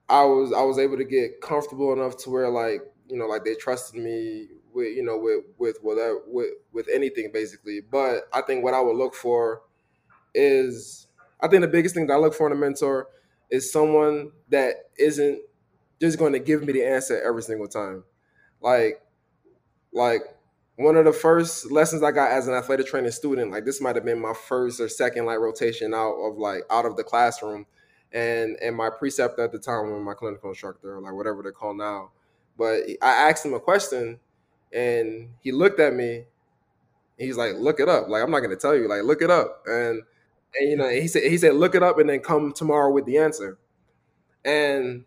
I 0.10 0.24
was 0.26 0.54
I 0.54 0.62
was 0.62 0.78
able 0.78 0.98
to 0.98 1.04
get 1.04 1.42
comfortable 1.42 1.92
enough 1.94 2.18
to 2.18 2.30
where 2.30 2.50
like 2.50 2.82
you 3.08 3.18
know 3.18 3.26
like 3.26 3.44
they 3.44 3.56
trusted 3.56 4.02
me 4.02 4.48
with 4.74 4.96
you 4.96 5.04
know 5.04 5.18
with 5.18 5.46
with 5.58 5.78
whatever 5.82 6.22
with 6.28 6.52
with 6.72 6.88
anything 6.94 7.32
basically. 7.34 7.82
But 7.82 8.28
I 8.34 8.42
think 8.42 8.64
what 8.64 8.74
I 8.74 8.82
would 8.82 8.96
look 8.96 9.16
for 9.16 9.62
is 10.34 11.08
I 11.42 11.48
think 11.48 11.62
the 11.62 11.68
biggest 11.70 11.96
thing 11.96 12.08
that 12.08 12.14
I 12.16 12.18
look 12.18 12.34
for 12.36 12.48
in 12.48 12.54
a 12.54 12.58
mentor 12.60 13.10
is 13.52 13.72
someone 13.72 14.32
that 14.50 14.76
isn't 15.00 15.42
just 16.02 16.20
going 16.20 16.34
to 16.34 16.40
give 16.40 16.64
me 16.64 16.74
the 16.74 16.86
answer 16.86 17.22
every 17.22 17.44
single 17.44 17.68
time. 17.68 18.04
Like, 18.62 19.02
like 19.94 20.22
one 20.78 20.98
of 20.98 21.06
the 21.06 21.14
first 21.14 21.72
lessons 21.72 22.04
I 22.04 22.12
got 22.12 22.32
as 22.32 22.48
an 22.48 22.54
athletic 22.54 22.88
training 22.88 23.12
student, 23.12 23.52
like 23.52 23.66
this 23.66 23.80
might 23.80 23.96
have 23.96 24.04
been 24.06 24.20
my 24.22 24.34
first 24.34 24.80
or 24.80 24.90
second 24.90 25.26
like 25.26 25.40
rotation 25.40 25.94
out 25.94 26.16
of 26.16 26.38
like 26.38 26.64
out 26.70 26.86
of 26.86 26.98
the 26.98 27.04
classroom. 27.04 27.66
And 28.12 28.58
and 28.62 28.76
my 28.76 28.90
preceptor 28.90 29.44
at 29.44 29.52
the 29.52 29.60
time 29.60 29.92
was 29.92 30.02
my 30.02 30.14
clinical 30.14 30.50
instructor, 30.50 31.00
like 31.00 31.14
whatever 31.14 31.42
they're 31.42 31.52
called 31.52 31.78
now. 31.78 32.12
But 32.58 32.84
I 33.02 33.30
asked 33.30 33.46
him 33.46 33.54
a 33.54 33.60
question 33.60 34.20
and 34.74 35.30
he 35.42 35.52
looked 35.52 35.80
at 35.80 35.94
me. 35.94 36.26
He's 37.18 37.38
like, 37.38 37.56
look 37.56 37.80
it 37.80 37.88
up. 37.88 38.10
Like, 38.10 38.24
I'm 38.24 38.32
not 38.32 38.42
gonna 38.42 38.58
tell 38.58 38.76
you, 38.76 38.90
like, 38.90 39.04
look 39.04 39.22
it 39.22 39.32
up. 39.32 39.64
And 39.68 40.04
and 40.60 40.70
you 40.70 40.78
know, 40.78 40.90
he 40.90 41.08
said 41.08 41.24
he 41.24 41.38
said 41.38 41.56
look 41.56 41.76
it 41.76 41.84
up 41.84 42.00
and 42.00 42.10
then 42.10 42.20
come 42.20 42.54
tomorrow 42.54 42.92
with 42.92 43.06
the 43.06 43.18
answer. 43.18 43.58
And 44.44 45.06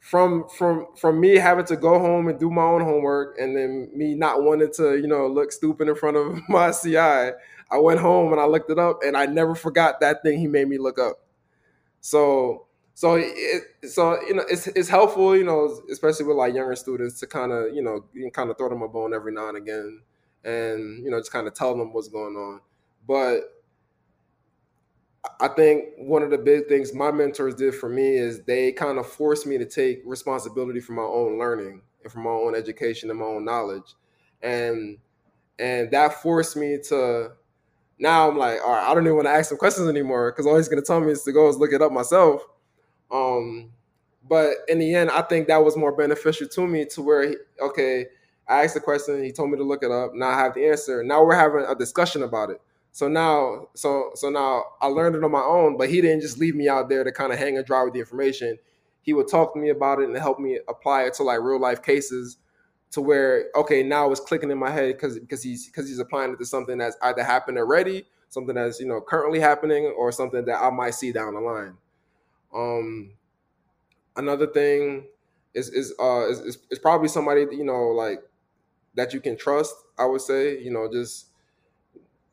from 0.00 0.48
from 0.48 0.86
from 0.96 1.20
me 1.20 1.36
having 1.36 1.64
to 1.66 1.76
go 1.76 1.98
home 1.98 2.28
and 2.28 2.38
do 2.38 2.50
my 2.50 2.62
own 2.62 2.80
homework 2.80 3.36
and 3.38 3.56
then 3.56 3.90
me 3.94 4.14
not 4.14 4.42
wanting 4.42 4.72
to 4.72 4.96
you 4.96 5.06
know 5.06 5.26
look 5.26 5.52
stupid 5.52 5.88
in 5.88 5.94
front 5.94 6.16
of 6.16 6.40
my 6.48 6.70
CI, 6.70 6.96
I 6.96 7.78
went 7.78 8.00
home 8.00 8.32
and 8.32 8.40
I 8.40 8.46
looked 8.46 8.70
it 8.70 8.78
up, 8.78 9.00
and 9.04 9.16
I 9.16 9.26
never 9.26 9.54
forgot 9.54 10.00
that 10.00 10.22
thing 10.22 10.38
he 10.38 10.46
made 10.46 10.68
me 10.68 10.78
look 10.78 10.98
up. 10.98 11.20
So 12.00 12.68
so 12.98 13.14
it, 13.14 13.62
so 13.88 14.20
you 14.22 14.34
know 14.34 14.44
it's 14.48 14.66
it's 14.66 14.88
helpful 14.88 15.36
you 15.36 15.44
know 15.44 15.80
especially 15.88 16.26
with 16.26 16.36
like 16.36 16.52
younger 16.52 16.74
students 16.74 17.20
to 17.20 17.28
kind 17.28 17.52
of 17.52 17.72
you 17.72 17.80
know 17.80 18.04
kind 18.32 18.50
of 18.50 18.58
throw 18.58 18.68
them 18.68 18.82
a 18.82 18.88
bone 18.88 19.14
every 19.14 19.30
now 19.32 19.48
and 19.48 19.56
again 19.56 20.00
and 20.42 21.04
you 21.04 21.10
know 21.10 21.20
just 21.20 21.30
kind 21.30 21.46
of 21.46 21.54
tell 21.54 21.76
them 21.76 21.92
what's 21.92 22.08
going 22.08 22.34
on 22.34 22.60
but 23.06 23.57
I 25.40 25.48
think 25.48 25.84
one 25.96 26.22
of 26.22 26.30
the 26.30 26.38
big 26.38 26.68
things 26.68 26.94
my 26.94 27.10
mentors 27.10 27.54
did 27.54 27.74
for 27.74 27.88
me 27.88 28.16
is 28.16 28.42
they 28.44 28.72
kind 28.72 28.98
of 28.98 29.06
forced 29.06 29.46
me 29.46 29.58
to 29.58 29.64
take 29.64 30.02
responsibility 30.04 30.80
for 30.80 30.92
my 30.92 31.02
own 31.02 31.38
learning 31.38 31.82
and 32.02 32.12
for 32.12 32.20
my 32.20 32.30
own 32.30 32.54
education 32.54 33.10
and 33.10 33.18
my 33.18 33.26
own 33.26 33.44
knowledge. 33.44 33.94
And 34.42 34.98
and 35.58 35.90
that 35.90 36.22
forced 36.22 36.56
me 36.56 36.78
to 36.88 37.32
now 37.98 38.28
I'm 38.28 38.38
like, 38.38 38.60
all 38.64 38.72
right, 38.72 38.88
I 38.88 38.94
don't 38.94 39.04
even 39.04 39.16
want 39.16 39.26
to 39.26 39.32
ask 39.32 39.48
them 39.48 39.58
questions 39.58 39.88
anymore 39.88 40.30
because 40.30 40.46
all 40.46 40.56
he's 40.56 40.68
gonna 40.68 40.82
tell 40.82 41.00
me 41.00 41.12
is 41.12 41.24
to 41.24 41.32
go 41.32 41.48
is 41.48 41.56
look 41.56 41.72
it 41.72 41.82
up 41.82 41.92
myself. 41.92 42.42
Um, 43.10 43.72
but 44.28 44.54
in 44.68 44.78
the 44.78 44.94
end, 44.94 45.10
I 45.10 45.22
think 45.22 45.48
that 45.48 45.64
was 45.64 45.76
more 45.76 45.96
beneficial 45.96 46.48
to 46.48 46.66
me 46.66 46.84
to 46.86 47.02
where, 47.02 47.28
he, 47.28 47.36
okay, 47.60 48.06
I 48.46 48.64
asked 48.64 48.74
the 48.74 48.80
question, 48.80 49.22
he 49.22 49.32
told 49.32 49.50
me 49.50 49.56
to 49.56 49.64
look 49.64 49.82
it 49.82 49.90
up. 49.90 50.14
Now 50.14 50.28
I 50.28 50.38
have 50.38 50.54
the 50.54 50.66
answer. 50.68 51.02
Now 51.02 51.24
we're 51.24 51.34
having 51.34 51.64
a 51.66 51.74
discussion 51.74 52.22
about 52.22 52.50
it. 52.50 52.60
So 52.92 53.08
now, 53.08 53.68
so 53.74 54.10
so 54.14 54.30
now 54.30 54.64
I 54.80 54.88
learned 54.88 55.14
it 55.16 55.24
on 55.24 55.30
my 55.30 55.42
own, 55.42 55.76
but 55.76 55.88
he 55.88 56.00
didn't 56.00 56.22
just 56.22 56.38
leave 56.38 56.56
me 56.56 56.68
out 56.68 56.88
there 56.88 57.04
to 57.04 57.12
kind 57.12 57.32
of 57.32 57.38
hang 57.38 57.56
and 57.56 57.66
dry 57.66 57.82
with 57.84 57.94
the 57.94 58.00
information. 58.00 58.58
He 59.02 59.14
would 59.14 59.28
talk 59.28 59.54
to 59.54 59.60
me 59.60 59.70
about 59.70 60.00
it 60.00 60.08
and 60.08 60.16
help 60.18 60.38
me 60.38 60.58
apply 60.68 61.04
it 61.04 61.14
to 61.14 61.22
like 61.22 61.40
real 61.40 61.60
life 61.60 61.82
cases 61.82 62.38
to 62.90 63.00
where 63.00 63.46
okay 63.54 63.82
now 63.82 64.10
it's 64.10 64.20
clicking 64.20 64.50
in 64.50 64.58
my 64.58 64.70
head 64.70 64.94
because 64.94 65.18
because 65.18 65.42
he's 65.42 65.66
because 65.66 65.88
he's 65.88 65.98
applying 65.98 66.32
it 66.32 66.38
to 66.38 66.46
something 66.46 66.78
that's 66.78 66.96
either 67.02 67.22
happened 67.22 67.58
already 67.58 68.06
something 68.28 68.54
that's 68.54 68.80
you 68.80 68.86
know 68.86 69.00
currently 69.00 69.40
happening 69.40 69.92
or 69.96 70.10
something 70.10 70.44
that 70.44 70.56
i 70.56 70.70
might 70.70 70.94
see 70.94 71.12
down 71.12 71.34
the 71.34 71.40
line 71.40 71.74
um 72.54 73.10
another 74.16 74.46
thing 74.46 75.04
is 75.54 75.68
is 75.68 75.92
uh 76.00 76.28
is, 76.28 76.40
is, 76.40 76.58
is 76.70 76.78
probably 76.78 77.08
somebody 77.08 77.46
you 77.52 77.64
know 77.64 77.88
like 77.88 78.22
that 78.94 79.12
you 79.12 79.20
can 79.20 79.36
trust 79.36 79.74
i 79.98 80.06
would 80.06 80.20
say 80.20 80.58
you 80.58 80.70
know 80.70 80.90
just 80.90 81.27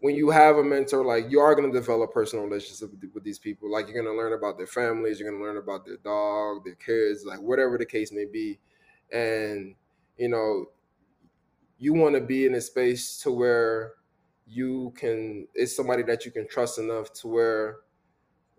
when 0.05 0.15
you 0.15 0.29
have 0.29 0.57
a 0.57 0.63
mentor, 0.63 1.03
like 1.03 1.31
you 1.31 1.39
are 1.39 1.55
going 1.55 1.67
to 1.67 1.75
develop 1.75 2.13
personal 2.13 2.45
relationships 2.45 2.81
with, 2.81 3.11
with, 3.11 3.23
these 3.23 3.39
people. 3.39 3.71
Like 3.71 3.87
you're 3.87 3.99
going 3.99 4.15
to 4.15 4.15
learn 4.15 4.33
about 4.33 4.55
their 4.55 4.67
families, 4.67 5.19
you're 5.19 5.27
going 5.27 5.41
to 5.41 5.43
learn 5.43 5.57
about 5.57 5.83
their 5.83 5.97
dog, 5.97 6.63
their 6.63 6.75
kids, 6.75 7.25
like 7.25 7.41
whatever 7.41 7.79
the 7.79 7.87
case 7.87 8.11
may 8.11 8.25
be. 8.25 8.59
And, 9.11 9.73
you 10.15 10.29
know, 10.29 10.67
you 11.79 11.95
want 11.95 12.13
to 12.13 12.21
be 12.21 12.45
in 12.45 12.53
a 12.53 12.61
space 12.61 13.17
to 13.21 13.31
where 13.31 13.93
you 14.45 14.93
can, 14.95 15.47
it's 15.55 15.75
somebody 15.75 16.03
that 16.03 16.23
you 16.23 16.29
can 16.29 16.47
trust 16.47 16.77
enough 16.77 17.11
to 17.13 17.27
where, 17.27 17.77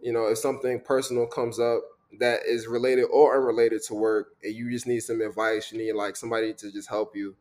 you 0.00 0.12
know, 0.12 0.26
if 0.26 0.38
something 0.38 0.80
personal 0.80 1.28
comes 1.28 1.60
up 1.60 1.82
that 2.18 2.40
is 2.44 2.66
related 2.66 3.04
or 3.04 3.36
unrelated 3.36 3.82
to 3.84 3.94
work 3.94 4.30
and 4.42 4.52
you 4.52 4.68
just 4.68 4.88
need 4.88 4.98
some 4.98 5.20
advice, 5.20 5.70
you 5.70 5.78
need 5.78 5.92
like 5.92 6.16
somebody 6.16 6.52
to 6.54 6.72
just 6.72 6.88
help 6.88 7.14
you 7.14 7.36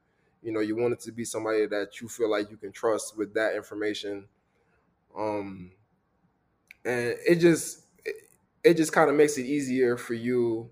you 0.46 0.52
know 0.54 0.62
you 0.62 0.76
want 0.76 0.94
it 0.94 1.00
to 1.02 1.12
be 1.12 1.26
somebody 1.26 1.66
that 1.66 2.00
you 2.00 2.08
feel 2.08 2.30
like 2.30 2.52
you 2.52 2.58
can 2.58 2.72
trust 2.72 3.18
with 3.18 3.34
that 3.34 3.56
information. 3.56 4.28
Um 5.18 5.72
and 6.86 7.16
it 7.28 7.38
just 7.38 7.86
it, 8.06 8.16
it 8.64 8.78
just 8.78 8.94
kind 8.94 9.10
of 9.10 9.16
makes 9.16 9.38
it 9.38 9.46
easier 9.46 9.98
for 9.98 10.14
you 10.14 10.70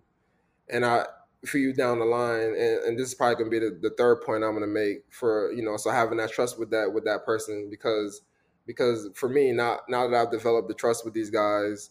and 0.70 0.86
i 0.86 1.06
for 1.46 1.58
you 1.58 1.74
down 1.74 2.00
the 2.00 2.06
line. 2.06 2.56
And, 2.56 2.84
and 2.86 3.00
this 3.00 3.10
is 3.10 3.16
probably 3.16 3.44
to 3.44 3.50
be 3.50 3.60
the, 3.60 3.78
the 3.82 3.90
third 3.98 4.22
point 4.22 4.44
i'm 4.44 4.60
to 4.60 4.68
make 4.68 5.04
for 5.10 5.52
you 5.54 5.64
know 5.64 5.78
so 5.78 5.90
having 5.90 6.18
that 6.18 6.32
trust 6.32 6.60
with 6.60 6.72
that 6.72 6.94
with 6.94 7.06
that 7.06 7.26
person 7.26 7.70
because 7.70 8.22
because 8.66 9.10
for 9.14 9.28
me 9.28 9.52
now 9.52 9.80
now 9.90 10.08
that 10.08 10.16
i've 10.16 10.32
developed 10.32 10.68
the 10.68 10.74
trust 10.74 11.04
with 11.04 11.14
these 11.14 11.30
guys 11.30 11.90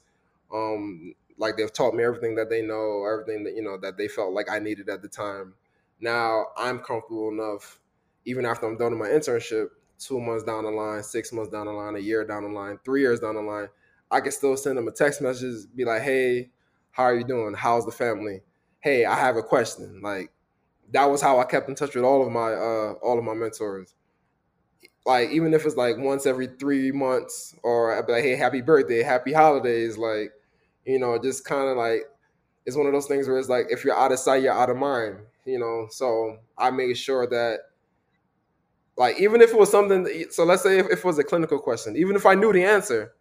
um 0.52 1.14
like 1.38 1.56
they've 1.56 1.72
taught 1.72 1.94
me 1.94 2.04
everything 2.04 2.34
that 2.36 2.48
they 2.48 2.62
know 2.62 3.04
everything 3.04 3.44
that 3.44 3.54
you 3.54 3.62
know 3.62 3.76
that 3.76 3.96
they 3.96 4.08
felt 4.08 4.32
like 4.32 4.50
i 4.50 4.58
needed 4.58 4.88
at 4.88 5.02
the 5.02 5.08
time 5.08 5.54
now 6.02 6.46
I'm 6.58 6.80
comfortable 6.80 7.28
enough, 7.30 7.78
even 8.24 8.44
after 8.44 8.66
I'm 8.66 8.76
done 8.76 8.98
with 8.98 9.08
my 9.08 9.14
internship, 9.14 9.68
two 9.98 10.20
months 10.20 10.44
down 10.44 10.64
the 10.64 10.70
line, 10.70 11.02
six 11.02 11.32
months 11.32 11.50
down 11.50 11.66
the 11.66 11.72
line, 11.72 11.94
a 11.94 12.00
year 12.00 12.26
down 12.26 12.42
the 12.42 12.48
line, 12.48 12.78
three 12.84 13.00
years 13.00 13.20
down 13.20 13.36
the 13.36 13.40
line, 13.40 13.68
I 14.10 14.20
can 14.20 14.32
still 14.32 14.56
send 14.56 14.76
them 14.76 14.88
a 14.88 14.92
text 14.92 15.22
message, 15.22 15.64
be 15.74 15.84
like, 15.84 16.02
hey, 16.02 16.50
how 16.90 17.04
are 17.04 17.14
you 17.14 17.24
doing? 17.24 17.54
How's 17.54 17.86
the 17.86 17.92
family? 17.92 18.40
Hey, 18.80 19.04
I 19.04 19.14
have 19.14 19.36
a 19.36 19.42
question. 19.42 20.00
Like 20.02 20.32
that 20.92 21.08
was 21.08 21.22
how 21.22 21.38
I 21.38 21.44
kept 21.44 21.68
in 21.68 21.76
touch 21.76 21.94
with 21.94 22.04
all 22.04 22.26
of 22.26 22.32
my 22.32 22.52
uh 22.52 22.94
all 23.02 23.18
of 23.18 23.24
my 23.24 23.34
mentors. 23.34 23.94
Like 25.06 25.30
even 25.30 25.54
if 25.54 25.64
it's 25.64 25.76
like 25.76 25.96
once 25.98 26.26
every 26.26 26.48
three 26.58 26.90
months, 26.90 27.54
or 27.62 27.96
I'd 27.96 28.06
be 28.06 28.12
like, 28.12 28.24
hey, 28.24 28.36
happy 28.36 28.60
birthday, 28.60 29.02
happy 29.02 29.32
holidays, 29.32 29.96
like, 29.96 30.32
you 30.84 30.98
know, 30.98 31.16
just 31.18 31.44
kind 31.44 31.68
of 31.68 31.76
like 31.76 32.02
it's 32.66 32.76
one 32.76 32.86
of 32.86 32.92
those 32.92 33.06
things 33.06 33.28
where 33.28 33.38
it's 33.38 33.48
like 33.48 33.66
if 33.70 33.84
you're 33.84 33.96
out 33.96 34.12
of 34.12 34.18
sight, 34.18 34.42
you're 34.42 34.52
out 34.52 34.70
of 34.70 34.76
mind 34.76 35.18
you 35.44 35.58
know. 35.58 35.88
So 35.90 36.38
I 36.56 36.70
made 36.70 36.96
sure 36.96 37.26
that, 37.26 37.60
like, 38.96 39.20
even 39.20 39.40
if 39.40 39.50
it 39.50 39.58
was 39.58 39.70
something, 39.70 40.06
so 40.30 40.44
let's 40.44 40.62
say 40.62 40.78
if, 40.78 40.86
if 40.86 40.98
it 40.98 41.04
was 41.04 41.18
a 41.18 41.24
clinical 41.24 41.58
question, 41.58 41.96
even 41.96 42.16
if 42.16 42.26
I 42.26 42.34
knew 42.34 42.52
the 42.52 42.64
answer, 42.64 43.14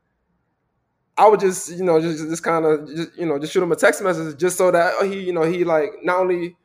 I 1.18 1.28
would 1.28 1.40
just, 1.40 1.72
you 1.72 1.84
know, 1.84 2.02
just 2.02 2.24
just 2.30 2.44
kind 2.44 2.66
of, 2.66 2.88
just 2.88 3.18
you 3.18 3.26
know, 3.26 3.38
just 3.38 3.54
shoot 3.54 3.62
him 3.64 3.72
a 3.72 3.76
text 3.76 4.02
message 4.02 4.40
just 4.40 4.58
so 4.58 4.72
that 4.72 4.94
he, 5.06 5.22
you 5.22 5.34
know, 5.34 5.44
he 5.44 5.64
like 5.64 5.92
not 6.04 6.20
only 6.20 6.56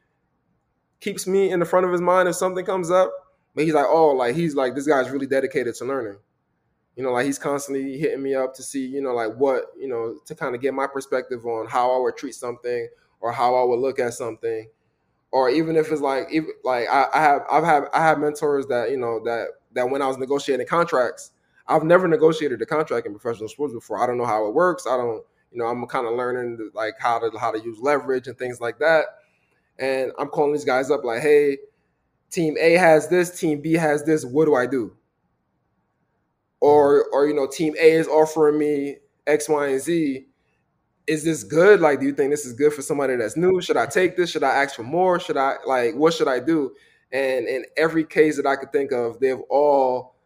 keeps 1.00 1.26
me 1.26 1.50
in 1.50 1.60
the 1.60 1.66
front 1.66 1.84
of 1.84 1.92
his 1.92 2.00
mind 2.00 2.28
if 2.28 2.36
something 2.36 2.64
comes 2.64 2.90
up, 2.90 3.12
but 3.54 3.64
he's 3.64 3.74
like, 3.74 3.86
oh, 3.86 4.12
like 4.12 4.34
he's 4.34 4.54
like 4.54 4.74
this 4.74 4.86
guy's 4.86 5.10
really 5.10 5.26
dedicated 5.26 5.74
to 5.76 5.84
learning. 5.84 6.18
You 6.94 7.02
know, 7.02 7.12
like 7.12 7.26
he's 7.26 7.38
constantly 7.38 7.98
hitting 7.98 8.22
me 8.22 8.34
up 8.34 8.54
to 8.54 8.62
see, 8.62 8.86
you 8.86 9.02
know, 9.02 9.12
like 9.12 9.34
what, 9.34 9.64
you 9.78 9.88
know, 9.88 10.16
to 10.24 10.34
kind 10.34 10.54
of 10.54 10.62
get 10.62 10.72
my 10.72 10.86
perspective 10.86 11.44
on 11.44 11.66
how 11.66 11.94
I 11.94 12.00
would 12.00 12.16
treat 12.16 12.34
something 12.34 12.88
or 13.20 13.32
how 13.32 13.54
I 13.54 13.64
would 13.64 13.80
look 13.80 13.98
at 13.98 14.14
something 14.14 14.68
or 15.32 15.50
even 15.50 15.76
if 15.76 15.90
it's 15.90 16.00
like 16.00 16.28
if, 16.30 16.44
like 16.64 16.88
I, 16.88 17.06
I 17.12 17.20
have 17.20 17.42
I've 17.50 17.64
had 17.64 17.84
I 17.92 18.02
have 18.02 18.18
mentors 18.18 18.66
that 18.66 18.90
you 18.90 18.96
know 18.96 19.20
that 19.24 19.48
that 19.74 19.90
when 19.90 20.02
I 20.02 20.06
was 20.06 20.18
negotiating 20.18 20.66
contracts, 20.66 21.32
I've 21.68 21.84
never 21.84 22.08
negotiated 22.08 22.62
a 22.62 22.66
contract 22.66 23.06
in 23.06 23.18
professional 23.18 23.48
sports 23.48 23.74
before. 23.74 24.02
I 24.02 24.06
don't 24.06 24.18
know 24.18 24.26
how 24.26 24.46
it 24.46 24.54
works. 24.54 24.86
I 24.86 24.96
don't 24.96 25.22
you 25.52 25.58
know 25.58 25.66
I'm 25.66 25.86
kind 25.86 26.06
of 26.06 26.14
learning 26.14 26.70
like 26.74 26.94
how 26.98 27.18
to 27.18 27.36
how 27.38 27.50
to 27.50 27.58
use 27.58 27.78
leverage 27.80 28.28
and 28.28 28.38
things 28.38 28.60
like 28.60 28.78
that. 28.78 29.04
And 29.78 30.12
I'm 30.18 30.28
calling 30.28 30.52
these 30.52 30.64
guys 30.64 30.90
up 30.90 31.04
like, 31.04 31.20
hey, 31.20 31.58
team 32.30 32.56
A 32.58 32.74
has 32.74 33.08
this, 33.08 33.38
team 33.38 33.60
B 33.60 33.74
has 33.74 34.04
this. 34.04 34.24
What 34.24 34.46
do 34.46 34.54
I 34.54 34.66
do? 34.66 34.96
Or 36.60 37.04
or 37.12 37.26
you 37.26 37.34
know, 37.34 37.46
team 37.46 37.74
A 37.78 37.92
is 37.92 38.08
offering 38.08 38.58
me 38.58 38.96
X, 39.26 39.48
Y, 39.48 39.66
and 39.68 39.80
Z 39.80 40.26
is 41.06 41.24
this 41.24 41.44
good? 41.44 41.80
Like, 41.80 42.00
do 42.00 42.06
you 42.06 42.12
think 42.12 42.30
this 42.30 42.44
is 42.44 42.52
good 42.52 42.72
for 42.72 42.82
somebody 42.82 43.16
that's 43.16 43.36
new? 43.36 43.60
Should 43.60 43.76
I 43.76 43.86
take 43.86 44.16
this? 44.16 44.30
Should 44.30 44.42
I 44.42 44.62
ask 44.62 44.74
for 44.74 44.82
more? 44.82 45.20
Should 45.20 45.36
I 45.36 45.56
like 45.66 45.94
what 45.94 46.14
should 46.14 46.28
I 46.28 46.40
do? 46.40 46.74
And 47.12 47.46
in 47.46 47.64
every 47.76 48.04
case 48.04 48.36
that 48.36 48.46
I 48.46 48.56
could 48.56 48.72
think 48.72 48.92
of, 48.92 49.20
they've 49.20 49.40
all 49.48 50.16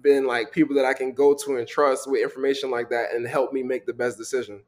been 0.00 0.26
like 0.26 0.52
people 0.52 0.76
that 0.76 0.84
I 0.84 0.92
can 0.92 1.12
go 1.12 1.34
to 1.34 1.56
and 1.56 1.66
trust 1.66 2.10
with 2.10 2.22
information 2.22 2.70
like 2.70 2.90
that 2.90 3.14
and 3.14 3.26
help 3.26 3.52
me 3.52 3.62
make 3.62 3.86
the 3.86 3.94
best 3.94 4.18
decision. 4.18 4.62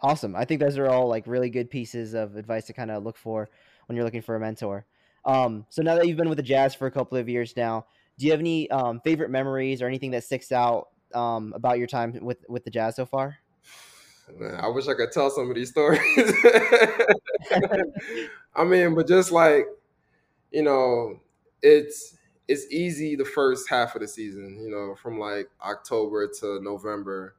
Awesome. 0.00 0.36
I 0.36 0.44
think 0.44 0.60
those 0.60 0.78
are 0.78 0.88
all 0.88 1.08
like 1.08 1.26
really 1.26 1.50
good 1.50 1.70
pieces 1.70 2.14
of 2.14 2.36
advice 2.36 2.66
to 2.66 2.72
kind 2.72 2.90
of 2.90 3.02
look 3.02 3.16
for 3.16 3.48
when 3.86 3.96
you're 3.96 4.04
looking 4.04 4.22
for 4.22 4.36
a 4.36 4.40
mentor. 4.40 4.86
Um, 5.24 5.66
so 5.70 5.82
now 5.82 5.94
that 5.96 6.06
you've 6.06 6.16
been 6.16 6.28
with 6.28 6.38
the 6.38 6.42
Jazz 6.42 6.74
for 6.74 6.86
a 6.86 6.90
couple 6.90 7.18
of 7.18 7.28
years 7.28 7.56
now, 7.56 7.86
do 8.18 8.26
you 8.26 8.32
have 8.32 8.40
any 8.40 8.70
um, 8.70 9.00
favorite 9.00 9.30
memories 9.30 9.80
or 9.80 9.86
anything 9.86 10.10
that 10.12 10.24
sticks 10.24 10.52
out 10.52 10.88
um, 11.14 11.52
about 11.54 11.78
your 11.78 11.86
time 11.86 12.18
with 12.20 12.44
with 12.48 12.64
the 12.64 12.70
Jazz 12.70 12.96
so 12.96 13.06
far? 13.06 13.38
Man, 14.38 14.54
I 14.54 14.68
wish 14.68 14.88
I 14.88 14.94
could 14.94 15.12
tell 15.12 15.30
some 15.30 15.50
of 15.50 15.56
these 15.56 15.70
stories. 15.70 16.00
I 18.54 18.64
mean, 18.64 18.94
but 18.94 19.06
just 19.06 19.32
like 19.32 19.66
you 20.50 20.62
know, 20.62 21.20
it's 21.62 22.16
it's 22.48 22.70
easy 22.70 23.16
the 23.16 23.24
first 23.24 23.68
half 23.68 23.94
of 23.94 24.02
the 24.02 24.08
season. 24.08 24.60
You 24.62 24.70
know, 24.70 24.94
from 24.94 25.18
like 25.18 25.48
October 25.60 26.28
to 26.40 26.60
November. 26.62 27.34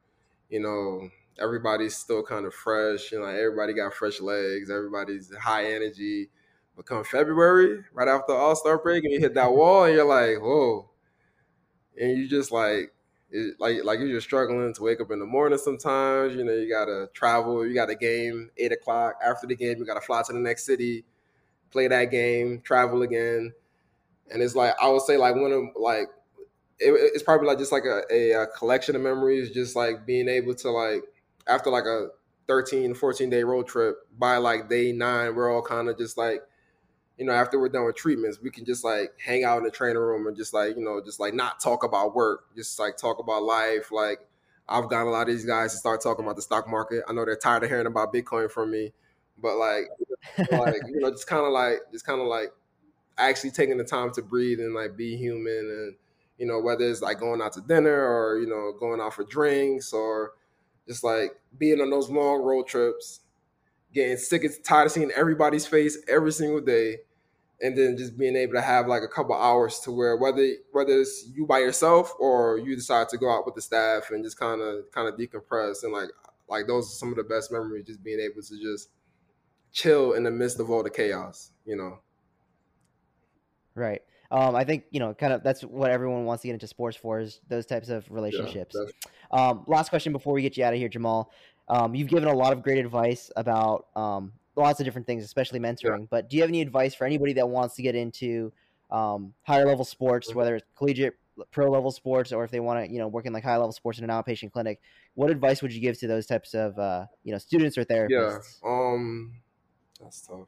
You 0.49 0.59
know, 0.59 1.09
everybody's 1.39 1.95
still 1.95 2.23
kind 2.23 2.45
of 2.45 2.53
fresh. 2.53 3.11
You 3.11 3.19
know, 3.19 3.25
everybody 3.25 3.73
got 3.73 3.93
fresh 3.93 4.21
legs. 4.21 4.69
Everybody's 4.69 5.33
high 5.35 5.65
energy. 5.71 6.29
But 6.75 6.85
come 6.85 7.03
February, 7.03 7.83
right 7.93 8.07
after 8.07 8.33
All 8.33 8.55
Star 8.55 8.79
break, 8.79 9.03
and 9.03 9.13
you 9.13 9.19
hit 9.19 9.35
that 9.35 9.51
wall, 9.51 9.83
and 9.85 9.93
you're 9.93 10.05
like, 10.05 10.41
whoa, 10.41 10.89
and 11.99 12.17
you 12.17 12.27
just 12.27 12.51
like 12.51 12.92
it, 13.33 13.55
like 13.59 13.83
like 13.83 13.99
you're 13.99 14.09
just 14.09 14.27
struggling 14.27 14.73
to 14.73 14.83
wake 14.83 15.01
up 15.01 15.09
in 15.11 15.19
the 15.19 15.25
morning 15.25 15.57
sometimes. 15.57 16.35
You 16.35 16.43
know, 16.43 16.53
you 16.53 16.69
gotta 16.69 17.09
travel, 17.13 17.65
you 17.65 17.73
got 17.73 17.89
a 17.89 17.95
game, 17.95 18.51
eight 18.57 18.71
o'clock. 18.71 19.15
After 19.25 19.47
the 19.47 19.55
game, 19.55 19.79
you 19.79 19.85
gotta 19.85 20.01
fly 20.01 20.21
to 20.21 20.33
the 20.33 20.39
next 20.39 20.65
city, 20.65 21.03
play 21.71 21.87
that 21.87 22.11
game, 22.11 22.61
travel 22.63 23.01
again. 23.01 23.51
And 24.31 24.41
it's 24.41 24.55
like 24.55 24.75
I 24.79 24.87
would 24.87 25.01
say 25.01 25.17
like 25.17 25.35
one 25.35 25.51
of 25.51 25.63
like 25.75 26.09
it, 26.79 26.91
it's 26.91 27.23
probably 27.23 27.47
like 27.47 27.57
just 27.57 27.71
like 27.71 27.85
a, 27.85 28.03
a, 28.11 28.43
a, 28.43 28.47
collection 28.47 28.95
of 28.95 29.01
memories, 29.01 29.49
just 29.51 29.75
like 29.75 30.05
being 30.05 30.29
able 30.29 30.53
to 30.55 30.69
like 30.69 31.03
after 31.47 31.71
like 31.71 31.85
a 31.85 32.09
13, 32.47 32.93
14 32.93 33.29
day 33.31 33.43
road 33.43 33.67
trip 33.67 33.97
by 34.17 34.37
like 34.37 34.69
day 34.69 34.91
nine, 34.91 35.35
we're 35.35 35.51
all 35.51 35.63
kind 35.63 35.89
of 35.89 35.97
just 35.97 36.19
like 36.19 36.43
you 37.17 37.25
know, 37.25 37.33
after 37.33 37.59
we're 37.59 37.69
done 37.69 37.85
with 37.85 37.95
treatments, 37.95 38.39
we 38.41 38.49
can 38.49 38.65
just 38.65 38.83
like 38.83 39.13
hang 39.23 39.43
out 39.43 39.57
in 39.57 39.63
the 39.63 39.71
training 39.71 40.01
room 40.01 40.27
and 40.27 40.35
just 40.35 40.53
like, 40.53 40.75
you 40.75 40.83
know, 40.83 41.01
just 41.03 41.19
like 41.19 41.33
not 41.33 41.59
talk 41.59 41.83
about 41.83 42.15
work, 42.15 42.45
just 42.55 42.79
like 42.79 42.97
talk 42.97 43.19
about 43.19 43.43
life. 43.43 43.91
Like 43.91 44.19
I've 44.67 44.89
gotten 44.89 45.07
a 45.07 45.11
lot 45.11 45.29
of 45.29 45.35
these 45.35 45.45
guys 45.45 45.73
to 45.73 45.77
start 45.77 46.01
talking 46.01 46.25
about 46.25 46.35
the 46.35 46.41
stock 46.41 46.67
market. 46.67 47.03
I 47.07 47.13
know 47.13 47.25
they're 47.25 47.35
tired 47.35 47.63
of 47.63 47.69
hearing 47.69 47.85
about 47.85 48.13
Bitcoin 48.13 48.49
from 48.49 48.71
me, 48.71 48.93
but 49.41 49.57
like, 49.57 49.89
like 50.51 50.81
you 50.87 50.99
know, 50.99 51.11
just 51.11 51.27
kind 51.27 51.45
of 51.45 51.51
like, 51.51 51.79
just 51.91 52.05
kind 52.05 52.19
of 52.19 52.27
like 52.27 52.51
actually 53.17 53.51
taking 53.51 53.77
the 53.77 53.83
time 53.83 54.11
to 54.11 54.21
breathe 54.21 54.59
and 54.59 54.73
like 54.73 54.97
be 54.97 55.15
human 55.15 55.53
and 55.53 55.95
you 56.37 56.47
know 56.47 56.59
whether 56.59 56.89
it's 56.89 57.01
like 57.01 57.19
going 57.19 57.41
out 57.41 57.53
to 57.53 57.61
dinner 57.61 57.93
or 57.93 58.39
you 58.39 58.47
know 58.47 58.73
going 58.79 58.99
out 58.99 59.13
for 59.13 59.23
drinks 59.23 59.93
or 59.93 60.33
just 60.87 61.03
like 61.03 61.31
being 61.57 61.79
on 61.79 61.89
those 61.89 62.09
long 62.09 62.41
road 62.41 62.67
trips 62.67 63.21
getting 63.93 64.17
sick 64.17 64.43
and 64.43 64.53
tired 64.63 64.87
of 64.87 64.91
seeing 64.91 65.11
everybody's 65.11 65.65
face 65.65 65.97
every 66.07 66.31
single 66.31 66.61
day 66.61 66.97
and 67.61 67.77
then 67.77 67.95
just 67.97 68.17
being 68.17 68.35
able 68.35 68.53
to 68.53 68.61
have 68.61 68.87
like 68.87 69.03
a 69.03 69.07
couple 69.07 69.35
hours 69.35 69.79
to 69.79 69.91
where 69.91 70.17
whether 70.17 70.47
whether 70.71 70.99
it's 70.99 71.27
you 71.33 71.45
by 71.45 71.59
yourself 71.59 72.13
or 72.19 72.57
you 72.57 72.75
decide 72.75 73.07
to 73.09 73.17
go 73.17 73.31
out 73.31 73.45
with 73.45 73.55
the 73.55 73.61
staff 73.61 74.09
and 74.11 74.23
just 74.23 74.37
kind 74.37 74.61
of 74.61 74.89
kind 74.91 75.07
of 75.07 75.15
decompress 75.15 75.83
and 75.83 75.93
like 75.93 76.09
like 76.49 76.67
those 76.67 76.85
are 76.87 76.95
some 76.95 77.09
of 77.09 77.15
the 77.15 77.23
best 77.23 77.51
memories 77.51 77.85
just 77.85 78.03
being 78.03 78.19
able 78.19 78.41
to 78.41 78.61
just 78.61 78.89
chill 79.71 80.13
in 80.13 80.23
the 80.23 80.31
midst 80.31 80.59
of 80.59 80.69
all 80.69 80.83
the 80.83 80.89
chaos 80.89 81.51
you 81.65 81.75
know 81.75 81.99
right 83.75 84.01
um, 84.33 84.55
I 84.55 84.63
think 84.63 84.85
you 84.89 84.99
know, 84.99 85.13
kind 85.13 85.31
of 85.31 85.43
that's 85.43 85.61
what 85.61 85.91
everyone 85.91 86.25
wants 86.25 86.41
to 86.41 86.47
get 86.47 86.55
into 86.55 86.65
sports 86.65 86.97
for 86.97 87.19
is 87.19 87.39
those 87.49 87.67
types 87.67 87.89
of 87.89 88.09
relationships. 88.09 88.75
Yeah, 88.75 89.09
um, 89.31 89.63
last 89.67 89.89
question 89.89 90.11
before 90.11 90.33
we 90.33 90.41
get 90.41 90.57
you 90.57 90.65
out 90.65 90.73
of 90.73 90.79
here, 90.79 90.89
Jamal. 90.89 91.31
Um, 91.67 91.95
you've 91.95 92.09
given 92.09 92.27
a 92.27 92.33
lot 92.33 92.53
of 92.53 92.61
great 92.61 92.77
advice 92.77 93.31
about 93.35 93.87
um, 93.95 94.33
lots 94.55 94.79
of 94.79 94.85
different 94.85 95.07
things, 95.07 95.23
especially 95.23 95.59
mentoring. 95.59 96.01
Yeah. 96.01 96.07
But 96.09 96.29
do 96.29 96.35
you 96.35 96.43
have 96.43 96.49
any 96.49 96.61
advice 96.61 96.93
for 96.93 97.05
anybody 97.05 97.33
that 97.33 97.47
wants 97.47 97.75
to 97.75 97.81
get 97.81 97.95
into 97.95 98.51
um, 98.91 99.33
higher 99.43 99.65
level 99.65 99.85
sports, 99.85 100.29
mm-hmm. 100.29 100.37
whether 100.37 100.55
it's 100.55 100.65
collegiate, 100.77 101.15
pro 101.51 101.71
level 101.71 101.91
sports, 101.91 102.31
or 102.31 102.43
if 102.43 102.51
they 102.51 102.59
want 102.59 102.85
to, 102.85 102.91
you 102.91 102.99
know, 102.99 103.07
work 103.07 103.25
in 103.25 103.33
like 103.33 103.43
high 103.43 103.57
level 103.57 103.71
sports 103.71 103.97
in 103.97 104.03
an 104.03 104.09
outpatient 104.09 104.51
clinic? 104.51 104.79
What 105.15 105.31
advice 105.31 105.61
would 105.61 105.73
you 105.73 105.79
give 105.79 105.97
to 105.99 106.07
those 106.07 106.25
types 106.25 106.53
of, 106.53 106.77
uh, 106.77 107.05
you 107.23 107.31
know, 107.31 107.37
students 107.37 107.77
or 107.77 107.85
therapists? 107.85 108.59
Yeah, 108.63 108.69
um, 108.69 109.33
that's 110.01 110.21
tough. 110.27 110.47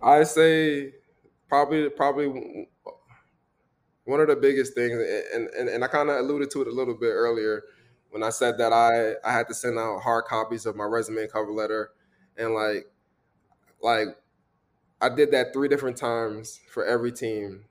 I 0.00 0.22
say 0.22 0.92
probably 1.48 1.88
probably 1.90 2.68
one 4.04 4.20
of 4.20 4.28
the 4.28 4.36
biggest 4.36 4.74
things, 4.74 4.94
and 5.34 5.48
and, 5.48 5.68
and 5.68 5.84
I 5.84 5.88
kind 5.88 6.08
of 6.08 6.16
alluded 6.16 6.50
to 6.52 6.62
it 6.62 6.68
a 6.68 6.72
little 6.72 6.94
bit 6.94 7.10
earlier 7.10 7.62
when 8.16 8.22
I 8.22 8.30
said 8.30 8.56
that 8.56 8.72
I 8.72 9.12
I 9.28 9.30
had 9.30 9.46
to 9.48 9.54
send 9.54 9.78
out 9.78 10.00
hard 10.00 10.24
copies 10.24 10.64
of 10.64 10.74
my 10.74 10.84
resume 10.84 11.20
and 11.20 11.30
cover 11.30 11.52
letter, 11.52 11.90
and 12.38 12.54
like 12.54 12.86
like 13.82 14.08
I 15.02 15.10
did 15.10 15.32
that 15.32 15.52
three 15.52 15.68
different 15.68 15.98
times 15.98 16.60
for 16.70 16.82
every 16.86 17.12
team. 17.12 17.66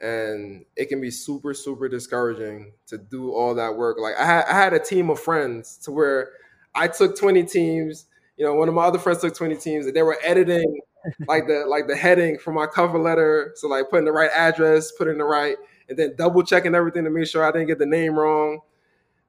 And 0.00 0.64
it 0.76 0.88
can 0.88 1.00
be 1.00 1.10
super, 1.10 1.54
super 1.54 1.88
discouraging 1.88 2.72
to 2.86 2.98
do 2.98 3.32
all 3.32 3.52
that 3.56 3.76
work. 3.76 3.98
Like 4.00 4.14
I 4.16 4.24
had, 4.24 4.44
I 4.44 4.52
had 4.54 4.72
a 4.72 4.78
team 4.78 5.10
of 5.10 5.18
friends 5.18 5.76
to 5.78 5.90
where 5.90 6.30
I 6.72 6.86
took 6.86 7.18
20 7.18 7.42
teams. 7.42 8.06
You 8.36 8.44
know, 8.46 8.54
one 8.54 8.68
of 8.68 8.74
my 8.74 8.84
other 8.84 9.00
friends 9.00 9.22
took 9.22 9.34
20 9.34 9.56
teams, 9.56 9.86
and 9.86 9.96
they 9.96 10.02
were 10.02 10.18
editing 10.22 10.80
like 11.26 11.48
the 11.48 11.64
like 11.66 11.88
the 11.88 11.96
heading 11.96 12.38
for 12.38 12.52
my 12.52 12.66
cover 12.68 13.00
letter. 13.00 13.54
So 13.56 13.66
like 13.66 13.90
putting 13.90 14.04
the 14.04 14.12
right 14.12 14.30
address, 14.32 14.92
putting 14.92 15.18
the 15.18 15.24
right, 15.24 15.56
and 15.88 15.98
then 15.98 16.14
double 16.16 16.44
checking 16.44 16.76
everything 16.76 17.02
to 17.02 17.10
make 17.10 17.26
sure 17.26 17.44
I 17.44 17.50
didn't 17.50 17.66
get 17.66 17.80
the 17.80 17.86
name 17.86 18.16
wrong. 18.16 18.60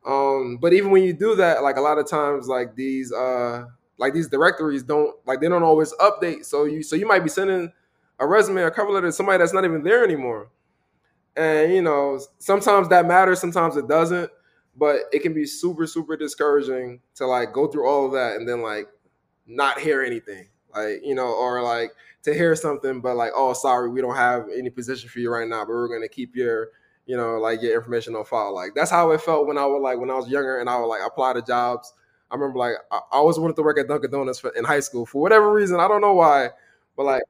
Um, 0.06 0.58
but 0.58 0.74
even 0.74 0.91
when 0.91 1.04
you 1.04 1.14
do 1.14 1.36
that, 1.36 1.64
like 1.64 1.78
a 1.78 1.82
lot 1.82 1.97
of 1.97 2.08
times, 2.10 2.47
like 2.47 2.76
these 2.76 3.12
uh 3.12 3.66
like 3.97 4.14
these 4.14 4.30
directories 4.30 4.84
don't 4.84 5.16
like 5.26 5.41
they 5.41 5.50
don't 5.50 5.64
always 5.64 5.93
update. 5.95 6.45
So 6.45 6.66
you 6.66 6.84
so 6.84 6.95
you 6.95 7.06
might 7.08 7.24
be 7.24 7.30
sending 7.30 7.72
a 8.20 8.28
resume 8.28 8.62
or 8.62 8.72
cover 8.72 8.91
letter 8.91 9.08
to 9.08 9.14
somebody 9.14 9.38
that's 9.38 9.54
not 9.54 9.66
even 9.66 9.84
there 9.84 10.04
anymore. 10.04 10.50
And 11.36 11.74
you 11.74 11.82
know, 11.82 12.20
sometimes 12.39 12.89
that 12.89 13.06
matters, 13.06 13.39
sometimes 13.39 13.78
it 13.78 13.88
doesn't. 13.88 14.32
But 14.76 15.02
it 15.12 15.22
can 15.22 15.34
be 15.34 15.45
super, 15.45 15.86
super 15.88 16.16
discouraging 16.16 17.02
to 17.16 17.26
like 17.28 17.52
go 17.52 17.68
through 17.68 17.86
all 17.88 18.06
of 18.06 18.14
that 18.14 18.38
and 18.38 18.47
then 18.47 18.62
like 18.62 18.88
not 19.45 19.80
hear 19.80 20.02
anything 20.02 20.47
like 20.76 21.02
you 21.04 21.16
know, 21.16 21.28
or 21.28 21.62
like 21.62 21.91
to 22.24 22.34
hear 22.34 22.56
something, 22.56 23.02
but 23.02 23.16
like, 23.16 23.32
oh, 23.36 23.54
sorry, 23.54 23.89
we 23.89 24.02
don't 24.02 24.16
have 24.16 24.47
any 24.56 24.70
position 24.70 25.10
for 25.10 25.20
you 25.20 25.32
right 25.32 25.47
now, 25.47 25.66
but 25.66 25.70
we're 25.70 25.88
gonna 25.88 26.08
keep 26.08 26.36
your, 26.36 26.70
you 27.10 27.18
know, 27.18 27.39
like 27.39 27.60
your 27.64 27.74
information 27.74 28.16
on 28.16 28.24
file. 28.24 28.53
Like 28.53 28.76
that's 28.76 28.91
how 28.91 29.10
it 29.10 29.22
felt 29.22 29.47
when 29.47 29.57
I 29.57 29.66
was 29.66 29.82
like 29.82 29.97
when 29.97 30.12
I 30.12 30.14
was 30.14 30.30
younger 30.30 30.60
and 30.60 30.70
I 30.70 30.78
would 30.80 30.86
like 30.86 31.01
apply 31.03 31.34
to 31.34 31.41
jobs. 31.41 31.91
I 32.30 32.36
remember 32.36 32.60
like 32.60 32.76
I, 32.91 32.99
always 33.14 33.39
wanted 33.39 33.55
to 33.55 33.64
work 33.64 33.80
at 33.80 33.88
Dunkin' 33.88 34.12
Donuts 34.12 34.38
for, 34.38 34.51
in 34.51 34.64
high 34.64 34.82
school 34.82 35.07
for 35.07 35.20
whatever 35.20 35.51
reason. 35.51 35.80
I 35.80 35.88
don't 35.88 36.01
know 36.01 36.14
why, 36.14 36.49
but 36.95 37.07
like 37.07 37.24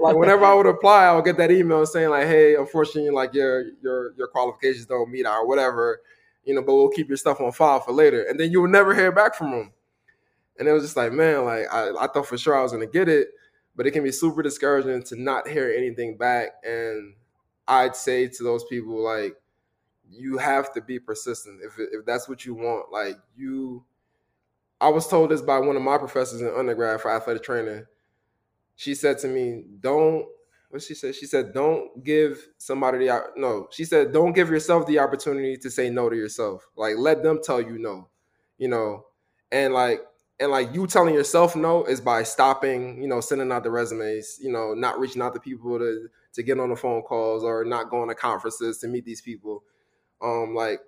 like 0.00 0.16
whenever 0.16 0.46
I 0.46 0.54
would 0.54 0.64
apply, 0.64 1.04
I 1.04 1.14
would 1.14 1.26
get 1.26 1.36
that 1.36 1.50
email 1.50 1.84
saying 1.84 2.08
like, 2.08 2.26
"Hey, 2.26 2.54
unfortunately, 2.54 3.10
like 3.10 3.34
your 3.34 3.64
your 3.82 4.14
your 4.16 4.28
qualifications 4.28 4.86
don't 4.86 5.10
meet 5.10 5.26
our 5.26 5.46
whatever, 5.46 6.00
you 6.46 6.54
know, 6.54 6.62
but 6.62 6.74
we'll 6.74 6.88
keep 6.88 7.08
your 7.08 7.18
stuff 7.18 7.38
on 7.42 7.52
file 7.52 7.80
for 7.80 7.92
later." 7.92 8.22
And 8.22 8.40
then 8.40 8.50
you 8.50 8.62
would 8.62 8.70
never 8.70 8.94
hear 8.94 9.12
back 9.12 9.34
from 9.34 9.50
them. 9.50 9.72
And 10.58 10.66
it 10.66 10.72
was 10.72 10.82
just 10.82 10.96
like, 10.96 11.12
man, 11.12 11.44
like 11.44 11.66
I, 11.70 11.90
I 11.90 12.06
thought 12.06 12.26
for 12.26 12.38
sure 12.38 12.56
I 12.56 12.62
was 12.62 12.72
gonna 12.72 12.86
get 12.86 13.10
it, 13.10 13.28
but 13.76 13.86
it 13.86 13.90
can 13.90 14.02
be 14.02 14.12
super 14.12 14.42
discouraging 14.42 15.02
to 15.02 15.20
not 15.20 15.46
hear 15.46 15.70
anything 15.76 16.16
back. 16.16 16.52
And 16.64 17.16
I'd 17.68 17.96
say 17.96 18.28
to 18.28 18.42
those 18.42 18.64
people, 18.64 19.02
like, 19.02 19.36
you 20.08 20.38
have 20.38 20.72
to 20.74 20.80
be 20.80 20.98
persistent. 20.98 21.60
If 21.62 21.78
if 21.78 22.04
that's 22.06 22.28
what 22.28 22.44
you 22.44 22.54
want, 22.54 22.92
like 22.92 23.18
you 23.36 23.84
I 24.80 24.88
was 24.88 25.08
told 25.08 25.30
this 25.30 25.40
by 25.40 25.58
one 25.58 25.76
of 25.76 25.82
my 25.82 25.98
professors 25.98 26.40
in 26.40 26.48
undergrad 26.48 27.00
for 27.00 27.10
athletic 27.10 27.42
training. 27.42 27.86
She 28.76 28.94
said 28.94 29.18
to 29.18 29.28
me, 29.28 29.64
"Don't." 29.80 30.26
What 30.68 30.82
she 30.82 30.94
said? 30.94 31.14
She 31.14 31.26
said, 31.26 31.54
"Don't 31.54 32.04
give 32.04 32.48
somebody 32.58 33.06
the 33.06 33.30
no." 33.36 33.68
She 33.70 33.84
said, 33.84 34.12
"Don't 34.12 34.32
give 34.32 34.50
yourself 34.50 34.86
the 34.86 34.98
opportunity 34.98 35.56
to 35.58 35.70
say 35.70 35.88
no 35.88 36.10
to 36.10 36.16
yourself. 36.16 36.68
Like, 36.76 36.96
let 36.98 37.22
them 37.22 37.40
tell 37.42 37.60
you 37.60 37.78
no, 37.78 38.08
you 38.58 38.68
know." 38.68 39.06
And 39.50 39.72
like, 39.72 40.02
and 40.38 40.50
like 40.50 40.74
you 40.74 40.86
telling 40.86 41.14
yourself 41.14 41.56
no 41.56 41.84
is 41.84 42.00
by 42.00 42.22
stopping, 42.24 43.00
you 43.00 43.08
know, 43.08 43.20
sending 43.20 43.50
out 43.52 43.62
the 43.62 43.70
resumes, 43.70 44.38
you 44.42 44.52
know, 44.52 44.74
not 44.74 44.98
reaching 44.98 45.22
out 45.22 45.34
to 45.34 45.40
people 45.40 45.78
to 45.78 46.08
to 46.36 46.42
get 46.42 46.60
on 46.60 46.70
the 46.70 46.76
phone 46.76 47.02
calls 47.02 47.42
or 47.42 47.64
not 47.64 47.90
going 47.90 48.08
to 48.08 48.14
conferences 48.14 48.78
to 48.78 48.88
meet 48.88 49.04
these 49.04 49.22
people. 49.22 49.64
Um, 50.22 50.54
like 50.54 50.80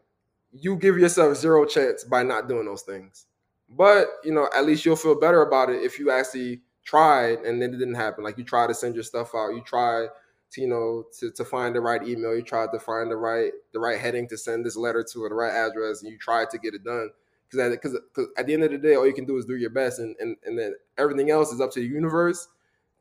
you 0.53 0.77
give 0.77 0.99
yourself 0.99 1.37
zero 1.37 1.65
chance 1.67 2.05
by 2.05 2.23
not 2.23 2.49
doing 2.49 2.67
those 2.67 2.83
things. 2.83 3.27
But 3.69 4.09
you 4.25 4.33
know, 4.33 4.49
at 4.55 4.65
least 4.65 4.85
you'll 4.85 4.97
feel 4.97 5.19
better 5.19 5.43
about 5.43 5.71
it 5.71 5.83
if 5.83 5.99
you 5.99 6.11
actually 6.11 6.63
tried 6.85 7.41
and 7.41 7.61
then 7.61 7.75
it 7.75 7.79
didn't 7.79 7.95
happen. 7.95 8.25
Like 8.25 8.39
you 8.39 8.45
try 8.45 8.67
to 8.67 8.75
send 8.75 8.95
your 8.95 9.05
stuff 9.05 9.35
out, 9.35 9.51
you 9.51 9.63
try 9.63 10.07
to, 10.53 10.61
you 10.61 10.69
know, 10.69 11.05
to, 11.19 11.31
to 11.33 11.45
find 11.45 11.75
the 11.75 11.81
right 11.81 12.03
email, 12.03 12.35
you 12.35 12.43
tried 12.43 12.73
to 12.73 12.79
find 12.79 13.11
the 13.11 13.17
right 13.17 13.53
the 13.73 13.81
right 13.81 13.99
heading 13.99 14.29
to 14.29 14.39
send 14.39 14.65
this 14.65 14.77
letter 14.77 15.05
to 15.13 15.25
or 15.25 15.29
the 15.29 15.35
right 15.35 15.53
address, 15.53 16.03
and 16.03 16.11
you 16.11 16.19
tried 16.19 16.51
to 16.51 16.59
get 16.59 16.75
it 16.75 16.85
done 16.85 17.11
because 17.51 17.71
because 17.71 18.29
at 18.37 18.47
the 18.47 18.55
end 18.55 18.65
of 18.65 18.71
the 18.71 18.79
day, 18.79 18.95
all 18.95 19.07
you 19.07 19.15
can 19.15 19.27
do 19.27 19.37
is 19.37 19.45
do 19.45 19.57
your 19.57 19.71
best, 19.71 19.99
and 19.99 20.17
and 20.19 20.37
and 20.45 20.59
then 20.59 20.75
everything 20.97 21.31
else 21.31 21.53
is 21.53 21.61
up 21.61 21.71
to 21.73 21.81
the 21.81 21.87
universe, 21.87 22.49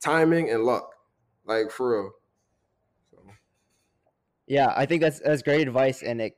timing, 0.02 0.50
and 0.50 0.64
luck. 0.64 0.94
Like 1.46 1.72
for 1.72 1.92
real. 1.92 2.12
Yeah, 4.48 4.74
I 4.76 4.86
think 4.86 5.02
that's 5.02 5.20
that's 5.20 5.42
great 5.42 5.68
advice, 5.68 6.02
and 6.02 6.22
it, 6.22 6.38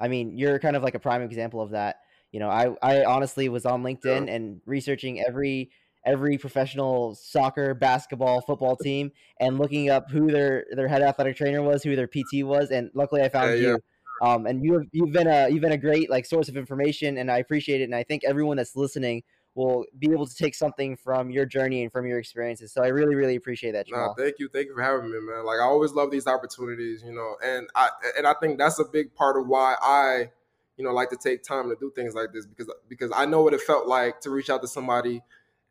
I 0.00 0.08
mean, 0.08 0.36
you're 0.36 0.58
kind 0.58 0.74
of 0.74 0.82
like 0.82 0.94
a 0.94 0.98
prime 0.98 1.22
example 1.22 1.60
of 1.60 1.70
that. 1.70 1.96
You 2.30 2.40
know, 2.40 2.48
I 2.48 2.74
I 2.82 3.04
honestly 3.04 3.48
was 3.48 3.66
on 3.66 3.82
LinkedIn 3.82 4.26
yeah. 4.26 4.34
and 4.34 4.60
researching 4.64 5.22
every 5.26 5.70
every 6.04 6.38
professional 6.38 7.14
soccer, 7.14 7.74
basketball, 7.74 8.40
football 8.40 8.76
team, 8.82 9.12
and 9.38 9.58
looking 9.58 9.90
up 9.90 10.10
who 10.10 10.30
their 10.30 10.64
their 10.72 10.88
head 10.88 11.02
athletic 11.02 11.36
trainer 11.36 11.62
was, 11.62 11.82
who 11.82 11.94
their 11.94 12.08
PT 12.08 12.42
was, 12.42 12.70
and 12.70 12.90
luckily 12.94 13.22
I 13.22 13.28
found 13.28 13.50
yeah, 13.50 13.56
you. 13.56 13.68
Yeah. 13.68 13.76
Um, 14.22 14.46
and 14.46 14.64
you 14.64 14.74
have 14.74 14.82
you've 14.92 15.12
been 15.12 15.26
a 15.26 15.48
you've 15.48 15.62
been 15.62 15.72
a 15.72 15.78
great 15.78 16.08
like 16.08 16.24
source 16.24 16.48
of 16.48 16.56
information, 16.56 17.18
and 17.18 17.30
I 17.30 17.38
appreciate 17.38 17.80
it. 17.80 17.84
And 17.84 17.94
I 17.94 18.02
think 18.02 18.22
everyone 18.24 18.56
that's 18.56 18.76
listening 18.76 19.24
will 19.54 19.84
be 19.98 20.10
able 20.10 20.26
to 20.26 20.34
take 20.34 20.54
something 20.54 20.96
from 20.96 21.30
your 21.30 21.44
journey 21.44 21.82
and 21.82 21.92
from 21.92 22.06
your 22.06 22.18
experiences. 22.18 22.72
So 22.72 22.82
I 22.82 22.88
really, 22.88 23.14
really 23.14 23.36
appreciate 23.36 23.72
that. 23.72 23.86
Jamal. 23.86 24.08
Nah, 24.08 24.14
thank 24.14 24.38
you, 24.38 24.48
thank 24.48 24.66
you 24.66 24.74
for 24.74 24.82
having 24.82 25.10
me, 25.10 25.18
man. 25.20 25.44
Like 25.44 25.58
I 25.58 25.64
always 25.64 25.92
love 25.92 26.10
these 26.10 26.26
opportunities, 26.26 27.02
you 27.04 27.12
know, 27.12 27.36
and 27.44 27.68
I 27.74 27.88
and 28.16 28.26
I 28.26 28.34
think 28.40 28.58
that's 28.58 28.78
a 28.78 28.84
big 28.84 29.14
part 29.14 29.36
of 29.36 29.46
why 29.46 29.76
I, 29.82 30.30
you 30.76 30.84
know, 30.84 30.92
like 30.92 31.10
to 31.10 31.16
take 31.16 31.42
time 31.42 31.68
to 31.68 31.76
do 31.78 31.92
things 31.94 32.14
like 32.14 32.32
this 32.32 32.46
because 32.46 32.72
because 32.88 33.12
I 33.14 33.26
know 33.26 33.42
what 33.42 33.52
it 33.52 33.60
felt 33.60 33.86
like 33.86 34.20
to 34.22 34.30
reach 34.30 34.48
out 34.48 34.62
to 34.62 34.68
somebody 34.68 35.22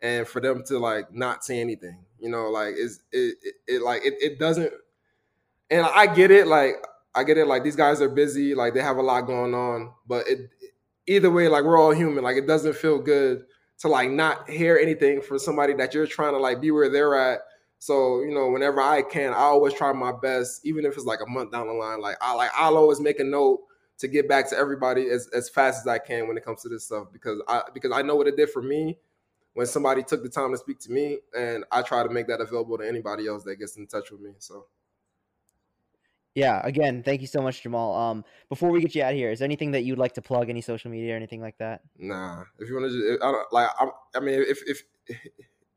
and 0.01 0.27
for 0.27 0.39
them 0.39 0.63
to 0.67 0.77
like 0.77 1.11
not 1.13 1.43
say 1.43 1.59
anything, 1.59 2.05
you 2.19 2.29
know, 2.29 2.49
like 2.49 2.75
is 2.75 3.01
it, 3.11 3.37
it, 3.41 3.55
it 3.67 3.81
like 3.81 4.05
it, 4.05 4.13
it 4.21 4.39
doesn't. 4.39 4.71
And 5.71 5.85
I 5.85 6.13
get 6.13 6.31
it, 6.31 6.47
like 6.47 6.75
I 7.15 7.23
get 7.23 7.37
it. 7.37 7.47
Like 7.47 7.63
these 7.63 7.75
guys 7.75 7.99
are 8.01 8.09
busy, 8.09 8.53
like 8.53 8.75
they 8.75 8.81
have 8.81 8.97
a 8.97 9.01
lot 9.01 9.21
going 9.21 9.55
on. 9.55 9.91
But 10.05 10.27
it 10.27 10.51
either 11.07 11.31
way, 11.31 11.47
like 11.47 11.63
we're 11.63 11.79
all 11.79 11.91
human. 11.91 12.23
Like 12.23 12.37
it 12.37 12.45
doesn't 12.45 12.75
feel 12.75 12.99
good 12.99 13.45
to 13.81 13.89
like 13.89 14.09
not 14.11 14.49
hear 14.49 14.77
anything 14.77 15.21
from 15.21 15.39
somebody 15.39 15.73
that 15.75 15.93
you're 15.93 16.07
trying 16.07 16.33
to 16.33 16.39
like 16.39 16.61
be 16.61 16.71
where 16.71 16.89
they're 16.89 17.15
at. 17.15 17.41
So 17.79 18.21
you 18.21 18.33
know, 18.33 18.49
whenever 18.49 18.81
I 18.81 19.03
can, 19.03 19.33
I 19.33 19.37
always 19.37 19.73
try 19.73 19.91
my 19.93 20.13
best, 20.13 20.65
even 20.65 20.85
if 20.85 20.95
it's 20.95 21.05
like 21.05 21.19
a 21.21 21.29
month 21.29 21.51
down 21.51 21.67
the 21.67 21.73
line. 21.73 22.01
Like 22.01 22.17
I 22.21 22.33
like 22.33 22.51
I'll 22.55 22.77
always 22.77 22.99
make 23.01 23.19
a 23.19 23.23
note 23.23 23.61
to 23.99 24.07
get 24.07 24.27
back 24.29 24.49
to 24.49 24.57
everybody 24.57 25.09
as, 25.09 25.29
as 25.35 25.49
fast 25.49 25.81
as 25.81 25.87
I 25.87 25.99
can 25.99 26.27
when 26.27 26.37
it 26.37 26.45
comes 26.45 26.61
to 26.63 26.69
this 26.69 26.85
stuff 26.85 27.07
because 27.13 27.41
I 27.47 27.63
because 27.73 27.91
I 27.91 28.01
know 28.03 28.15
what 28.15 28.27
it 28.27 28.37
did 28.37 28.49
for 28.51 28.61
me. 28.61 28.97
when 29.53 29.67
somebody 29.67 30.03
took 30.03 30.23
the 30.23 30.29
time 30.29 30.51
to 30.51 30.57
speak 30.57 30.79
to 30.81 30.91
me, 30.91 31.19
and 31.37 31.65
I 31.71 31.81
try 31.81 32.03
to 32.03 32.09
make 32.09 32.27
that 32.27 32.41
available 32.41 32.77
to 32.77 32.87
anybody 32.87 33.27
else 33.27 33.43
that 33.45 33.57
gets 33.57 33.77
in 33.77 33.87
touch 33.87 34.11
with 34.11 34.21
me. 34.21 34.31
So. 34.39 34.65
Yeah, 36.33 36.61
again, 36.63 37.03
thank 37.03 37.19
you 37.19 37.27
so 37.27 37.41
much, 37.41 37.61
Jamal. 37.61 37.93
Um, 37.93 38.23
before 38.47 38.69
we 38.71 38.79
get 38.79 38.95
you 38.95 39.03
out 39.03 39.13
here, 39.13 39.31
is 39.31 39.39
there 39.39 39.45
anything 39.45 39.71
that 39.71 39.81
you'd 39.81 39.97
like 39.97 40.13
to 40.13 40.21
plug, 40.21 40.49
any 40.49 40.61
social 40.61 40.89
media 40.89 41.13
or 41.13 41.17
anything 41.17 41.41
like 41.41 41.57
that? 41.57 41.81
Nah, 41.97 42.43
if 42.57 42.69
you 42.69 42.75
want 42.75 42.89
to, 42.89 43.17
I 43.21 43.31
don't 43.31 43.53
like. 43.53 43.69
I, 43.77 43.87
I 44.15 44.19
mean, 44.21 44.43
if 44.47 44.61
if 44.65 44.83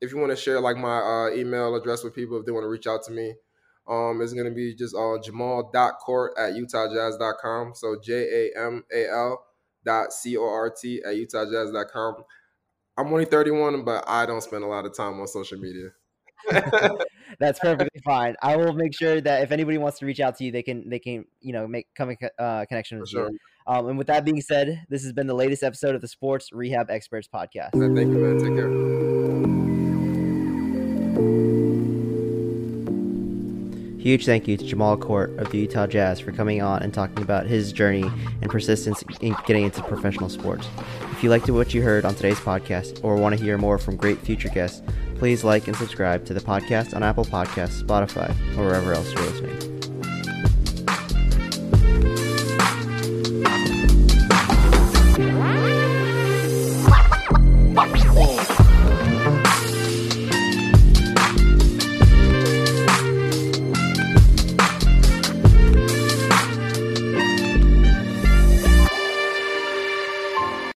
if 0.00 0.12
you 0.12 0.18
want 0.18 0.30
to 0.30 0.36
share 0.36 0.60
like 0.60 0.76
my 0.76 0.98
uh, 0.98 1.30
email 1.34 1.74
address 1.74 2.04
with 2.04 2.14
people, 2.14 2.38
if 2.38 2.46
they 2.46 2.52
want 2.52 2.64
to 2.64 2.68
reach 2.68 2.86
out 2.86 3.02
to 3.04 3.12
me, 3.12 3.34
um, 3.88 4.20
it's 4.22 4.32
gonna 4.32 4.52
be 4.52 4.74
just 4.74 4.94
uh, 4.94 5.18
Jamal.cort 5.20 6.34
at 6.38 6.52
UtahJazz.com. 6.52 7.72
So 7.74 7.96
J 8.00 8.50
A 8.54 8.66
M 8.66 8.84
A 8.94 9.08
L 9.10 9.44
dot 9.84 10.12
C 10.12 10.36
O 10.36 10.44
R 10.44 10.70
T 10.70 11.02
at 11.04 11.14
UtahJazz.com. 11.14 12.24
I'm 12.96 13.08
only 13.08 13.24
31, 13.24 13.84
but 13.84 14.04
I 14.06 14.24
don't 14.24 14.40
spend 14.40 14.62
a 14.62 14.68
lot 14.68 14.86
of 14.86 14.96
time 14.96 15.18
on 15.18 15.26
social 15.26 15.58
media. 15.58 15.88
That's 17.38 17.58
perfectly 17.58 18.00
fine. 18.04 18.36
I 18.42 18.56
will 18.56 18.72
make 18.72 18.94
sure 18.94 19.20
that 19.20 19.42
if 19.42 19.52
anybody 19.52 19.78
wants 19.78 19.98
to 20.00 20.06
reach 20.06 20.20
out 20.20 20.36
to 20.38 20.44
you, 20.44 20.52
they 20.52 20.62
can 20.62 20.88
they 20.88 20.98
can 20.98 21.24
you 21.40 21.52
know 21.52 21.66
make 21.66 21.86
come 21.94 22.10
in 22.10 22.16
uh, 22.38 22.64
connection 22.66 23.00
with 23.00 23.10
sure. 23.10 23.30
you. 23.30 23.38
Um, 23.66 23.88
and 23.88 23.98
with 23.98 24.08
that 24.08 24.24
being 24.24 24.40
said, 24.40 24.84
this 24.90 25.02
has 25.04 25.12
been 25.12 25.26
the 25.26 25.34
latest 25.34 25.62
episode 25.62 25.94
of 25.94 26.02
the 26.02 26.08
Sports 26.08 26.52
Rehab 26.52 26.90
Experts 26.90 27.28
podcast. 27.32 27.70
Thank 27.72 27.98
you, 27.98 28.18
man. 28.18 28.38
Take 28.38 28.56
care. 28.56 29.64
Huge 34.04 34.26
thank 34.26 34.46
you 34.46 34.58
to 34.58 34.64
Jamal 34.66 34.98
Cort 34.98 35.30
of 35.38 35.50
the 35.50 35.56
Utah 35.56 35.86
Jazz 35.86 36.20
for 36.20 36.30
coming 36.30 36.60
on 36.60 36.82
and 36.82 36.92
talking 36.92 37.22
about 37.22 37.46
his 37.46 37.72
journey 37.72 38.04
and 38.42 38.50
persistence 38.50 39.02
in 39.22 39.34
getting 39.46 39.64
into 39.64 39.82
professional 39.82 40.28
sports. 40.28 40.68
If 41.12 41.24
you 41.24 41.30
liked 41.30 41.48
what 41.48 41.72
you 41.72 41.80
heard 41.80 42.04
on 42.04 42.14
today's 42.14 42.38
podcast 42.38 43.02
or 43.02 43.16
want 43.16 43.34
to 43.34 43.42
hear 43.42 43.56
more 43.56 43.78
from 43.78 43.96
great 43.96 44.18
future 44.18 44.50
guests, 44.50 44.82
please 45.24 45.42
like 45.42 45.68
and 45.68 45.76
subscribe 45.78 46.22
to 46.26 46.34
the 46.34 46.40
podcast 46.40 46.94
on 46.94 47.02
Apple 47.02 47.24
Podcasts, 47.24 47.82
Spotify, 47.82 48.28
or 48.58 48.66
wherever 48.66 48.92
else 48.92 49.10
you're 49.10 49.22
listening. 49.22 49.83